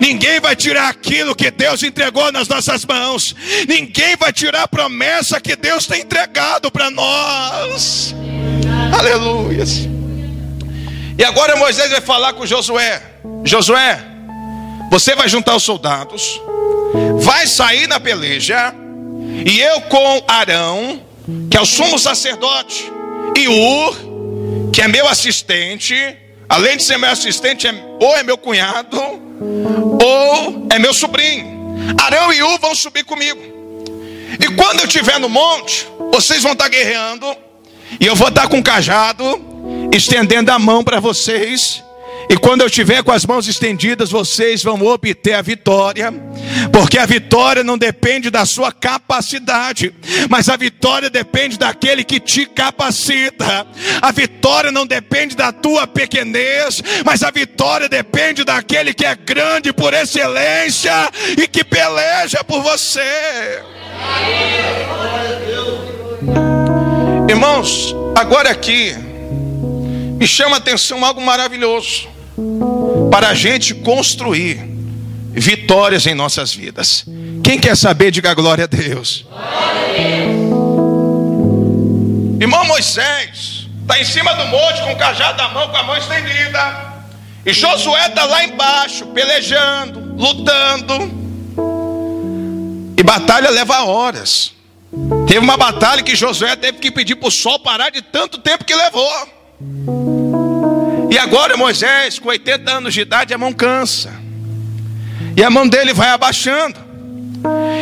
Ninguém 0.00 0.40
vai 0.40 0.56
tirar 0.56 0.88
aquilo 0.88 1.34
que 1.34 1.50
Deus 1.50 1.82
entregou 1.82 2.30
nas 2.32 2.48
nossas 2.48 2.84
mãos. 2.84 3.34
Ninguém 3.68 4.16
vai 4.16 4.32
tirar 4.32 4.64
a 4.64 4.68
promessa 4.68 5.40
que 5.40 5.54
Deus 5.54 5.86
tem 5.86 6.02
entregado 6.02 6.70
para 6.70 6.90
nós. 6.90 8.14
Aleluia. 8.92 9.64
E 11.18 11.24
agora 11.24 11.56
Moisés 11.56 11.90
vai 11.90 12.00
falar 12.00 12.32
com 12.34 12.46
Josué: 12.46 13.02
Josué, 13.44 13.98
você 14.88 15.16
vai 15.16 15.28
juntar 15.28 15.56
os 15.56 15.64
soldados, 15.64 16.40
vai 17.18 17.46
sair 17.48 17.88
na 17.88 17.98
peleja, 17.98 18.72
e 19.44 19.60
eu 19.60 19.80
com 19.82 20.22
Arão, 20.28 21.02
que 21.50 21.56
é 21.56 21.60
o 21.60 21.66
sumo 21.66 21.98
sacerdote, 21.98 22.90
e 23.36 23.48
Ur, 23.48 23.96
que 24.72 24.80
é 24.80 24.86
meu 24.86 25.08
assistente, 25.08 25.94
além 26.48 26.76
de 26.76 26.84
ser 26.84 26.96
meu 26.96 27.10
assistente, 27.10 27.66
é, 27.66 27.74
ou 28.00 28.16
é 28.16 28.22
meu 28.22 28.38
cunhado, 28.38 28.96
ou 28.96 30.68
é 30.70 30.78
meu 30.78 30.94
sobrinho. 30.94 31.58
Arão 32.00 32.32
e 32.32 32.42
U 32.42 32.58
vão 32.58 32.76
subir 32.76 33.04
comigo. 33.04 33.40
E 34.40 34.54
quando 34.54 34.80
eu 34.80 34.86
estiver 34.86 35.18
no 35.18 35.28
monte, 35.28 35.88
vocês 36.12 36.42
vão 36.42 36.52
estar 36.52 36.68
guerreando. 36.68 37.26
E 37.98 38.06
eu 38.06 38.14
vou 38.14 38.28
estar 38.28 38.46
com 38.48 38.58
o 38.58 38.62
cajado, 38.62 39.47
estendendo 39.92 40.50
a 40.50 40.58
mão 40.58 40.84
para 40.84 41.00
vocês. 41.00 41.82
E 42.30 42.36
quando 42.36 42.60
eu 42.60 42.66
estiver 42.66 43.02
com 43.02 43.10
as 43.10 43.24
mãos 43.24 43.48
estendidas, 43.48 44.10
vocês 44.10 44.62
vão 44.62 44.84
obter 44.84 45.32
a 45.32 45.40
vitória, 45.40 46.12
porque 46.70 46.98
a 46.98 47.06
vitória 47.06 47.64
não 47.64 47.78
depende 47.78 48.28
da 48.28 48.44
sua 48.44 48.70
capacidade, 48.70 49.94
mas 50.28 50.50
a 50.50 50.56
vitória 50.56 51.08
depende 51.08 51.58
daquele 51.58 52.04
que 52.04 52.20
te 52.20 52.44
capacita. 52.44 53.66
A 54.02 54.12
vitória 54.12 54.70
não 54.70 54.86
depende 54.86 55.34
da 55.34 55.52
tua 55.52 55.86
pequenez, 55.86 56.82
mas 57.02 57.22
a 57.22 57.30
vitória 57.30 57.88
depende 57.88 58.44
daquele 58.44 58.92
que 58.92 59.06
é 59.06 59.14
grande 59.14 59.72
por 59.72 59.94
excelência 59.94 61.10
e 61.38 61.48
que 61.48 61.64
peleja 61.64 62.44
por 62.44 62.62
você. 62.62 63.62
Irmãos, 67.26 67.96
agora 68.14 68.50
aqui 68.50 69.07
me 70.18 70.26
chama 70.26 70.56
a 70.56 70.58
atenção 70.58 71.04
algo 71.04 71.20
maravilhoso 71.20 72.08
para 73.10 73.28
a 73.28 73.34
gente 73.34 73.72
construir 73.72 74.58
vitórias 75.32 76.06
em 76.06 76.14
nossas 76.14 76.52
vidas. 76.52 77.04
Quem 77.44 77.58
quer 77.58 77.76
saber, 77.76 78.10
diga 78.10 78.34
glória 78.34 78.64
a 78.64 78.66
Deus. 78.66 79.24
Irmão 82.40 82.64
Moisés 82.64 83.68
está 83.82 84.00
em 84.00 84.04
cima 84.04 84.34
do 84.34 84.44
monte 84.46 84.82
com 84.82 84.92
o 84.92 84.96
cajado 84.96 85.38
da 85.38 85.48
mão, 85.48 85.68
com 85.68 85.76
a 85.76 85.82
mão 85.84 85.96
estendida. 85.96 86.94
E 87.46 87.52
Josué 87.52 88.08
está 88.08 88.24
lá 88.24 88.44
embaixo, 88.44 89.06
pelejando, 89.06 90.14
lutando. 90.16 91.10
E 92.96 93.02
batalha 93.04 93.50
leva 93.50 93.84
horas. 93.84 94.52
Teve 95.28 95.38
uma 95.38 95.56
batalha 95.56 96.02
que 96.02 96.16
Josué 96.16 96.56
teve 96.56 96.78
que 96.78 96.90
pedir 96.90 97.14
para 97.14 97.28
o 97.28 97.30
sol 97.30 97.60
parar 97.60 97.90
de 97.90 98.02
tanto 98.02 98.38
tempo 98.38 98.64
que 98.64 98.74
levou. 98.74 99.37
E 101.10 101.18
agora 101.18 101.56
Moisés, 101.56 102.18
com 102.18 102.28
80 102.28 102.70
anos 102.70 102.94
de 102.94 103.00
idade, 103.00 103.34
a 103.34 103.38
mão 103.38 103.52
cansa. 103.52 104.12
E 105.36 105.42
a 105.42 105.50
mão 105.50 105.66
dele 105.68 105.92
vai 105.92 106.10
abaixando. 106.10 106.78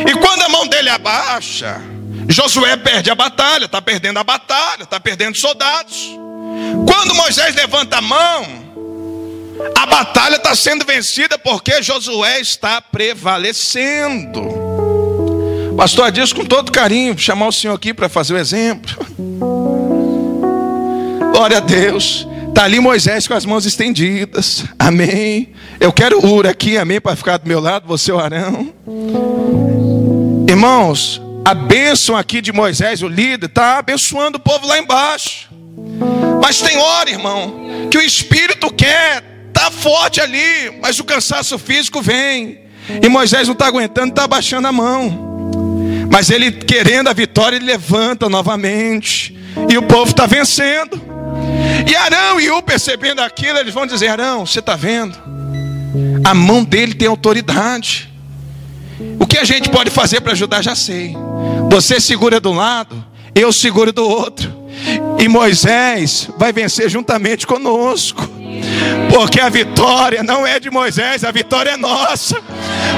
E 0.07 0.13
quando 0.19 0.41
a 0.43 0.49
mão 0.49 0.67
dele 0.67 0.89
abaixa, 0.89 1.81
Josué 2.29 2.77
perde 2.77 3.09
a 3.09 3.15
batalha, 3.15 3.65
está 3.65 3.81
perdendo 3.81 4.19
a 4.19 4.23
batalha, 4.23 4.83
está 4.83 4.99
perdendo 4.99 5.37
soldados. 5.37 6.09
Quando 6.87 7.15
Moisés 7.15 7.55
levanta 7.55 7.97
a 7.97 8.01
mão, 8.01 8.67
a 9.75 9.85
batalha 9.85 10.35
está 10.37 10.55
sendo 10.55 10.85
vencida 10.85 11.37
porque 11.37 11.81
Josué 11.81 12.39
está 12.39 12.81
prevalecendo. 12.81 14.67
Pastor 15.75 16.11
diz 16.11 16.33
com 16.33 16.43
todo 16.43 16.71
carinho, 16.71 17.17
chamar 17.17 17.47
o 17.47 17.51
senhor 17.51 17.75
aqui 17.75 17.93
para 17.93 18.09
fazer 18.09 18.33
o 18.33 18.37
exemplo. 18.37 18.97
Glória 21.31 21.57
a 21.57 21.59
Deus. 21.59 22.27
Está 22.47 22.63
ali 22.63 22.79
Moisés 22.79 23.27
com 23.27 23.33
as 23.35 23.45
mãos 23.45 23.65
estendidas. 23.65 24.65
Amém. 24.79 25.49
Eu 25.79 25.93
quero 25.93 26.25
Ura 26.25 26.49
aqui, 26.49 26.77
amém, 26.77 26.99
para 26.99 27.15
ficar 27.15 27.37
do 27.37 27.47
meu 27.47 27.59
lado, 27.59 27.87
você 27.87 28.11
o 28.11 28.19
Arão. 28.19 28.73
Irmãos, 30.47 31.21
a 31.45 31.53
bênção 31.53 32.17
aqui 32.17 32.41
de 32.41 32.51
Moisés, 32.51 33.03
o 33.03 33.07
líder, 33.07 33.45
está 33.45 33.77
abençoando 33.77 34.37
o 34.37 34.41
povo 34.41 34.65
lá 34.65 34.79
embaixo. 34.79 35.49
Mas 36.41 36.59
tem 36.59 36.77
hora, 36.77 37.09
irmão, 37.09 37.87
que 37.91 37.97
o 37.97 38.01
Espírito 38.01 38.73
quer, 38.73 39.23
está 39.47 39.69
forte 39.69 40.19
ali, 40.19 40.79
mas 40.81 40.99
o 40.99 41.03
cansaço 41.03 41.59
físico 41.59 42.01
vem. 42.01 42.61
E 43.01 43.07
Moisés 43.07 43.47
não 43.47 43.53
está 43.53 43.67
aguentando, 43.67 44.09
está 44.09 44.23
abaixando 44.23 44.67
a 44.67 44.71
mão. 44.71 45.51
Mas 46.11 46.29
ele 46.29 46.51
querendo 46.51 47.07
a 47.07 47.13
vitória, 47.13 47.57
ele 47.57 47.65
levanta 47.65 48.27
novamente. 48.27 49.37
E 49.69 49.77
o 49.77 49.83
povo 49.83 50.11
está 50.11 50.25
vencendo. 50.25 51.16
E 51.89 51.95
Arão 51.95 52.39
e 52.39 52.49
U 52.51 52.61
percebendo 52.61 53.19
aquilo, 53.21 53.57
eles 53.57 53.73
vão 53.73 53.85
dizer: 53.85 54.07
Arão, 54.07 54.45
você 54.45 54.59
está 54.59 54.75
vendo? 54.75 55.17
A 56.23 56.33
mão 56.33 56.63
dele 56.63 56.93
tem 56.93 57.07
autoridade. 57.07 58.13
O 59.19 59.27
que 59.27 59.37
a 59.37 59.43
gente 59.43 59.69
pode 59.69 59.89
fazer 59.89 60.21
para 60.21 60.33
ajudar, 60.33 60.61
já 60.61 60.75
sei. 60.75 61.15
Você 61.69 61.99
segura 61.99 62.39
de 62.39 62.47
um 62.47 62.55
lado, 62.55 63.03
eu 63.35 63.53
seguro 63.53 63.91
do 63.91 64.07
outro. 64.07 64.51
E 65.19 65.27
Moisés 65.27 66.29
vai 66.37 66.51
vencer 66.51 66.89
juntamente 66.89 67.45
conosco. 67.45 68.36
Porque 69.13 69.39
a 69.39 69.49
vitória 69.49 70.21
não 70.23 70.45
é 70.45 70.59
de 70.59 70.69
Moisés, 70.69 71.23
a 71.23 71.31
vitória 71.31 71.71
é 71.71 71.77
nossa. 71.77 72.41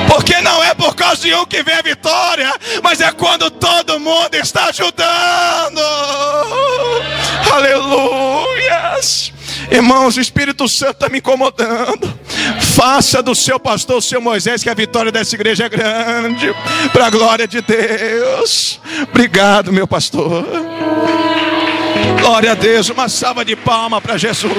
Porque 0.07 0.39
não 0.41 0.63
é 0.63 0.73
por 0.73 0.95
causa 0.95 1.21
de 1.21 1.33
um 1.33 1.45
que 1.45 1.63
vem 1.63 1.75
a 1.75 1.81
vitória, 1.81 2.51
mas 2.83 3.01
é 3.01 3.11
quando 3.11 3.49
todo 3.51 3.99
mundo 3.99 4.35
está 4.35 4.65
ajudando. 4.65 5.81
Aleluias. 7.51 9.33
Irmãos, 9.71 10.17
o 10.17 10.21
Espírito 10.21 10.67
Santo 10.67 10.93
está 10.93 11.09
me 11.09 11.19
incomodando. 11.19 12.19
Faça 12.75 13.21
do 13.21 13.35
seu 13.35 13.59
pastor, 13.59 13.97
o 13.97 14.01
seu 14.01 14.19
Moisés, 14.19 14.63
que 14.63 14.69
a 14.69 14.73
vitória 14.73 15.11
dessa 15.11 15.35
igreja 15.35 15.65
é 15.65 15.69
grande. 15.69 16.53
Para 16.91 17.07
a 17.07 17.09
glória 17.09 17.47
de 17.47 17.61
Deus. 17.61 18.79
Obrigado, 19.09 19.71
meu 19.71 19.87
pastor. 19.87 20.45
Glória 22.19 22.51
a 22.51 22.55
Deus. 22.55 22.89
Uma 22.89 23.09
salva 23.09 23.43
de 23.43 23.55
palma 23.55 23.99
para 23.99 24.17
Jesus. 24.17 24.53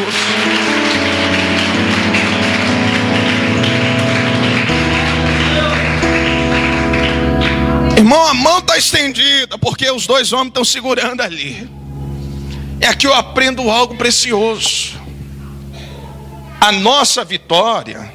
Irmão, 7.97 8.27
a 8.27 8.35
mão 8.35 8.59
está 8.59 8.79
estendida, 8.79 9.59
porque 9.59 9.91
os 9.91 10.07
dois 10.07 10.33
homens 10.33 10.49
estão 10.49 10.65
segurando 10.65 11.21
ali. 11.21 11.69
É 12.81 12.87
aqui 12.87 13.07
eu 13.07 13.15
aprendo 13.15 13.71
algo 13.71 13.97
precioso. 13.97 14.99
A 16.61 16.73
nossa 16.73 17.25
vitória 17.25 18.13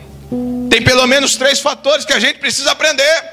tem 0.69 0.81
pelo 0.81 1.05
menos 1.05 1.35
três 1.35 1.59
fatores 1.59 2.03
que 2.03 2.13
a 2.13 2.19
gente 2.19 2.39
precisa 2.39 2.71
aprender. 2.71 3.23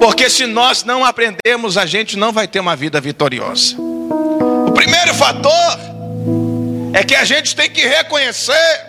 Porque 0.00 0.30
se 0.30 0.46
nós 0.46 0.82
não 0.82 1.04
aprendemos, 1.04 1.76
a 1.76 1.84
gente 1.84 2.16
não 2.16 2.32
vai 2.32 2.48
ter 2.48 2.58
uma 2.58 2.74
vida 2.74 3.00
vitoriosa. 3.00 3.76
Primeiro 4.80 5.12
fator 5.12 5.78
é 6.94 7.04
que 7.04 7.14
a 7.14 7.22
gente 7.22 7.54
tem 7.54 7.68
que 7.68 7.82
reconhecer 7.82 8.80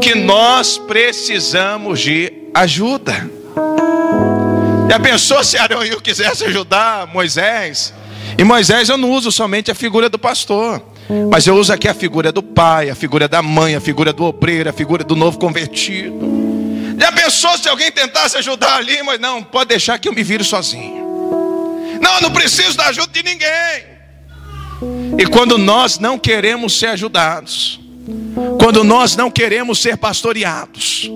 que 0.00 0.14
nós 0.14 0.78
precisamos 0.78 1.98
de 1.98 2.32
ajuda. 2.54 3.28
Já 4.88 5.00
pensou 5.00 5.42
se 5.42 5.56
eu 5.90 6.00
quisesse 6.00 6.44
ajudar 6.44 7.08
Moisés? 7.08 7.92
E 8.38 8.44
Moisés 8.44 8.88
eu 8.88 8.96
não 8.96 9.10
uso 9.10 9.32
somente 9.32 9.68
a 9.68 9.74
figura 9.74 10.08
do 10.08 10.16
pastor, 10.16 10.80
mas 11.28 11.44
eu 11.44 11.56
uso 11.56 11.72
aqui 11.72 11.88
a 11.88 11.94
figura 11.94 12.30
do 12.30 12.40
pai, 12.40 12.88
a 12.88 12.94
figura 12.94 13.26
da 13.26 13.42
mãe, 13.42 13.74
a 13.74 13.80
figura 13.80 14.12
do 14.12 14.22
obreiro, 14.22 14.70
a 14.70 14.72
figura 14.72 15.02
do 15.02 15.16
novo 15.16 15.40
convertido. 15.40 16.94
Já 16.96 17.10
pensou 17.10 17.58
se 17.58 17.68
alguém 17.68 17.90
tentasse 17.90 18.36
ajudar 18.36 18.76
ali, 18.76 19.02
mas 19.02 19.18
não, 19.18 19.42
pode 19.42 19.70
deixar 19.70 19.98
que 19.98 20.08
eu 20.08 20.12
me 20.12 20.22
viro 20.22 20.44
sozinho. 20.44 21.98
Não, 22.00 22.14
eu 22.14 22.22
não 22.22 22.30
preciso 22.30 22.76
da 22.76 22.86
ajuda 22.86 23.12
de 23.12 23.24
ninguém. 23.24 23.89
E 25.20 25.26
quando 25.26 25.58
nós 25.58 25.98
não 25.98 26.18
queremos 26.18 26.78
ser 26.78 26.86
ajudados, 26.86 27.78
quando 28.58 28.82
nós 28.82 29.16
não 29.16 29.30
queremos 29.30 29.78
ser 29.78 29.98
pastoreados, 29.98 31.10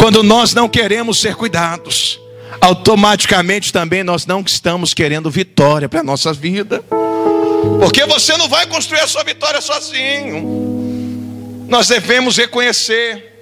quando 0.00 0.22
nós 0.22 0.54
não 0.54 0.66
queremos 0.66 1.20
ser 1.20 1.34
cuidados, 1.34 2.18
automaticamente 2.62 3.70
também 3.70 4.02
nós 4.02 4.24
não 4.24 4.40
estamos 4.40 4.94
querendo 4.94 5.30
vitória 5.30 5.86
para 5.86 6.00
a 6.00 6.02
nossa 6.02 6.32
vida. 6.32 6.82
Porque 7.78 8.06
você 8.06 8.38
não 8.38 8.48
vai 8.48 8.66
construir 8.66 9.00
a 9.00 9.06
sua 9.06 9.22
vitória 9.22 9.60
sozinho. 9.60 11.66
Nós 11.68 11.88
devemos 11.88 12.38
reconhecer 12.38 13.38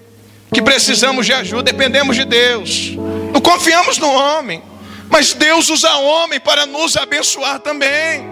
que 0.53 0.61
precisamos 0.61 1.25
de 1.25 1.33
ajuda, 1.33 1.63
dependemos 1.63 2.17
de 2.17 2.25
Deus. 2.25 2.97
Não 3.33 3.41
confiamos 3.41 3.97
no 3.97 4.11
homem, 4.11 4.61
mas 5.09 5.35
Deus 5.35 5.71
usa 5.71 5.95
o 5.99 6.05
homem 6.05 6.41
para 6.41 6.67
nos 6.67 6.97
abençoar 6.97 7.61
também. 7.61 8.29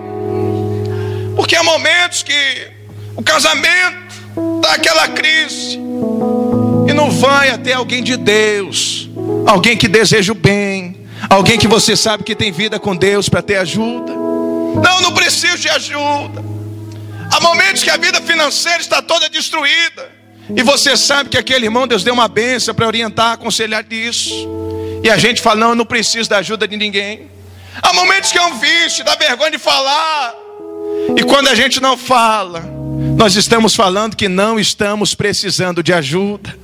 Porque 1.39 1.57
há 1.57 1.63
momentos 1.63 2.23
que 2.23 2.69
o 3.17 3.23
casamento 3.23 4.15
está 4.57 4.75
aquela 4.75 5.09
crise 5.09 5.79
e 6.87 6.93
não 6.93 7.11
vai 7.11 7.49
até 7.49 7.73
alguém 7.73 8.03
de 8.03 8.17
Deus 8.19 9.09
alguém 9.49 9.77
que 9.77 9.89
deseja 9.89 10.33
o 10.33 10.35
bem, 10.35 11.07
alguém 11.29 11.59
que 11.59 11.67
você 11.67 11.97
sabe 11.97 12.23
que 12.23 12.35
tem 12.35 12.53
vida 12.53 12.79
com 12.79 12.95
Deus 12.95 13.29
para 13.29 13.43
ter 13.43 13.57
ajuda. 13.57 14.13
Não, 14.13 15.01
não 15.01 15.13
preciso 15.13 15.59
de 15.59 15.69
ajuda. 15.71 16.45
Há 17.33 17.41
momentos 17.41 17.83
que 17.83 17.91
a 17.91 17.97
vida 17.97 18.21
financeira 18.21 18.81
está 18.81 19.01
toda 19.01 19.29
destruída. 19.29 20.11
E 20.55 20.63
você 20.63 20.97
sabe 20.97 21.31
que 21.31 21.37
aquele 21.37 21.67
irmão 21.67 21.87
Deus 21.87 22.03
deu 22.03 22.15
uma 22.15 22.29
benção 22.29 22.75
para 22.75 22.87
orientar, 22.87 23.33
aconselhar 23.33 23.83
disso. 23.83 24.49
E 25.03 25.11
a 25.11 25.17
gente 25.17 25.41
fala, 25.41 25.61
não, 25.61 25.69
eu 25.71 25.75
não 25.75 25.87
preciso 25.87 26.29
da 26.29 26.39
ajuda 26.39 26.67
de 26.67 26.77
ninguém. 26.77 27.31
Há 27.83 27.93
momentos 27.93 28.33
que 28.33 28.39
é 28.39 28.43
um 28.43 28.59
vício, 28.59 29.05
dá 29.05 29.15
vergonha 29.15 29.53
de 29.53 29.59
falar. 29.59 30.35
E 31.17 31.23
quando 31.23 31.49
a 31.49 31.55
gente 31.55 31.81
não 31.81 31.97
fala, 31.97 32.61
nós 33.17 33.37
estamos 33.37 33.75
falando 33.75 34.17
que 34.17 34.29
não 34.29 34.59
estamos 34.59 35.15
precisando 35.15 35.83
de 35.83 35.93
ajuda. 35.93 36.57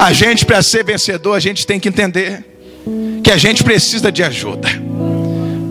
A 0.00 0.12
gente, 0.12 0.44
para 0.44 0.62
ser 0.62 0.84
vencedor, 0.84 1.34
a 1.34 1.40
gente 1.40 1.66
tem 1.66 1.78
que 1.78 1.88
entender 1.88 2.44
que 3.22 3.30
a 3.30 3.36
gente 3.36 3.62
precisa 3.62 4.10
de 4.10 4.22
ajuda. 4.22 4.68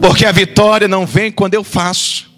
Porque 0.02 0.26
a 0.26 0.32
vitória 0.32 0.88
não 0.88 1.06
vem 1.06 1.32
quando 1.32 1.54
eu 1.54 1.64
faço. 1.64 2.30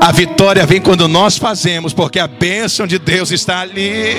A 0.00 0.12
vitória 0.12 0.64
vem 0.66 0.80
quando 0.80 1.08
nós 1.08 1.36
fazemos, 1.36 1.92
porque 1.92 2.18
a 2.18 2.26
bênção 2.26 2.86
de 2.86 2.98
Deus 2.98 3.30
está 3.30 3.60
ali. 3.60 4.16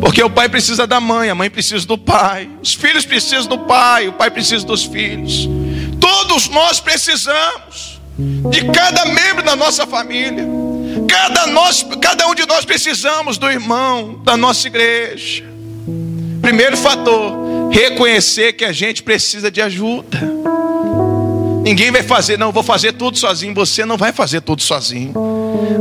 Porque 0.00 0.22
o 0.22 0.30
pai 0.30 0.48
precisa 0.48 0.86
da 0.86 0.98
mãe, 0.98 1.28
a 1.28 1.34
mãe 1.34 1.50
precisa 1.50 1.86
do 1.86 1.98
pai, 1.98 2.48
os 2.62 2.74
filhos 2.74 3.04
precisam 3.04 3.46
do 3.46 3.58
pai, 3.58 4.08
o 4.08 4.12
pai 4.12 4.30
precisa 4.30 4.64
dos 4.64 4.84
filhos. 4.84 5.48
Todos 6.10 6.48
nós 6.48 6.80
precisamos 6.80 8.00
de 8.50 8.64
cada 8.72 9.06
membro 9.06 9.44
da 9.44 9.54
nossa 9.54 9.86
família. 9.86 10.44
Cada, 11.08 11.46
nós, 11.46 11.86
cada 12.00 12.26
um 12.26 12.34
de 12.34 12.44
nós 12.46 12.64
precisamos 12.64 13.38
do 13.38 13.48
irmão 13.48 14.20
da 14.24 14.36
nossa 14.36 14.66
igreja. 14.66 15.44
Primeiro 16.42 16.76
fator, 16.76 17.70
reconhecer 17.70 18.54
que 18.54 18.64
a 18.64 18.72
gente 18.72 19.04
precisa 19.04 19.52
de 19.52 19.62
ajuda. 19.62 20.18
Ninguém 21.62 21.92
vai 21.92 22.02
fazer, 22.02 22.36
não, 22.36 22.50
vou 22.50 22.64
fazer 22.64 22.92
tudo 22.94 23.16
sozinho. 23.16 23.54
Você 23.54 23.84
não 23.84 23.96
vai 23.96 24.12
fazer 24.12 24.40
tudo 24.40 24.62
sozinho. 24.62 25.14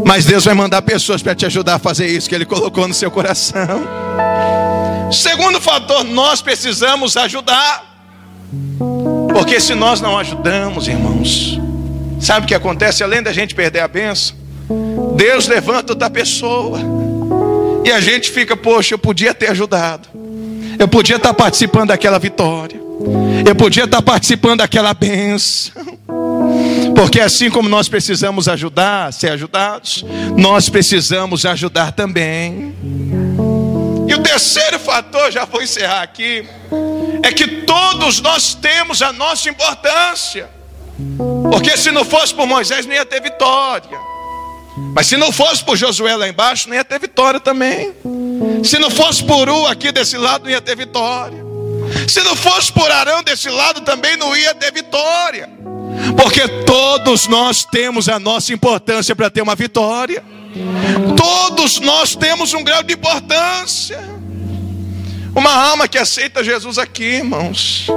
Mas 0.05 0.25
Deus 0.25 0.45
vai 0.45 0.53
mandar 0.53 0.83
pessoas 0.83 1.23
para 1.23 1.33
te 1.33 1.47
ajudar 1.47 1.75
a 1.75 1.79
fazer 1.79 2.05
isso 2.05 2.29
que 2.29 2.35
Ele 2.35 2.45
colocou 2.45 2.87
no 2.87 2.93
seu 2.93 3.09
coração. 3.09 3.81
Segundo 5.11 5.59
fator, 5.59 6.03
nós 6.03 6.39
precisamos 6.39 7.17
ajudar. 7.17 7.89
Porque 9.33 9.59
se 9.59 9.75
nós 9.75 10.01
não 10.01 10.17
ajudamos, 10.17 10.87
irmãos, 10.87 11.59
sabe 12.19 12.45
o 12.45 12.47
que 12.47 12.55
acontece? 12.55 13.03
Além 13.03 13.21
da 13.21 13.31
gente 13.31 13.55
perder 13.55 13.79
a 13.79 13.87
benção, 13.87 14.35
Deus 15.15 15.47
levanta 15.47 15.93
outra 15.93 16.09
pessoa. 16.09 16.79
E 17.83 17.91
a 17.91 17.99
gente 17.99 18.29
fica, 18.29 18.55
poxa, 18.55 18.93
eu 18.93 18.99
podia 18.99 19.33
ter 19.33 19.49
ajudado. 19.49 20.07
Eu 20.77 20.87
podia 20.87 21.15
estar 21.15 21.33
participando 21.33 21.89
daquela 21.89 22.19
vitória. 22.19 22.79
Eu 23.45 23.55
podia 23.55 23.85
estar 23.85 24.01
participando 24.01 24.59
daquela 24.59 24.93
benção. 24.93 25.73
Porque 26.95 27.19
assim 27.19 27.49
como 27.49 27.69
nós 27.69 27.87
precisamos 27.87 28.47
ajudar, 28.47 29.13
ser 29.13 29.31
ajudados, 29.31 30.05
nós 30.35 30.69
precisamos 30.69 31.45
ajudar 31.45 31.93
também. 31.93 32.75
E 34.07 34.13
o 34.13 34.19
terceiro 34.19 34.77
fator, 34.79 35.31
já 35.31 35.45
vou 35.45 35.61
encerrar 35.61 36.01
aqui, 36.01 36.45
é 37.23 37.31
que 37.31 37.47
todos 37.63 38.21
nós 38.21 38.53
temos 38.53 39.01
a 39.01 39.11
nossa 39.13 39.49
importância. 39.49 40.49
Porque 41.51 41.77
se 41.77 41.91
não 41.91 42.03
fosse 42.03 42.33
por 42.33 42.45
Moisés, 42.45 42.85
não 42.85 42.93
ia 42.93 43.05
ter 43.05 43.21
vitória. 43.21 43.99
Mas 44.93 45.07
se 45.07 45.17
não 45.17 45.31
fosse 45.31 45.63
por 45.63 45.77
Josué 45.77 46.15
lá 46.15 46.27
embaixo, 46.27 46.67
não 46.69 46.75
ia 46.75 46.83
ter 46.83 46.99
vitória 46.99 47.39
também. 47.39 47.93
Se 48.63 48.77
não 48.79 48.89
fosse 48.89 49.23
por 49.23 49.49
U 49.49 49.67
aqui 49.67 49.91
desse 49.91 50.17
lado, 50.17 50.43
não 50.43 50.51
ia 50.51 50.61
ter 50.61 50.75
vitória. 50.75 51.37
Se 52.07 52.21
não 52.21 52.35
fosse 52.35 52.71
por 52.71 52.89
Arão 52.91 53.23
desse 53.23 53.49
lado, 53.49 53.81
também 53.81 54.15
não 54.17 54.35
ia 54.35 54.53
ter 54.53 54.71
vitória. 54.71 55.49
Porque 56.17 56.47
todos 56.65 57.27
nós 57.27 57.65
temos 57.65 58.07
a 58.09 58.19
nossa 58.19 58.53
importância 58.53 59.15
para 59.15 59.29
ter 59.29 59.41
uma 59.41 59.55
vitória. 59.55 60.23
Todos 61.15 61.79
nós 61.79 62.15
temos 62.15 62.53
um 62.53 62.63
grau 62.63 62.83
de 62.83 62.93
importância. 62.93 64.18
Uma 65.35 65.53
alma 65.53 65.87
que 65.87 65.97
aceita 65.97 66.43
Jesus 66.43 66.77
aqui, 66.77 67.03
irmãos. 67.03 67.87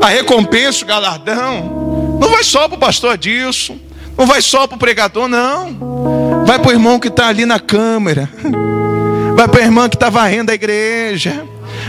A 0.00 0.08
recompensa, 0.08 0.84
o 0.84 0.88
galardão, 0.88 2.18
não 2.20 2.30
vai 2.30 2.44
só 2.44 2.68
para 2.68 2.76
o 2.76 2.80
pastor 2.80 3.16
Dilson, 3.16 3.78
não 4.16 4.26
vai 4.26 4.42
só 4.42 4.66
para 4.66 4.76
o 4.76 4.78
pregador, 4.78 5.28
não. 5.28 6.44
Vai 6.46 6.58
para 6.58 6.68
o 6.68 6.72
irmão 6.72 6.98
que 6.98 7.08
está 7.08 7.28
ali 7.28 7.46
na 7.46 7.60
câmera. 7.60 8.28
Vai 9.36 9.48
para 9.48 9.60
o 9.60 9.64
irmão 9.64 9.88
que 9.88 9.96
está 9.96 10.10
varrendo 10.10 10.50
a 10.50 10.54
igreja. 10.54 11.44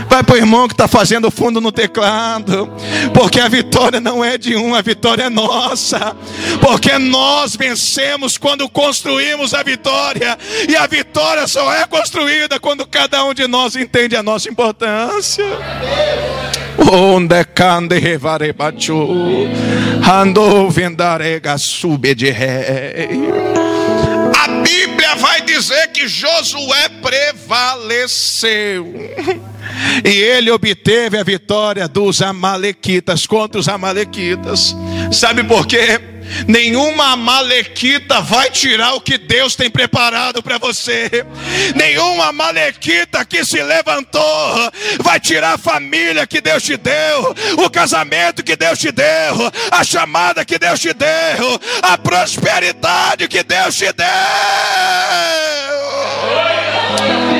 Vai 0.08 0.22
para 0.22 0.34
o 0.34 0.38
irmão 0.38 0.68
que 0.68 0.74
está 0.74 0.86
fazendo 0.86 1.30
fundo 1.30 1.60
no 1.60 1.72
teclado. 1.72 2.70
Porque 3.12 3.40
a 3.40 3.48
vitória 3.48 4.00
não 4.00 4.24
é 4.24 4.38
de 4.38 4.56
um, 4.56 4.74
a 4.74 4.82
vitória 4.82 5.24
é 5.24 5.30
nossa. 5.30 6.16
Porque 6.60 6.98
nós 6.98 7.56
vencemos 7.56 8.38
quando 8.38 8.68
construímos 8.68 9.54
a 9.54 9.62
vitória. 9.62 10.38
E 10.68 10.76
a 10.76 10.86
vitória 10.86 11.46
só 11.46 11.72
é 11.72 11.86
construída 11.86 12.60
quando 12.60 12.86
cada 12.86 13.24
um 13.24 13.34
de 13.34 13.46
nós 13.46 13.76
entende 13.76 14.16
a 14.16 14.22
nossa 14.22 14.48
importância. 14.48 15.44
Onde 16.90 17.44
cande 17.44 17.98
revarebachu, 17.98 19.48
ando 20.10 20.68
vendarega 20.70 21.56
sube 21.56 22.14
de 22.14 22.30
rei. 22.30 23.08
A 24.42 24.48
Bíblia 24.62 25.14
vai 25.16 25.40
dizer 25.40 25.88
que 25.88 26.06
Josué 26.08 26.88
prevaleceu. 27.00 28.92
E 30.04 30.08
ele 30.08 30.50
obteve 30.50 31.18
a 31.18 31.22
vitória 31.22 31.88
dos 31.88 32.22
Amalequitas 32.22 33.26
contra 33.26 33.60
os 33.60 33.68
Amalequitas. 33.68 34.76
Sabe 35.12 35.44
por 35.44 35.66
quê? 35.66 36.00
Nenhuma 36.48 37.12
amalequita 37.12 38.20
vai 38.20 38.50
tirar 38.50 38.94
o 38.94 39.00
que 39.00 39.18
Deus 39.18 39.54
tem 39.54 39.70
preparado 39.70 40.42
para 40.42 40.58
você. 40.58 41.24
Nenhuma 41.74 42.28
amalequita 42.28 43.24
que 43.24 43.44
se 43.44 43.62
levantou 43.62 44.72
vai 45.00 45.20
tirar 45.20 45.54
a 45.54 45.58
família 45.58 46.26
que 46.26 46.40
Deus 46.40 46.62
te 46.62 46.76
deu, 46.76 47.34
o 47.58 47.70
casamento 47.70 48.42
que 48.42 48.56
Deus 48.56 48.78
te 48.78 48.90
deu, 48.90 49.52
a 49.70 49.84
chamada 49.84 50.44
que 50.44 50.58
Deus 50.58 50.80
te 50.80 50.92
deu, 50.92 51.60
a 51.82 51.98
prosperidade 51.98 53.28
que 53.28 53.42
Deus 53.42 53.76
te 53.76 53.92
deu. 53.92 54.04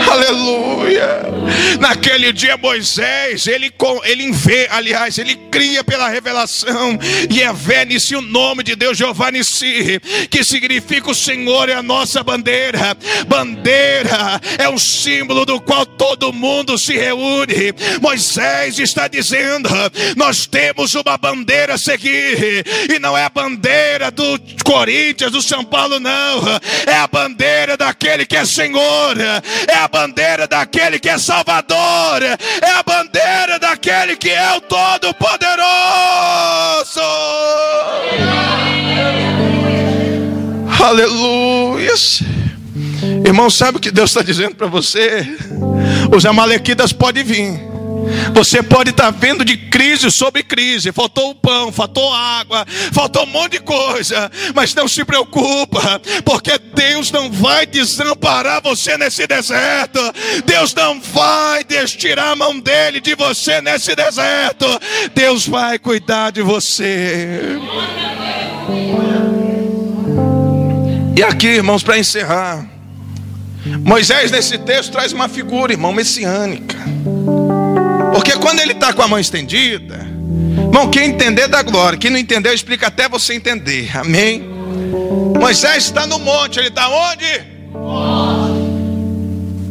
Aleluia. 0.11 1.25
Naquele 1.81 2.33
dia 2.33 2.57
Moisés, 2.57 3.47
ele 3.47 3.73
ele 4.05 4.33
vê, 4.33 4.69
aliás, 4.71 5.19
ele 5.19 5.35
cria 5.51 5.85
pela 5.85 6.09
revelação 6.09 6.99
e 7.31 7.43
é 7.43 7.53
Vénice 7.53 8.17
o 8.17 8.21
nome 8.21 8.63
de 8.63 8.75
Deus 8.75 8.97
Jeová 8.97 9.31
Nissi, 9.31 10.01
que 10.31 10.43
significa 10.43 11.11
o 11.11 11.15
Senhor 11.15 11.69
é 11.69 11.75
a 11.75 11.83
nossa 11.83 12.23
bandeira. 12.23 12.97
Bandeira 13.27 14.41
é 14.59 14.69
um 14.69 14.79
símbolo 14.79 15.45
do 15.45 15.61
qual 15.61 15.85
todo 15.85 16.33
mundo 16.33 16.79
se 16.79 16.95
reúne. 16.95 17.73
Moisés 18.01 18.79
está 18.79 19.09
dizendo: 19.09 19.69
nós 20.17 20.47
temos 20.47 20.95
uma 20.95 21.17
bandeira 21.17 21.75
a 21.75 21.79
seguir, 21.79 22.65
e 22.89 22.99
não 22.99 23.17
é 23.17 23.25
a 23.25 23.31
bandeira 23.31 24.11
do 24.11 24.39
Corinthians, 24.65 25.33
do 25.33 25.43
São 25.43 25.65
Paulo, 25.65 26.01
não. 26.01 26.43
É 26.87 26.97
a 26.97 27.07
bandeira 27.07 27.77
daquele 27.77 28.27
que 28.27 28.37
é 28.37 28.45
Senhor, 28.45 29.17
é 29.69 29.75
a 29.77 29.89
bandeira 29.95 30.49
daquele 30.49 30.99
que 30.99 31.09
é 31.09 31.17
Salvador, 31.17 32.21
é 32.21 32.71
a 32.77 32.83
bandeira 32.83 33.61
daquele 33.61 34.17
que 34.17 34.29
é 34.29 34.57
o 34.57 34.61
Todo-Poderoso. 34.63 35.65
Aleluia. 40.85 41.93
Irmão, 43.25 43.49
sabe 43.49 43.79
o 43.79 43.81
que 43.81 43.93
Deus 43.93 44.11
está 44.11 44.21
dizendo 44.21 44.57
para 44.57 44.67
você? 44.67 45.25
Os 46.15 46.27
amalequitas 46.27 46.93
podem 46.93 47.23
vir. 47.23 47.74
Você 48.35 48.63
pode 48.63 48.91
estar 48.91 49.11
vendo 49.11 49.45
de 49.45 49.57
crise 49.57 50.11
sobre 50.11 50.43
crise. 50.43 50.93
Faltou 50.93 51.31
o 51.31 51.35
pão, 51.35 51.73
faltou 51.73 52.13
água, 52.13 52.67
faltou 52.93 53.25
um 53.25 53.27
monte 53.27 53.53
de 53.53 53.61
coisa. 53.61 54.31
Mas 54.55 54.75
não 54.75 54.89
se 54.89 55.05
preocupa, 55.05 56.01
porque 56.25 56.59
Deus 56.59 57.11
não 57.11 57.31
vai 57.31 57.67
desamparar 57.67 58.63
você 58.63 58.97
nesse 58.97 59.27
deserto. 59.27 60.01
Deus 60.45 60.75
não 60.75 61.01
vai 61.01 61.65
tirar 61.65 62.33
a 62.33 62.37
mão 62.37 62.59
dele 62.59 63.01
de 63.01 63.15
você 63.15 63.61
nesse 63.61 63.95
deserto. 63.95 64.67
Deus 65.15 65.47
vai 65.47 65.79
cuidar 65.79 66.31
de 66.31 66.43
você. 66.43 67.59
E 71.17 71.23
aqui, 71.23 71.47
irmãos, 71.47 71.83
para 71.83 71.99
encerrar. 71.99 72.67
Moisés, 73.85 74.31
nesse 74.31 74.59
texto, 74.59 74.93
traz 74.93 75.13
uma 75.13 75.29
figura, 75.29 75.73
irmão, 75.73 75.93
messiânica. 75.93 76.77
Quando 78.45 78.61
ele 78.61 78.73
está 78.73 78.93
com 78.93 79.01
a 79.01 79.09
mão 79.09 79.19
estendida, 79.19 80.07
irmão, 80.67 80.91
quem 80.91 81.09
entender 81.09 81.49
da 81.49 81.63
glória, 81.63 81.99
quem 81.99 82.11
não 82.11 82.19
entendeu, 82.19 82.53
explica 82.53 82.89
até 82.89 83.09
você 83.09 83.33
entender. 83.33 83.91
Amém? 83.97 84.45
Moisés 85.41 85.85
está 85.85 86.07
no 86.07 86.19
monte, 86.19 86.59
ele 86.59 86.69
está 86.69 86.87
onde? 86.91 87.25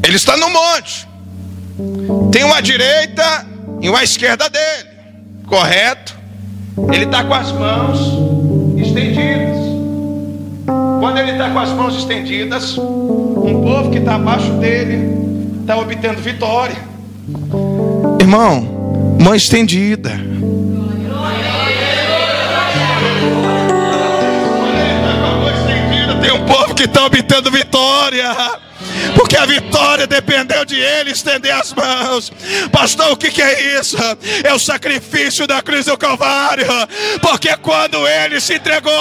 Ele 0.03 0.15
está 0.15 0.35
no 0.37 0.49
monte. 0.49 1.07
Tem 2.31 2.43
uma 2.43 2.63
direita 2.63 3.45
e 3.79 3.87
uma 3.89 4.03
esquerda 4.03 4.49
dele. 4.49 4.89
Correto? 5.45 6.17
Ele 6.91 7.05
está 7.05 7.23
com 7.25 7.33
as 7.35 7.51
mãos 7.51 7.99
estendidas. 8.75 9.55
Quando 10.99 11.19
ele 11.19 11.33
está 11.33 11.51
com 11.51 11.59
as 11.59 11.69
mãos 11.69 11.95
estendidas, 11.95 12.75
um 12.75 13.61
povo 13.63 13.91
que 13.91 13.99
está 13.99 14.15
abaixo 14.15 14.51
dele 14.53 15.61
está 15.61 15.77
obtendo 15.77 16.19
vitória. 16.21 16.91
Irmão, 18.23 19.17
mão 19.19 19.35
estendida. 19.35 20.11
Tem 26.21 26.31
um 26.31 26.45
povo 26.45 26.73
que 26.73 26.83
está 26.83 27.05
obtendo 27.05 27.51
vitória. 27.51 28.33
Porque 29.15 29.35
a 29.35 29.45
vitória 29.45 30.07
dependeu 30.07 30.65
de 30.65 30.79
ele 30.79 31.11
estender 31.11 31.53
as 31.53 31.73
mãos. 31.73 32.31
Pastor, 32.71 33.11
o 33.11 33.17
que, 33.17 33.41
é 33.41 33.79
isso? 33.79 33.97
É 34.43 34.53
o 34.53 34.59
sacrifício 34.59 35.45
da 35.47 35.61
cruz 35.61 35.85
do 35.85 35.97
Calvário, 35.97 36.65
porque 37.21 37.55
quando 37.57 38.07
ele 38.07 38.39
se 38.39 38.55
entregou 38.55 38.91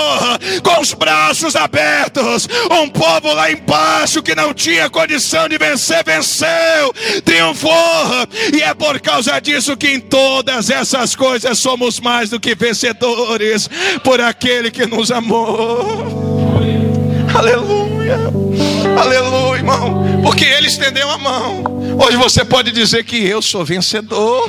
com 0.62 0.80
os 0.80 0.92
braços 0.94 1.56
abertos, 1.56 2.48
um 2.70 2.88
povo 2.88 3.32
lá 3.32 3.50
embaixo 3.50 4.22
que 4.22 4.34
não 4.34 4.52
tinha 4.52 4.90
condição 4.90 5.48
de 5.48 5.58
vencer, 5.58 6.04
venceu, 6.04 6.92
triunfou, 7.24 7.72
e 8.52 8.62
é 8.62 8.74
por 8.74 9.00
causa 9.00 9.40
disso 9.40 9.76
que 9.76 9.88
em 9.88 10.00
todas 10.00 10.70
essas 10.70 11.14
coisas 11.14 11.58
somos 11.58 12.00
mais 12.00 12.30
do 12.30 12.40
que 12.40 12.54
vencedores 12.54 13.68
por 14.02 14.20
aquele 14.20 14.70
que 14.70 14.86
nos 14.86 15.10
amou. 15.10 16.60
Aleluia. 17.34 17.81
Aleluia, 19.00 19.58
irmão. 19.58 20.02
Porque 20.22 20.44
ele 20.44 20.66
estendeu 20.66 21.08
a 21.08 21.18
mão. 21.18 21.81
Hoje 21.98 22.16
você 22.16 22.44
pode 22.44 22.72
dizer 22.72 23.04
que 23.04 23.24
eu 23.26 23.42
sou 23.42 23.64
vencedor. 23.64 24.48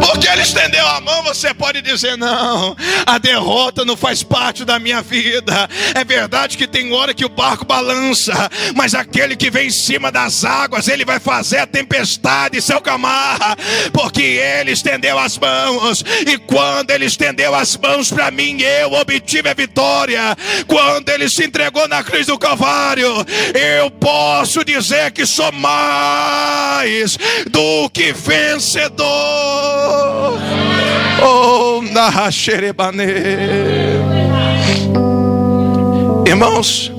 Porque 0.00 0.28
ele 0.28 0.42
estendeu 0.42 0.86
a 0.86 1.00
mão, 1.00 1.22
você 1.22 1.52
pode 1.52 1.82
dizer: 1.82 2.16
não, 2.16 2.76
a 3.06 3.18
derrota 3.18 3.84
não 3.84 3.96
faz 3.96 4.22
parte 4.22 4.64
da 4.64 4.78
minha 4.78 5.02
vida. 5.02 5.68
É 5.94 6.04
verdade 6.04 6.56
que 6.56 6.66
tem 6.66 6.92
hora 6.92 7.12
que 7.12 7.24
o 7.24 7.28
barco 7.28 7.64
balança, 7.64 8.50
mas 8.74 8.94
aquele 8.94 9.36
que 9.36 9.50
vem 9.50 9.68
em 9.68 9.70
cima 9.70 10.10
das 10.10 10.44
águas, 10.44 10.88
ele 10.88 11.04
vai 11.04 11.20
fazer 11.20 11.58
a 11.58 11.66
tempestade 11.66 12.62
se 12.62 12.72
acalmar, 12.72 13.56
porque 13.92 14.22
ele 14.22 14.72
estendeu 14.72 15.18
as 15.18 15.36
mãos, 15.38 16.04
e 16.26 16.38
quando 16.38 16.90
ele 16.90 17.06
estendeu 17.06 17.54
as 17.54 17.76
mãos 17.76 18.10
para 18.10 18.30
mim, 18.30 18.60
eu 18.62 18.92
obtive 18.92 19.48
a 19.48 19.54
vitória. 19.54 20.36
Quando 20.66 21.08
ele 21.10 21.28
se 21.28 21.44
entregou 21.44 21.86
na 21.88 22.02
cruz 22.02 22.26
do 22.26 22.38
Calvário, 22.38 23.08
eu 23.54 23.90
posso 23.90 24.64
dizer 24.64 25.10
que 25.10 25.26
sou 25.26 25.50
mais 25.52 26.37
do 27.50 27.88
que 27.90 28.12
vencedor. 28.12 29.06
Oh. 31.22 31.48
Irmãos, 36.26 36.92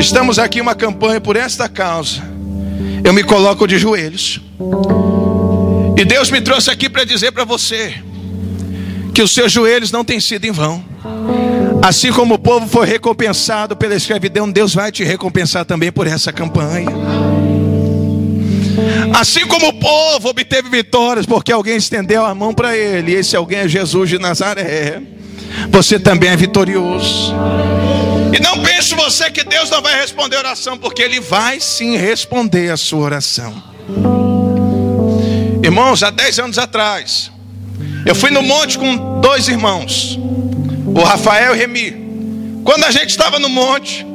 estamos 0.00 0.38
aqui 0.38 0.60
uma 0.60 0.74
campanha 0.74 1.20
por 1.20 1.36
esta 1.36 1.68
causa. 1.68 2.22
Eu 3.04 3.12
me 3.12 3.22
coloco 3.22 3.66
de 3.66 3.78
joelhos. 3.78 4.40
E 5.96 6.04
Deus 6.04 6.30
me 6.30 6.40
trouxe 6.40 6.70
aqui 6.70 6.88
para 6.88 7.04
dizer 7.04 7.32
para 7.32 7.44
você 7.44 7.94
que 9.14 9.20
os 9.20 9.32
seus 9.32 9.52
joelhos 9.52 9.92
não 9.92 10.04
têm 10.04 10.20
sido 10.20 10.44
em 10.44 10.52
vão. 10.52 10.84
Assim 11.82 12.12
como 12.12 12.34
o 12.34 12.38
povo 12.38 12.66
foi 12.66 12.86
recompensado 12.86 13.76
pela 13.76 13.94
escravidão, 13.94 14.50
Deus 14.50 14.74
vai 14.74 14.92
te 14.92 15.04
recompensar 15.04 15.64
também 15.64 15.90
por 15.90 16.06
essa 16.06 16.32
campanha. 16.32 16.88
Assim 19.14 19.46
como 19.46 19.68
o 19.68 19.72
povo 19.74 20.28
obteve 20.30 20.68
vitórias 20.68 21.26
porque 21.26 21.52
alguém 21.52 21.76
estendeu 21.76 22.24
a 22.24 22.34
mão 22.34 22.54
para 22.54 22.76
ele, 22.76 23.12
esse 23.12 23.36
alguém 23.36 23.60
é 23.60 23.68
Jesus 23.68 24.08
de 24.08 24.18
Nazaré. 24.18 25.02
Você 25.70 25.98
também 25.98 26.30
é 26.30 26.36
vitorioso. 26.36 27.34
E 28.32 28.40
não 28.40 28.62
pense 28.62 28.94
você 28.94 29.30
que 29.30 29.44
Deus 29.44 29.68
não 29.68 29.82
vai 29.82 30.00
responder 30.00 30.36
a 30.36 30.38
oração, 30.40 30.78
porque 30.78 31.02
Ele 31.02 31.20
vai 31.20 31.60
sim 31.60 31.96
responder 31.96 32.70
a 32.70 32.76
sua 32.78 33.00
oração. 33.00 33.62
Irmãos, 35.62 36.02
há 36.02 36.10
10 36.10 36.38
anos 36.38 36.58
atrás, 36.58 37.30
eu 38.06 38.14
fui 38.14 38.30
no 38.30 38.42
monte 38.42 38.78
com 38.78 39.20
dois 39.20 39.48
irmãos, 39.48 40.18
o 40.86 41.02
Rafael 41.02 41.52
e 41.52 41.56
o 41.56 41.58
Remi. 41.58 42.02
Quando 42.64 42.84
a 42.84 42.90
gente 42.90 43.10
estava 43.10 43.38
no 43.38 43.48
monte, 43.48 44.06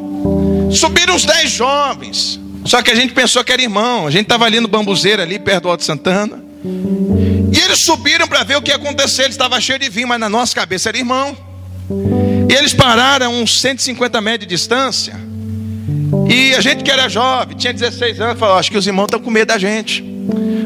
subiram 0.71 1.15
os 1.15 1.23
dez 1.23 1.51
jovens. 1.51 2.39
Só 2.67 2.81
que 2.81 2.91
a 2.91 2.95
gente 2.95 3.13
pensou 3.13 3.43
que 3.43 3.51
era 3.51 3.61
irmão. 3.61 4.05
A 4.05 4.11
gente 4.11 4.23
estava 4.23 4.45
ali 4.45 4.59
no 4.59 4.67
bambuzeiro, 4.67 5.21
ali 5.21 5.39
perto 5.39 5.63
do 5.63 5.69
Alto 5.69 5.83
Santana. 5.83 6.43
E 6.65 7.59
eles 7.59 7.79
subiram 7.79 8.27
para 8.27 8.43
ver 8.43 8.57
o 8.57 8.61
que 8.61 8.71
ia 8.71 8.75
acontecer. 8.75 9.23
Eles 9.23 9.35
estavam 9.35 9.59
cheios 9.61 9.79
de 9.79 9.89
vinho, 9.89 10.07
mas 10.07 10.19
na 10.19 10.27
nossa 10.27 10.53
cabeça 10.53 10.89
era 10.89 10.97
irmão. 10.97 11.35
E 12.49 12.53
eles 12.53 12.73
pararam 12.73 13.41
uns 13.41 13.61
150 13.61 14.19
metros 14.21 14.47
de 14.47 14.55
distância. 14.55 15.17
E 16.29 16.53
a 16.55 16.61
gente 16.61 16.83
que 16.83 16.91
era 16.91 17.07
jovem, 17.07 17.55
tinha 17.55 17.71
16 17.71 18.19
anos, 18.19 18.39
falou: 18.39 18.57
Acho 18.57 18.69
que 18.69 18.77
os 18.77 18.85
irmãos 18.85 19.05
estão 19.05 19.19
com 19.19 19.31
medo 19.31 19.47
da 19.47 19.57
gente. 19.57 20.03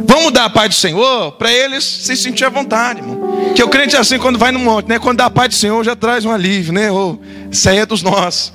Vamos 0.08 0.32
dar 0.34 0.46
a 0.46 0.50
paz 0.50 0.70
do 0.70 0.76
Senhor 0.76 1.34
para 1.34 1.54
eles 1.54 1.84
se 1.84 2.18
sentir 2.18 2.46
à 2.46 2.50
vontade, 2.50 3.00
irmão. 3.00 3.54
Que 3.56 3.64
o 3.64 3.70
crente 3.70 3.96
é 3.96 4.00
assim 4.00 4.18
quando 4.18 4.40
vai 4.40 4.52
no 4.52 4.60
monte, 4.60 4.90
né? 4.90 4.98
Quando 4.98 5.20
dá 5.20 5.26
a 5.28 5.30
paz 5.30 5.50
do 5.50 5.56
Senhor 5.56 5.84
já 5.84 5.96
traz 5.96 6.26
um 6.26 6.32
alívio, 6.32 6.74
né? 6.74 6.92
Oh, 6.92 7.18
isso 7.52 7.70
aí 7.70 7.78
é 7.78 7.86
dos 7.86 8.02
nossos. 8.02 8.52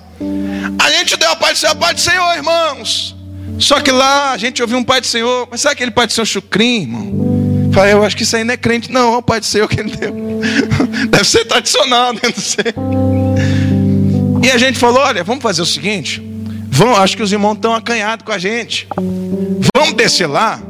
A 0.79 0.91
gente 0.91 1.17
deu 1.17 1.31
a 1.31 1.37
paz 1.37 1.55
do 1.55 1.61
Senhor, 1.61 1.73
a 1.73 1.77
paz 1.77 1.95
do 1.95 2.01
Senhor, 2.01 2.35
irmãos. 2.35 3.16
Só 3.59 3.81
que 3.81 3.91
lá 3.91 4.33
a 4.33 4.37
gente 4.37 4.61
ouviu 4.63 4.79
um 4.79 4.85
Pai 4.85 5.01
do 5.01 5.07
Senhor, 5.07 5.49
mas 5.51 5.61
sabe 5.61 5.75
aquele 5.75 5.91
Pai 5.91 6.07
do 6.07 6.13
Senhor 6.13 6.27
chucrim, 6.27 6.83
irmão? 6.83 7.71
Falei, 7.73 7.93
eu 7.93 8.03
acho 8.03 8.17
que 8.17 8.23
isso 8.23 8.37
aí 8.37 8.45
não 8.45 8.55
é 8.55 8.57
crente, 8.57 8.91
não, 8.91 9.15
é 9.15 9.17
o 9.19 9.23
Pai 9.23 9.41
do 9.41 9.47
Senhor 9.47 9.69
que 9.69 9.81
ele 9.81 9.95
deu. 9.95 10.15
Deve 11.11 11.25
ser 11.25 11.45
tradicional, 11.45 12.13
né? 12.13 12.21
Não 12.25 12.43
sei. 12.43 12.75
E 14.43 14.51
a 14.51 14.59
gente 14.59 14.79
falou: 14.79 15.01
olha, 15.01 15.25
vamos 15.25 15.43
fazer 15.43 15.63
o 15.63 15.67
seguinte. 15.67 16.23
Vamos, 16.69 16.99
acho 16.99 17.17
que 17.17 17.23
os 17.23 17.33
irmãos 17.33 17.55
estão 17.55 17.75
acanhados 17.75 18.25
com 18.25 18.33
a 18.33 18.39
gente. 18.39 18.87
Vamos 19.77 19.95
descer 19.95 20.27
lá 20.27 20.61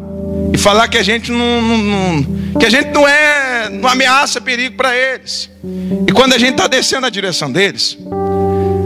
e 0.52 0.58
falar 0.58 0.88
que 0.88 0.96
a 0.96 1.02
gente 1.02 1.30
não, 1.32 1.62
não, 1.62 1.78
não 1.78 2.58
que 2.58 2.64
a 2.64 2.70
gente 2.70 2.90
não 2.90 3.06
é, 3.06 3.68
não 3.68 3.88
ameaça 3.88 4.40
perigo 4.40 4.76
para 4.76 4.96
eles. 4.96 5.50
E 6.06 6.12
quando 6.12 6.32
a 6.32 6.38
gente 6.38 6.52
está 6.52 6.66
descendo 6.66 7.02
na 7.02 7.10
direção 7.10 7.50
deles, 7.50 7.98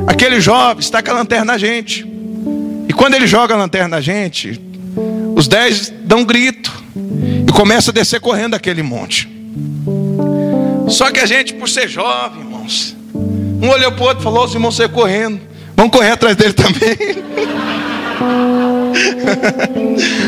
aquele 0.06 0.40
jovem 0.40 0.80
está 0.80 1.02
com 1.02 1.10
a 1.10 1.14
lanterna 1.14 1.44
na 1.52 1.58
gente. 1.58 2.06
E 2.90 2.92
quando 2.92 3.14
ele 3.14 3.28
joga 3.28 3.54
a 3.54 3.56
lanterna 3.56 3.86
na 3.86 4.00
gente, 4.00 4.60
os 5.36 5.46
dez 5.46 5.92
dão 6.02 6.18
um 6.18 6.24
grito 6.24 6.72
e 7.48 7.52
começa 7.52 7.92
a 7.92 7.94
descer 7.94 8.20
correndo 8.20 8.56
aquele 8.56 8.82
monte. 8.82 9.28
Só 10.88 11.08
que 11.12 11.20
a 11.20 11.24
gente, 11.24 11.54
por 11.54 11.68
ser 11.68 11.86
jovem, 11.86 12.40
irmãos, 12.40 12.96
um 13.14 13.68
olhou 13.68 13.92
para 13.92 14.02
o 14.02 14.06
outro 14.08 14.22
e 14.22 14.24
falou: 14.24 14.44
os 14.44 14.52
irmãos 14.52 14.74
saíram 14.74 14.92
correndo, 14.92 15.40
vamos 15.76 15.92
correr 15.92 16.10
atrás 16.10 16.34
dele 16.34 16.52
também. 16.52 16.96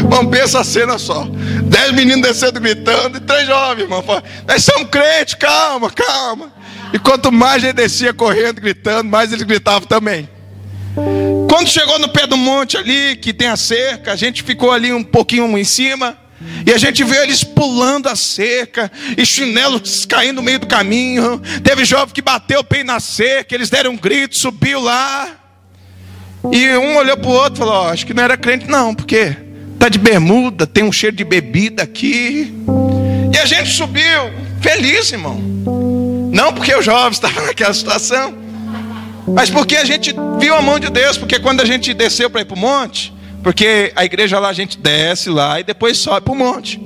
Vamos 0.08 0.30
pensar 0.30 0.60
a 0.60 0.64
cena 0.64 0.98
só. 0.98 1.26
Dez 1.64 1.92
meninos 1.92 2.22
descendo 2.22 2.60
gritando 2.60 3.18
e 3.18 3.20
três 3.20 3.46
jovens, 3.46 3.82
irmão. 3.82 4.02
Nós 4.46 4.64
somos 4.64 4.88
crentes, 4.88 5.34
calma, 5.34 5.90
calma. 5.90 6.52
E 6.92 6.98
quanto 6.98 7.32
mais 7.32 7.60
gente 7.60 7.74
descia 7.74 8.14
correndo, 8.14 8.60
gritando, 8.60 9.10
mais 9.10 9.32
eles 9.32 9.44
gritavam 9.44 9.86
também. 9.86 10.28
Quando 11.52 11.68
chegou 11.68 11.98
no 11.98 12.08
pé 12.08 12.26
do 12.26 12.34
monte 12.34 12.78
ali, 12.78 13.14
que 13.14 13.30
tem 13.30 13.48
a 13.48 13.58
cerca, 13.58 14.14
a 14.14 14.16
gente 14.16 14.42
ficou 14.42 14.72
ali 14.72 14.90
um 14.90 15.04
pouquinho 15.04 15.58
em 15.58 15.64
cima. 15.64 16.16
E 16.64 16.72
a 16.72 16.78
gente 16.78 17.04
viu 17.04 17.22
eles 17.22 17.44
pulando 17.44 18.08
a 18.08 18.16
cerca, 18.16 18.90
e 19.18 19.26
chinelos 19.26 20.06
caindo 20.06 20.36
no 20.36 20.42
meio 20.42 20.60
do 20.60 20.66
caminho. 20.66 21.42
Teve 21.62 21.84
jovem 21.84 22.14
que 22.14 22.22
bateu 22.22 22.60
o 22.60 22.64
pé 22.64 22.82
na 22.82 22.98
cerca, 23.00 23.54
eles 23.54 23.68
deram 23.68 23.90
um 23.90 23.98
grito, 23.98 24.38
subiu 24.38 24.80
lá. 24.80 25.28
E 26.50 26.70
um 26.70 26.96
olhou 26.96 27.18
para 27.18 27.28
o 27.28 27.34
outro 27.34 27.56
e 27.56 27.58
falou: 27.58 27.84
oh, 27.84 27.88
Acho 27.88 28.06
que 28.06 28.14
não 28.14 28.22
era 28.22 28.38
crente, 28.38 28.66
não, 28.66 28.94
porque 28.94 29.36
tá 29.78 29.90
de 29.90 29.98
bermuda, 29.98 30.66
tem 30.66 30.82
um 30.82 30.90
cheiro 30.90 31.14
de 31.14 31.22
bebida 31.22 31.82
aqui. 31.82 32.50
E 33.30 33.36
a 33.36 33.44
gente 33.44 33.68
subiu, 33.68 34.32
feliz, 34.62 35.12
irmão. 35.12 35.38
Não 36.32 36.50
porque 36.54 36.74
os 36.74 36.82
jovens 36.82 37.16
estavam 37.22 37.44
naquela 37.44 37.74
situação, 37.74 38.41
mas 39.26 39.50
porque 39.50 39.76
a 39.76 39.84
gente 39.84 40.14
viu 40.38 40.54
a 40.54 40.62
mão 40.62 40.78
de 40.78 40.90
Deus, 40.90 41.16
porque 41.16 41.38
quando 41.38 41.60
a 41.60 41.64
gente 41.64 41.94
desceu 41.94 42.28
para 42.28 42.40
ir 42.40 42.44
para 42.44 42.56
o 42.56 42.58
monte, 42.58 43.12
porque 43.42 43.92
a 43.96 44.04
igreja 44.04 44.38
lá 44.38 44.48
a 44.48 44.52
gente 44.52 44.78
desce 44.78 45.30
lá 45.30 45.60
e 45.60 45.64
depois 45.64 45.98
sobe 45.98 46.22
para 46.22 46.32
o 46.32 46.36
monte. 46.36 46.80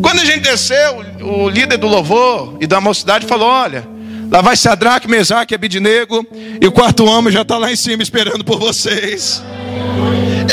Quando 0.00 0.20
a 0.20 0.24
gente 0.24 0.40
desceu, 0.40 1.04
o 1.20 1.48
líder 1.48 1.76
do 1.76 1.86
louvor 1.86 2.56
e 2.60 2.66
da 2.66 2.80
mocidade 2.80 3.26
falou: 3.26 3.48
Olha, 3.48 3.86
lá 4.30 4.40
vai 4.40 4.56
Sadraque, 4.56 5.08
Mesaque 5.08 5.54
Abidinego, 5.54 6.26
e 6.60 6.66
o 6.66 6.72
quarto 6.72 7.04
homem 7.04 7.32
já 7.32 7.42
está 7.42 7.56
lá 7.56 7.70
em 7.70 7.76
cima 7.76 8.02
esperando 8.02 8.44
por 8.44 8.58
vocês. 8.58 9.42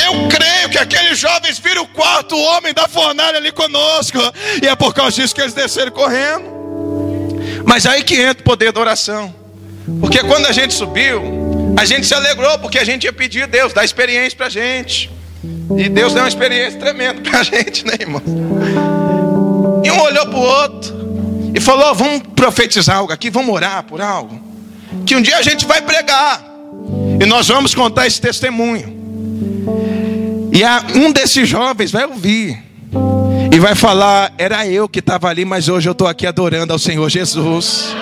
Eu 0.04 0.28
creio 0.28 0.68
que 0.70 0.78
aqueles 0.78 1.18
jovens 1.18 1.58
viram 1.58 1.82
o 1.82 1.88
quarto 1.88 2.36
homem 2.36 2.72
da 2.72 2.86
fornalha 2.86 3.38
ali 3.38 3.50
conosco, 3.50 4.18
e 4.62 4.68
é 4.68 4.76
por 4.76 4.94
causa 4.94 5.16
disso 5.16 5.34
que 5.34 5.40
eles 5.40 5.54
desceram 5.54 5.90
correndo. 5.90 6.60
Mas 7.64 7.86
aí 7.86 8.04
que 8.04 8.20
entra 8.20 8.40
o 8.40 8.44
poder 8.44 8.72
da 8.72 8.80
oração. 8.80 9.39
Porque 9.98 10.20
quando 10.20 10.46
a 10.46 10.52
gente 10.52 10.74
subiu, 10.74 11.74
a 11.76 11.84
gente 11.84 12.06
se 12.06 12.14
alegrou, 12.14 12.58
porque 12.58 12.78
a 12.78 12.84
gente 12.84 13.04
ia 13.04 13.12
pedir 13.12 13.44
a 13.44 13.46
Deus, 13.46 13.72
dar 13.72 13.84
experiência 13.84 14.36
para 14.36 14.46
a 14.46 14.50
gente. 14.50 15.10
E 15.76 15.88
Deus 15.88 16.12
deu 16.12 16.22
uma 16.22 16.28
experiência 16.28 16.78
tremenda 16.78 17.20
para 17.28 17.40
a 17.40 17.42
gente, 17.42 17.86
né, 17.86 17.94
irmão? 17.98 18.22
E 19.82 19.90
um 19.90 20.00
olhou 20.00 20.26
para 20.26 20.38
o 20.38 20.42
outro 20.42 21.00
e 21.54 21.60
falou: 21.60 21.94
Vamos 21.94 22.22
profetizar 22.36 22.96
algo 22.96 23.12
aqui, 23.12 23.30
vamos 23.30 23.54
orar 23.54 23.82
por 23.84 24.00
algo. 24.00 24.38
Que 25.06 25.16
um 25.16 25.22
dia 25.22 25.38
a 25.38 25.42
gente 25.42 25.66
vai 25.66 25.80
pregar 25.80 26.44
e 27.20 27.26
nós 27.26 27.48
vamos 27.48 27.74
contar 27.74 28.06
esse 28.06 28.20
testemunho. 28.20 28.98
E 30.52 30.98
um 30.98 31.12
desses 31.12 31.48
jovens 31.48 31.90
vai 31.90 32.04
ouvir 32.04 32.62
e 33.52 33.58
vai 33.58 33.74
falar: 33.74 34.32
Era 34.36 34.66
eu 34.66 34.88
que 34.88 34.98
estava 34.98 35.28
ali, 35.28 35.44
mas 35.44 35.68
hoje 35.68 35.88
eu 35.88 35.92
estou 35.92 36.06
aqui 36.08 36.26
adorando 36.26 36.72
ao 36.72 36.78
Senhor 36.78 37.08
Jesus. 37.08 37.94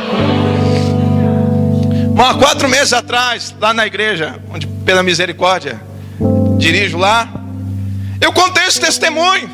Há 2.19 2.35
quatro 2.35 2.69
meses 2.69 2.93
atrás, 2.93 3.55
lá 3.61 3.73
na 3.73 3.87
igreja, 3.87 4.41
onde 4.51 4.67
pela 4.67 5.05
misericórdia 5.05 5.81
dirijo 6.59 6.99
lá. 6.99 7.29
Eu 8.21 8.33
contei 8.33 8.65
esse 8.67 8.81
testemunho. 8.81 9.49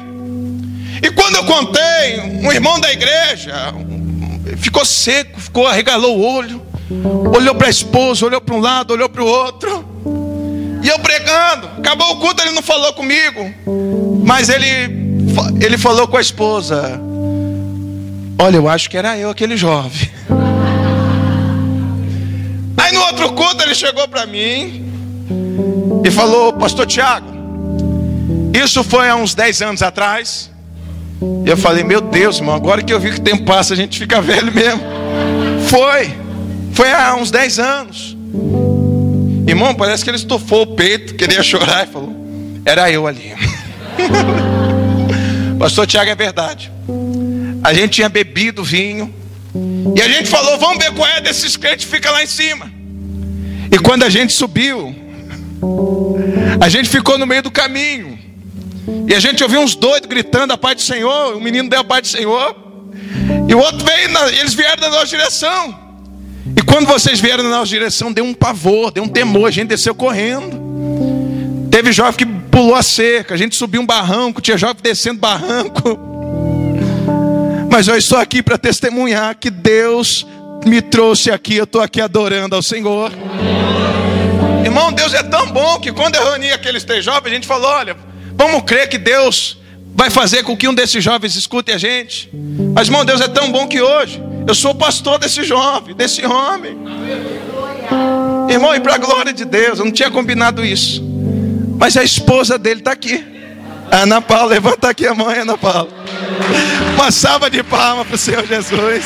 E 1.02 1.10
quando 1.10 1.34
eu 1.36 1.44
contei, 1.44 2.20
um 2.42 2.50
irmão 2.50 2.80
da 2.80 2.90
igreja 2.90 3.74
ficou 4.56 4.84
seco, 4.84 5.38
ficou, 5.38 5.66
arregalou 5.66 6.18
o 6.18 6.24
olho, 6.24 6.62
olhou 7.36 7.54
para 7.54 7.66
a 7.66 7.70
esposa, 7.70 8.24
olhou 8.24 8.40
para 8.40 8.54
um 8.54 8.60
lado, 8.60 8.92
olhou 8.92 9.10
para 9.10 9.22
o 9.22 9.26
outro. 9.26 9.84
E 10.82 10.88
eu 10.88 10.98
pregando, 10.98 11.66
acabou 11.78 12.12
o 12.12 12.16
culto, 12.20 12.42
ele 12.42 12.52
não 12.52 12.62
falou 12.62 12.94
comigo, 12.94 13.52
mas 14.24 14.48
ele, 14.48 15.26
ele 15.60 15.76
falou 15.76 16.08
com 16.08 16.16
a 16.16 16.20
esposa: 16.20 16.98
Olha, 18.38 18.56
eu 18.56 18.68
acho 18.68 18.88
que 18.88 18.96
era 18.96 19.18
eu, 19.18 19.28
aquele 19.28 19.56
jovem. 19.56 20.13
No 22.94 23.00
outro 23.00 23.32
culto 23.32 23.62
ele 23.64 23.74
chegou 23.74 24.06
para 24.06 24.24
mim 24.24 24.84
e 26.04 26.10
falou: 26.12 26.52
Pastor 26.52 26.86
Tiago, 26.86 27.26
isso 28.54 28.84
foi 28.84 29.10
há 29.10 29.16
uns 29.16 29.34
10 29.34 29.62
anos 29.62 29.82
atrás. 29.82 30.48
E 31.44 31.50
eu 31.50 31.56
falei: 31.56 31.82
Meu 31.82 32.00
Deus, 32.00 32.36
irmão, 32.36 32.54
agora 32.54 32.82
que 32.82 32.92
eu 32.92 33.00
vi 33.00 33.10
que 33.10 33.18
o 33.18 33.22
tempo 33.22 33.44
passa, 33.44 33.74
a 33.74 33.76
gente 33.76 33.98
fica 33.98 34.22
velho 34.22 34.52
mesmo. 34.52 34.80
Foi, 35.68 36.14
foi 36.72 36.92
há 36.92 37.16
uns 37.16 37.32
10 37.32 37.58
anos. 37.58 38.16
Irmão, 39.46 39.74
parece 39.74 40.04
que 40.04 40.10
ele 40.10 40.16
estufou 40.16 40.62
o 40.62 40.66
peito, 40.68 41.14
queria 41.14 41.42
chorar 41.42 41.88
e 41.88 41.90
falou: 41.90 42.14
Era 42.64 42.90
eu 42.92 43.08
ali. 43.08 43.34
Pastor 45.58 45.84
Tiago, 45.84 46.10
é 46.10 46.14
verdade. 46.14 46.70
A 47.62 47.74
gente 47.74 47.90
tinha 47.90 48.08
bebido 48.08 48.62
vinho. 48.62 49.12
E 49.96 50.00
a 50.00 50.08
gente 50.08 50.28
falou: 50.28 50.58
Vamos 50.60 50.78
ver 50.78 50.92
qual 50.92 51.08
é 51.08 51.20
desses 51.20 51.56
crentes 51.56 51.86
que 51.86 51.90
fica 51.90 52.08
lá 52.12 52.22
em 52.22 52.28
cima. 52.28 52.83
E 53.70 53.78
quando 53.78 54.02
a 54.02 54.08
gente 54.08 54.32
subiu, 54.32 54.94
a 56.60 56.68
gente 56.68 56.88
ficou 56.88 57.18
no 57.18 57.26
meio 57.26 57.42
do 57.42 57.50
caminho. 57.50 58.18
E 59.08 59.14
a 59.14 59.20
gente 59.20 59.42
ouviu 59.42 59.60
uns 59.60 59.74
doidos 59.74 60.08
gritando 60.08 60.52
a 60.52 60.58
paz 60.58 60.76
do 60.76 60.82
Senhor. 60.82 61.36
O 61.36 61.40
menino 61.40 61.68
deu 61.68 61.80
a 61.80 61.84
paz 61.84 62.02
do 62.02 62.08
Senhor. 62.08 62.56
E 63.48 63.54
o 63.54 63.58
outro 63.58 63.84
veio, 63.84 64.10
na, 64.10 64.28
eles 64.30 64.54
vieram 64.54 64.80
na 64.80 64.90
nossa 64.90 65.06
direção. 65.06 65.84
E 66.56 66.62
quando 66.62 66.86
vocês 66.86 67.20
vieram 67.20 67.42
na 67.42 67.50
nossa 67.50 67.66
direção, 67.66 68.12
deu 68.12 68.24
um 68.24 68.34
pavor, 68.34 68.90
deu 68.90 69.02
um 69.02 69.08
temor, 69.08 69.48
a 69.48 69.50
gente 69.50 69.68
desceu 69.68 69.94
correndo. 69.94 70.62
Teve 71.70 71.90
jovem 71.92 72.14
que 72.14 72.26
pulou 72.26 72.74
a 72.74 72.82
cerca, 72.82 73.34
a 73.34 73.36
gente 73.36 73.56
subiu 73.56 73.80
um 73.80 73.86
barranco, 73.86 74.40
tinha 74.40 74.56
jovem 74.56 74.82
descendo 74.82 75.18
barranco. 75.18 75.98
Mas 77.70 77.88
eu 77.88 77.96
estou 77.96 78.18
aqui 78.18 78.42
para 78.42 78.56
testemunhar 78.56 79.34
que 79.34 79.50
Deus 79.50 80.26
me 80.64 80.80
trouxe 80.82 81.30
aqui, 81.30 81.56
eu 81.56 81.64
estou 81.64 81.80
aqui 81.80 82.00
adorando 82.00 82.56
ao 82.56 82.62
Senhor. 82.62 83.12
Irmão, 84.64 84.92
Deus 84.92 85.14
é 85.14 85.22
tão 85.22 85.50
bom 85.50 85.78
que 85.78 85.92
quando 85.92 86.16
eu 86.16 86.24
reuni 86.24 86.50
aqueles 86.50 86.84
três 86.84 87.04
jovens, 87.04 87.30
a 87.30 87.34
gente 87.34 87.46
falou: 87.46 87.70
olha, 87.70 87.96
vamos 88.34 88.62
crer 88.62 88.88
que 88.88 88.98
Deus 88.98 89.58
vai 89.94 90.10
fazer 90.10 90.42
com 90.42 90.56
que 90.56 90.66
um 90.66 90.74
desses 90.74 91.02
jovens 91.02 91.36
escute 91.36 91.70
a 91.70 91.78
gente. 91.78 92.28
Mas, 92.74 92.88
irmão, 92.88 93.04
Deus 93.04 93.20
é 93.20 93.28
tão 93.28 93.52
bom 93.52 93.66
que 93.68 93.80
hoje 93.80 94.20
eu 94.46 94.54
sou 94.54 94.74
pastor 94.74 95.18
desse 95.18 95.44
jovem, 95.44 95.94
desse 95.94 96.24
homem. 96.26 96.76
Irmão, 98.48 98.74
e 98.74 98.80
para 98.80 98.94
a 98.94 98.98
glória 98.98 99.32
de 99.32 99.44
Deus, 99.44 99.78
eu 99.78 99.84
não 99.84 99.92
tinha 99.92 100.10
combinado 100.10 100.64
isso. 100.64 101.02
Mas 101.78 101.96
a 101.96 102.02
esposa 102.02 102.58
dele 102.58 102.80
está 102.80 102.92
aqui. 102.92 103.24
Ana 103.90 104.20
Paula, 104.20 104.46
levanta 104.46 104.88
aqui 104.88 105.06
a 105.06 105.14
mãe, 105.14 105.38
Ana 105.38 105.56
Paula. 105.56 105.88
Uma 106.94 107.10
salva 107.10 107.48
de 107.48 107.62
palmas 107.62 108.06
para 108.06 108.16
o 108.16 108.18
Senhor 108.18 108.46
Jesus. 108.46 109.04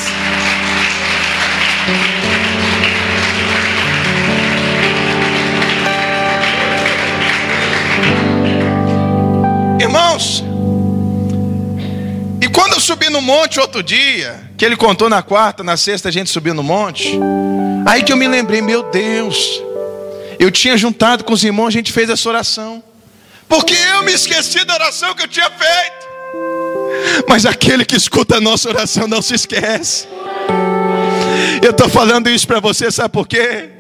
Irmãos, 9.81 10.43
e 12.41 12.49
quando 12.49 12.74
eu 12.74 12.81
subi 12.81 13.09
no 13.09 13.20
monte 13.20 13.61
outro 13.61 13.83
dia, 13.83 14.49
que 14.57 14.64
ele 14.64 14.76
contou 14.76 15.09
na 15.09 15.22
quarta, 15.22 15.62
na 15.62 15.76
sexta 15.76 16.09
a 16.09 16.12
gente 16.12 16.31
subiu 16.31 16.53
no 16.53 16.62
monte, 16.62 17.18
aí 17.87 18.03
que 18.03 18.12
eu 18.12 18.16
me 18.16 18.26
lembrei, 18.26 18.61
meu 18.61 18.83
Deus, 18.91 19.62
eu 20.39 20.51
tinha 20.51 20.76
juntado 20.76 21.22
com 21.22 21.33
os 21.33 21.45
irmãos, 21.45 21.68
a 21.68 21.70
gente 21.70 21.93
fez 21.93 22.11
essa 22.11 22.29
oração, 22.29 22.83
porque 23.49 23.74
eu 23.95 24.03
me 24.03 24.12
esqueci 24.12 24.64
da 24.64 24.74
oração 24.74 25.14
que 25.14 25.22
eu 25.22 25.29
tinha 25.29 25.51
feito. 25.51 26.09
Mas 27.29 27.47
aquele 27.47 27.85
que 27.85 27.97
escuta 27.97 28.37
a 28.37 28.41
nossa 28.41 28.68
oração 28.68 29.07
não 29.07 29.22
se 29.22 29.35
esquece. 29.35 30.09
Eu 31.62 31.70
estou 31.70 31.89
falando 31.89 32.29
isso 32.29 32.47
para 32.47 32.61
você, 32.61 32.91
sabe 32.91 33.11
por 33.11 33.26
quê? 33.26 33.70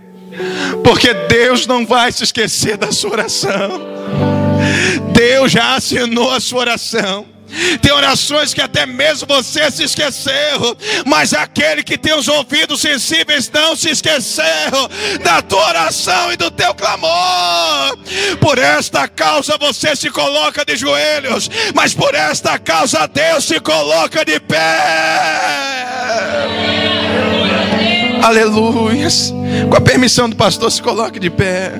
Porque 0.84 1.12
Deus 1.12 1.66
não 1.66 1.84
vai 1.84 2.12
se 2.12 2.22
esquecer 2.22 2.76
da 2.76 2.92
sua 2.92 3.10
oração. 3.10 4.37
Deus 5.12 5.52
já 5.52 5.74
assinou 5.74 6.30
a 6.32 6.40
sua 6.40 6.60
oração. 6.60 7.26
Tem 7.80 7.90
orações 7.92 8.52
que 8.52 8.60
até 8.60 8.84
mesmo 8.84 9.26
você 9.26 9.70
se 9.70 9.82
esqueceu, 9.82 10.76
mas 11.06 11.32
aquele 11.32 11.82
que 11.82 11.96
tem 11.96 12.12
os 12.12 12.28
ouvidos 12.28 12.80
sensíveis 12.80 13.50
não 13.50 13.74
se 13.74 13.90
esqueceu 13.90 14.44
da 15.24 15.40
tua 15.40 15.66
oração 15.68 16.32
e 16.32 16.36
do 16.36 16.50
teu 16.50 16.74
clamor. 16.74 17.96
Por 18.38 18.58
esta 18.58 19.08
causa 19.08 19.56
você 19.58 19.96
se 19.96 20.10
coloca 20.10 20.64
de 20.64 20.76
joelhos, 20.76 21.50
mas 21.74 21.94
por 21.94 22.14
esta 22.14 22.58
causa 22.58 23.06
Deus 23.06 23.44
se 23.44 23.58
coloca 23.60 24.24
de 24.24 24.38
pé. 24.40 24.78
Aleluia. 28.22 29.08
Com 29.70 29.76
a 29.76 29.80
permissão 29.80 30.28
do 30.28 30.36
pastor, 30.36 30.70
se 30.70 30.82
coloque 30.82 31.18
de 31.18 31.30
pé. 31.30 31.72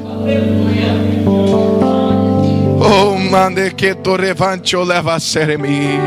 Oh, 2.80 3.18
mande 3.18 3.72
que 3.72 3.94
tu 3.94 4.16
levante 4.16 4.76
o 4.76 4.84
leva 4.84 5.14
a 5.14 5.20
seremi. 5.20 5.98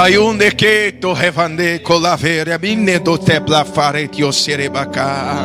Ayunde 0.00 0.50
que 0.52 0.92
tu 0.92 1.12
revande 1.12 1.80
colavere 1.80 2.56
mine 2.58 2.98
do 3.00 3.18
tebla 3.18 3.66
farete 3.66 4.24
o 4.24 4.32
serebacá. 4.32 5.44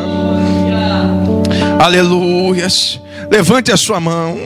Aleluias. 1.77 3.01
Levante 3.29 3.73
a 3.73 3.77
sua 3.77 3.99
mão. 3.99 4.37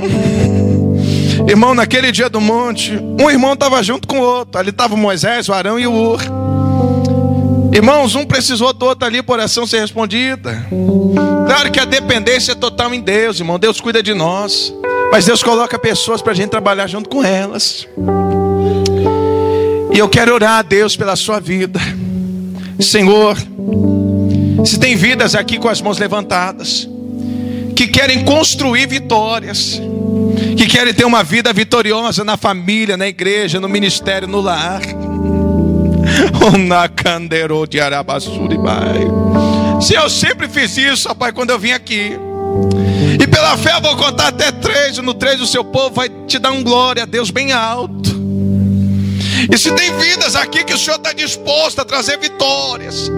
Irmão, 1.47 1.75
naquele 1.75 2.11
dia 2.11 2.29
do 2.29 2.41
monte, 2.41 2.99
um 3.19 3.29
irmão 3.29 3.53
estava 3.53 3.83
junto 3.83 4.07
com 4.07 4.19
o 4.19 4.23
outro. 4.23 4.59
Ali 4.59 4.71
estava 4.71 4.95
Moisés, 4.95 5.47
o 5.47 5.53
Arão 5.53 5.79
e 5.79 5.85
o 5.85 5.93
Ur. 5.93 6.21
Irmãos, 7.71 8.15
um 8.15 8.25
precisou 8.25 8.73
do 8.73 8.85
outro 8.85 9.05
ali 9.05 9.21
por 9.21 9.33
oração 9.33 9.67
ser 9.67 9.81
respondida. 9.81 10.65
Claro 11.49 11.71
que 11.71 11.79
a 11.79 11.85
dependência 11.85 12.51
é 12.51 12.55
total 12.55 12.93
em 12.93 13.01
Deus, 13.01 13.39
irmão. 13.39 13.57
Deus 13.57 13.81
cuida 13.81 14.03
de 14.03 14.13
nós. 14.13 14.71
Mas 15.11 15.25
Deus 15.25 15.41
coloca 15.41 15.79
pessoas 15.79 16.21
para 16.21 16.31
a 16.31 16.35
gente 16.35 16.49
trabalhar 16.49 16.85
junto 16.85 17.09
com 17.09 17.23
elas. 17.23 17.87
E 19.91 19.97
eu 19.97 20.07
quero 20.07 20.31
orar 20.31 20.59
a 20.59 20.61
Deus 20.61 20.95
pela 20.95 21.15
sua 21.15 21.39
vida. 21.39 21.79
Senhor, 22.79 23.35
se 24.63 24.77
tem 24.77 24.95
vidas 24.95 25.33
aqui 25.33 25.57
com 25.57 25.67
as 25.67 25.81
mãos 25.81 25.97
levantadas, 25.97 26.87
que 27.75 27.87
querem 27.87 28.23
construir 28.23 28.85
vitórias, 28.85 29.81
que 30.55 30.67
querem 30.67 30.93
ter 30.93 31.05
uma 31.05 31.23
vida 31.23 31.51
vitoriosa 31.51 32.23
na 32.23 32.37
família, 32.37 32.95
na 32.95 33.07
igreja, 33.07 33.59
no 33.59 33.67
ministério, 33.67 34.27
no 34.27 34.39
lar. 34.39 34.81
Se 39.81 39.93
eu 39.93 40.09
sempre 40.09 40.47
fiz 40.47 40.77
isso, 40.77 41.07
rapaz, 41.07 41.33
quando 41.33 41.51
eu 41.51 41.59
vim 41.59 41.71
aqui. 41.71 42.11
E 43.19 43.27
pela 43.27 43.57
fé 43.57 43.75
eu 43.75 43.81
vou 43.81 43.95
contar 43.95 44.27
até 44.27 44.51
três, 44.51 44.97
e 44.97 45.01
no 45.01 45.13
três 45.13 45.39
o 45.41 45.47
seu 45.47 45.63
povo 45.63 45.95
vai 45.95 46.09
te 46.27 46.37
dar 46.37 46.51
um 46.51 46.63
glória 46.63 47.03
a 47.03 47.05
Deus 47.05 47.31
bem 47.31 47.51
alto. 47.51 48.09
E 49.51 49.57
se 49.57 49.71
tem 49.71 49.97
vidas 49.97 50.35
aqui 50.35 50.63
que 50.63 50.73
o 50.73 50.77
Senhor 50.77 50.97
está 50.97 51.13
disposto 51.13 51.79
a 51.79 51.85
trazer 51.85 52.17
vitórias, 52.17 53.09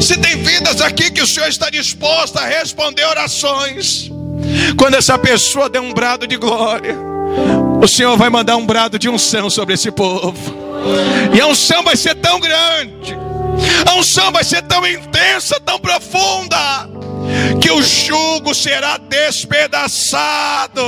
se 0.00 0.16
tem 0.16 0.36
vidas 0.42 0.80
aqui 0.80 1.10
que 1.10 1.22
o 1.22 1.26
Senhor 1.26 1.48
está 1.48 1.68
disposto 1.68 2.38
a 2.38 2.44
responder 2.44 3.04
orações, 3.04 4.10
quando 4.76 4.94
essa 4.94 5.18
pessoa 5.18 5.68
der 5.68 5.80
um 5.80 5.92
brado 5.92 6.26
de 6.26 6.36
glória, 6.36 6.96
o 7.82 7.88
Senhor 7.88 8.16
vai 8.16 8.30
mandar 8.30 8.56
um 8.56 8.64
brado 8.64 8.98
de 8.98 9.08
unção 9.08 9.50
sobre 9.50 9.74
esse 9.74 9.90
povo. 9.90 10.64
E 11.34 11.40
a 11.40 11.46
unção 11.46 11.82
vai 11.82 11.96
ser 11.96 12.14
tão 12.14 12.38
grande, 12.38 13.16
a 13.86 13.94
unção 13.94 14.32
vai 14.32 14.44
ser 14.44 14.62
tão 14.62 14.86
intensa, 14.86 15.60
tão 15.60 15.78
profunda, 15.78 16.88
que 17.60 17.70
o 17.70 17.82
jugo 17.82 18.54
será 18.54 18.96
despedaçado, 18.98 20.82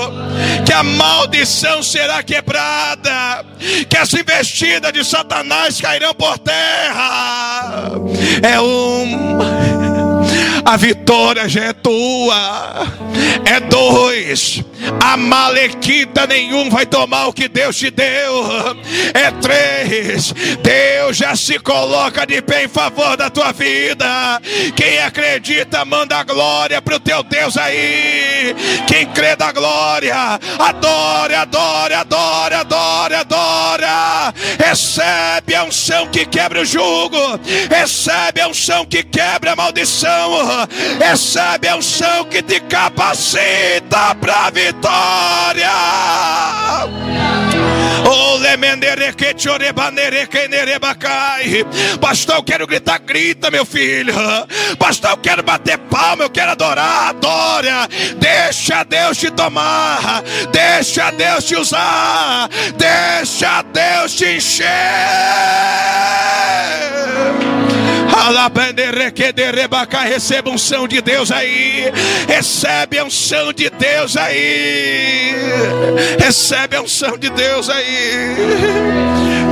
que 0.64 0.73
a 0.73 0.83
maldição 0.83 1.83
será 1.83 2.23
quebrada, 2.23 3.45
que 3.89 3.97
as 3.97 4.12
investidas 4.12 4.93
de 4.93 5.05
Satanás 5.05 5.81
cairão 5.81 6.14
por 6.14 6.39
terra. 6.39 7.91
É 8.43 8.61
um 8.61 9.37
a 10.67 10.77
vitória 10.77 11.49
já 11.49 11.67
é 11.67 11.73
tua. 11.73 12.87
É 13.45 13.61
dois, 13.61 14.61
A 15.01 15.16
malequita 15.16 16.26
nenhum 16.26 16.70
vai 16.70 16.87
tomar 16.87 17.26
o 17.26 17.32
que 17.32 17.49
Deus 17.49 17.76
te 17.76 17.91
deu. 17.91 18.45
É 19.14 19.30
três. 19.30 20.32
Deus 20.62 21.16
já 21.16 21.34
se 21.37 21.59
coloca 21.59 22.26
de 22.26 22.41
pé 22.43 22.64
em 22.64 22.68
favor 22.68 23.16
da 23.16 23.30
tua 23.30 23.53
vida. 23.53 24.41
Quem 24.74 24.99
acredita, 24.99 25.84
manda 25.84 26.22
glória 26.22 26.80
para 26.80 26.97
o 26.97 27.01
teu 27.01 27.22
Deus 27.22 27.57
aí. 27.57 28.55
Quem 28.87 29.07
crê 29.07 29.37
da 29.37 29.53
glória, 29.53 30.39
adore, 30.59 31.34
adore, 31.34 31.95
adore, 31.95 32.55
adore, 32.55 33.14
adore. 33.14 33.84
Recebe 34.59 35.55
a 35.55 35.64
unção 35.64 36.07
que 36.09 36.24
quebra 36.24 36.61
o 36.61 36.64
jugo. 36.64 37.41
Recebe 37.70 38.41
a 38.41 38.49
unção 38.49 38.84
que 38.84 39.03
quebra 39.03 39.53
a 39.53 39.57
maldição. 39.57 40.30
Recebe 40.99 41.68
a 41.68 41.76
unção 41.76 42.24
que 42.24 42.43
te 42.43 42.61
capacita 42.61 44.14
para 44.20 44.47
a 44.47 44.51
vitória. 44.77 45.70
Pastor, 52.01 52.37
eu 52.37 52.43
quero 52.43 52.66
gritar, 52.66 52.99
grita, 52.99 53.51
meu 53.51 53.64
filho. 53.64 54.14
Pastor, 54.79 55.11
eu 55.12 55.16
quero 55.16 55.43
bater 55.43 55.79
palma, 55.79 56.24
eu 56.24 56.31
quero 56.31 56.53
adorar, 56.53 57.09
adora. 57.09 57.89
Deixa 58.16 58.85
Deus 58.85 59.18
te 59.18 59.31
tomar, 59.31 60.22
deixa 60.53 61.11
Deus 61.11 61.45
te 61.45 61.57
usar, 61.57 62.49
deixa 62.77 63.62
Deus 63.62 64.14
te 64.14 64.37
encher. 64.37 64.66
Receba 70.03 70.51
unção 70.51 70.89
de 70.89 71.01
Deus 71.01 71.31
aí. 71.31 71.93
Recebe 72.27 72.99
a 72.99 73.05
unção 73.05 73.53
de 73.53 73.70
Deus 73.70 74.16
aí. 74.16 75.35
Recebe 76.18 76.77
a 76.77 76.83
unção 76.83 77.16
de 77.16 77.31
Deus 77.31 77.70
aí. 77.70 79.45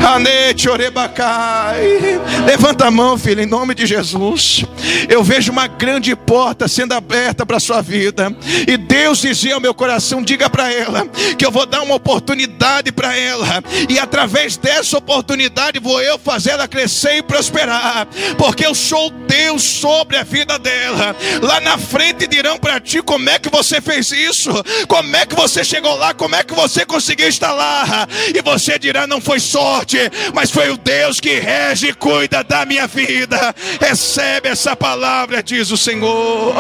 Levanta 2.45 2.87
a 2.87 2.91
mão, 2.91 3.17
filho, 3.17 3.41
em 3.41 3.47
nome 3.47 3.75
de 3.75 3.87
Jesus. 3.87 4.63
Eu 5.09 5.25
vejo 5.25 5.51
uma 5.51 5.67
grande 5.67 6.15
porta 6.15 6.69
sendo 6.69 6.93
aberta 6.93 7.47
para 7.47 7.57
a 7.57 7.61
sua 7.61 7.81
vida. 7.81 8.35
E 8.69 8.77
Deus 8.77 9.23
dizia 9.23 9.55
ao 9.55 9.61
meu 9.61 9.73
coração: 9.73 10.23
diga 10.23 10.51
para 10.51 10.71
ela 10.71 11.07
que 11.39 11.45
eu 11.45 11.51
vou 11.51 11.65
dar 11.65 11.81
uma 11.83 11.95
oportunidade 11.95 12.93
para 12.93 13.17
ela. 13.17 13.63
E 13.89 13.99
através 13.99 14.59
dessa 14.59 14.99
oportunidade 14.99 15.81
vou 15.81 16.01
eu 16.03 16.19
fazer 16.19 16.51
ela 16.51 16.69
crescer 16.69 17.17
e 17.17 17.23
prosperar. 17.23 18.07
Porque 18.37 18.67
eu 18.67 18.75
sou 18.75 19.09
Deus 19.11 19.63
sobre 19.63 20.19
a 20.19 20.23
vida 20.23 20.59
dela. 20.59 21.17
Lá 21.43 21.61
na 21.61 21.79
frente 21.79 22.27
dirão 22.27 22.59
para 22.59 22.79
ti 22.79 23.03
como 23.03 23.31
é 23.31 23.39
que 23.39 23.49
você 23.49 23.81
fez 23.81 24.13
isso, 24.13 24.51
como 24.87 25.17
é 25.17 25.25
que 25.25 25.35
você 25.35 25.65
chegou 25.65 25.97
lá, 25.97 26.13
como 26.13 26.35
é 26.35 26.45
que 26.45 26.55
você 26.55 26.85
conseguiu 26.85 27.29
estar 27.29 27.53
lá. 27.53 28.07
E 28.35 28.43
você 28.43 28.79
dirá: 28.79 29.07
não 29.07 29.21
foi 29.21 29.41
sorte, 29.41 29.94
mas 30.35 30.51
foi 30.51 30.71
o 30.71 30.77
Deus 30.77 31.21
que 31.21 31.39
rege 31.39 31.89
e 31.89 31.95
cuida 31.95 32.43
da 32.43 32.65
minha 32.65 32.87
vida. 32.87 33.55
Recebe 33.81 34.49
essa 34.49 34.77
palavra, 34.77 35.43
diz 35.43 35.71
o 35.71 35.77
Senhor. 35.77 36.55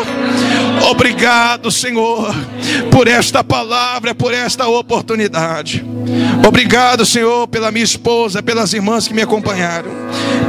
Obrigado, 0.88 1.70
Senhor, 1.70 2.34
por 2.90 3.08
esta 3.08 3.42
palavra, 3.42 4.14
por 4.14 4.32
esta 4.32 4.66
oportunidade. 4.68 5.84
Obrigado, 6.46 7.06
Senhor, 7.06 7.48
pela 7.48 7.70
minha 7.70 7.84
esposa, 7.84 8.42
pelas 8.42 8.72
irmãs 8.72 9.08
que 9.08 9.14
me 9.14 9.22
acompanharam, 9.22 9.90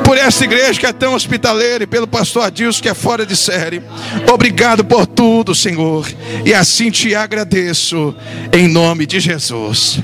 por 0.03 0.17
esta 0.17 0.43
igreja 0.43 0.79
que 0.79 0.85
é 0.85 0.93
tão 0.93 1.13
hospitaleira 1.13 1.83
e 1.83 1.87
pelo 1.87 2.07
pastor 2.07 2.43
Adilson 2.43 2.81
que 2.81 2.89
é 2.89 2.93
fora 2.93 3.25
de 3.25 3.35
série. 3.35 3.81
Obrigado 4.31 4.83
por 4.83 5.05
tudo, 5.07 5.55
Senhor, 5.55 6.07
e 6.45 6.53
assim 6.53 6.91
te 6.91 7.15
agradeço, 7.15 8.13
em 8.51 8.67
nome 8.67 9.05
de 9.05 9.19
Jesus. 9.19 9.99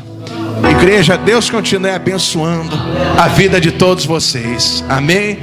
Igreja, 0.69 1.17
Deus 1.17 1.49
continue 1.49 1.91
abençoando 1.91 2.75
a 3.17 3.27
vida 3.27 3.59
de 3.59 3.71
todos 3.71 4.05
vocês. 4.05 4.83
Amém. 4.89 5.39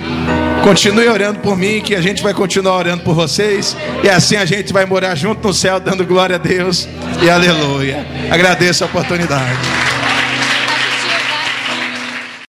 Continue 0.62 1.08
orando 1.08 1.40
por 1.40 1.56
mim, 1.56 1.80
que 1.80 1.94
a 1.94 2.00
gente 2.00 2.22
vai 2.22 2.34
continuar 2.34 2.76
orando 2.76 3.02
por 3.02 3.14
vocês. 3.14 3.76
E 4.02 4.08
assim 4.08 4.36
a 4.36 4.44
gente 4.44 4.72
vai 4.72 4.84
morar 4.84 5.14
junto 5.14 5.46
no 5.46 5.54
céu, 5.54 5.78
dando 5.80 6.04
glória 6.04 6.36
a 6.36 6.38
Deus. 6.38 6.88
E 7.22 7.30
aleluia. 7.30 8.06
Agradeço 8.30 8.84
a 8.84 8.86
oportunidade. 8.86 9.58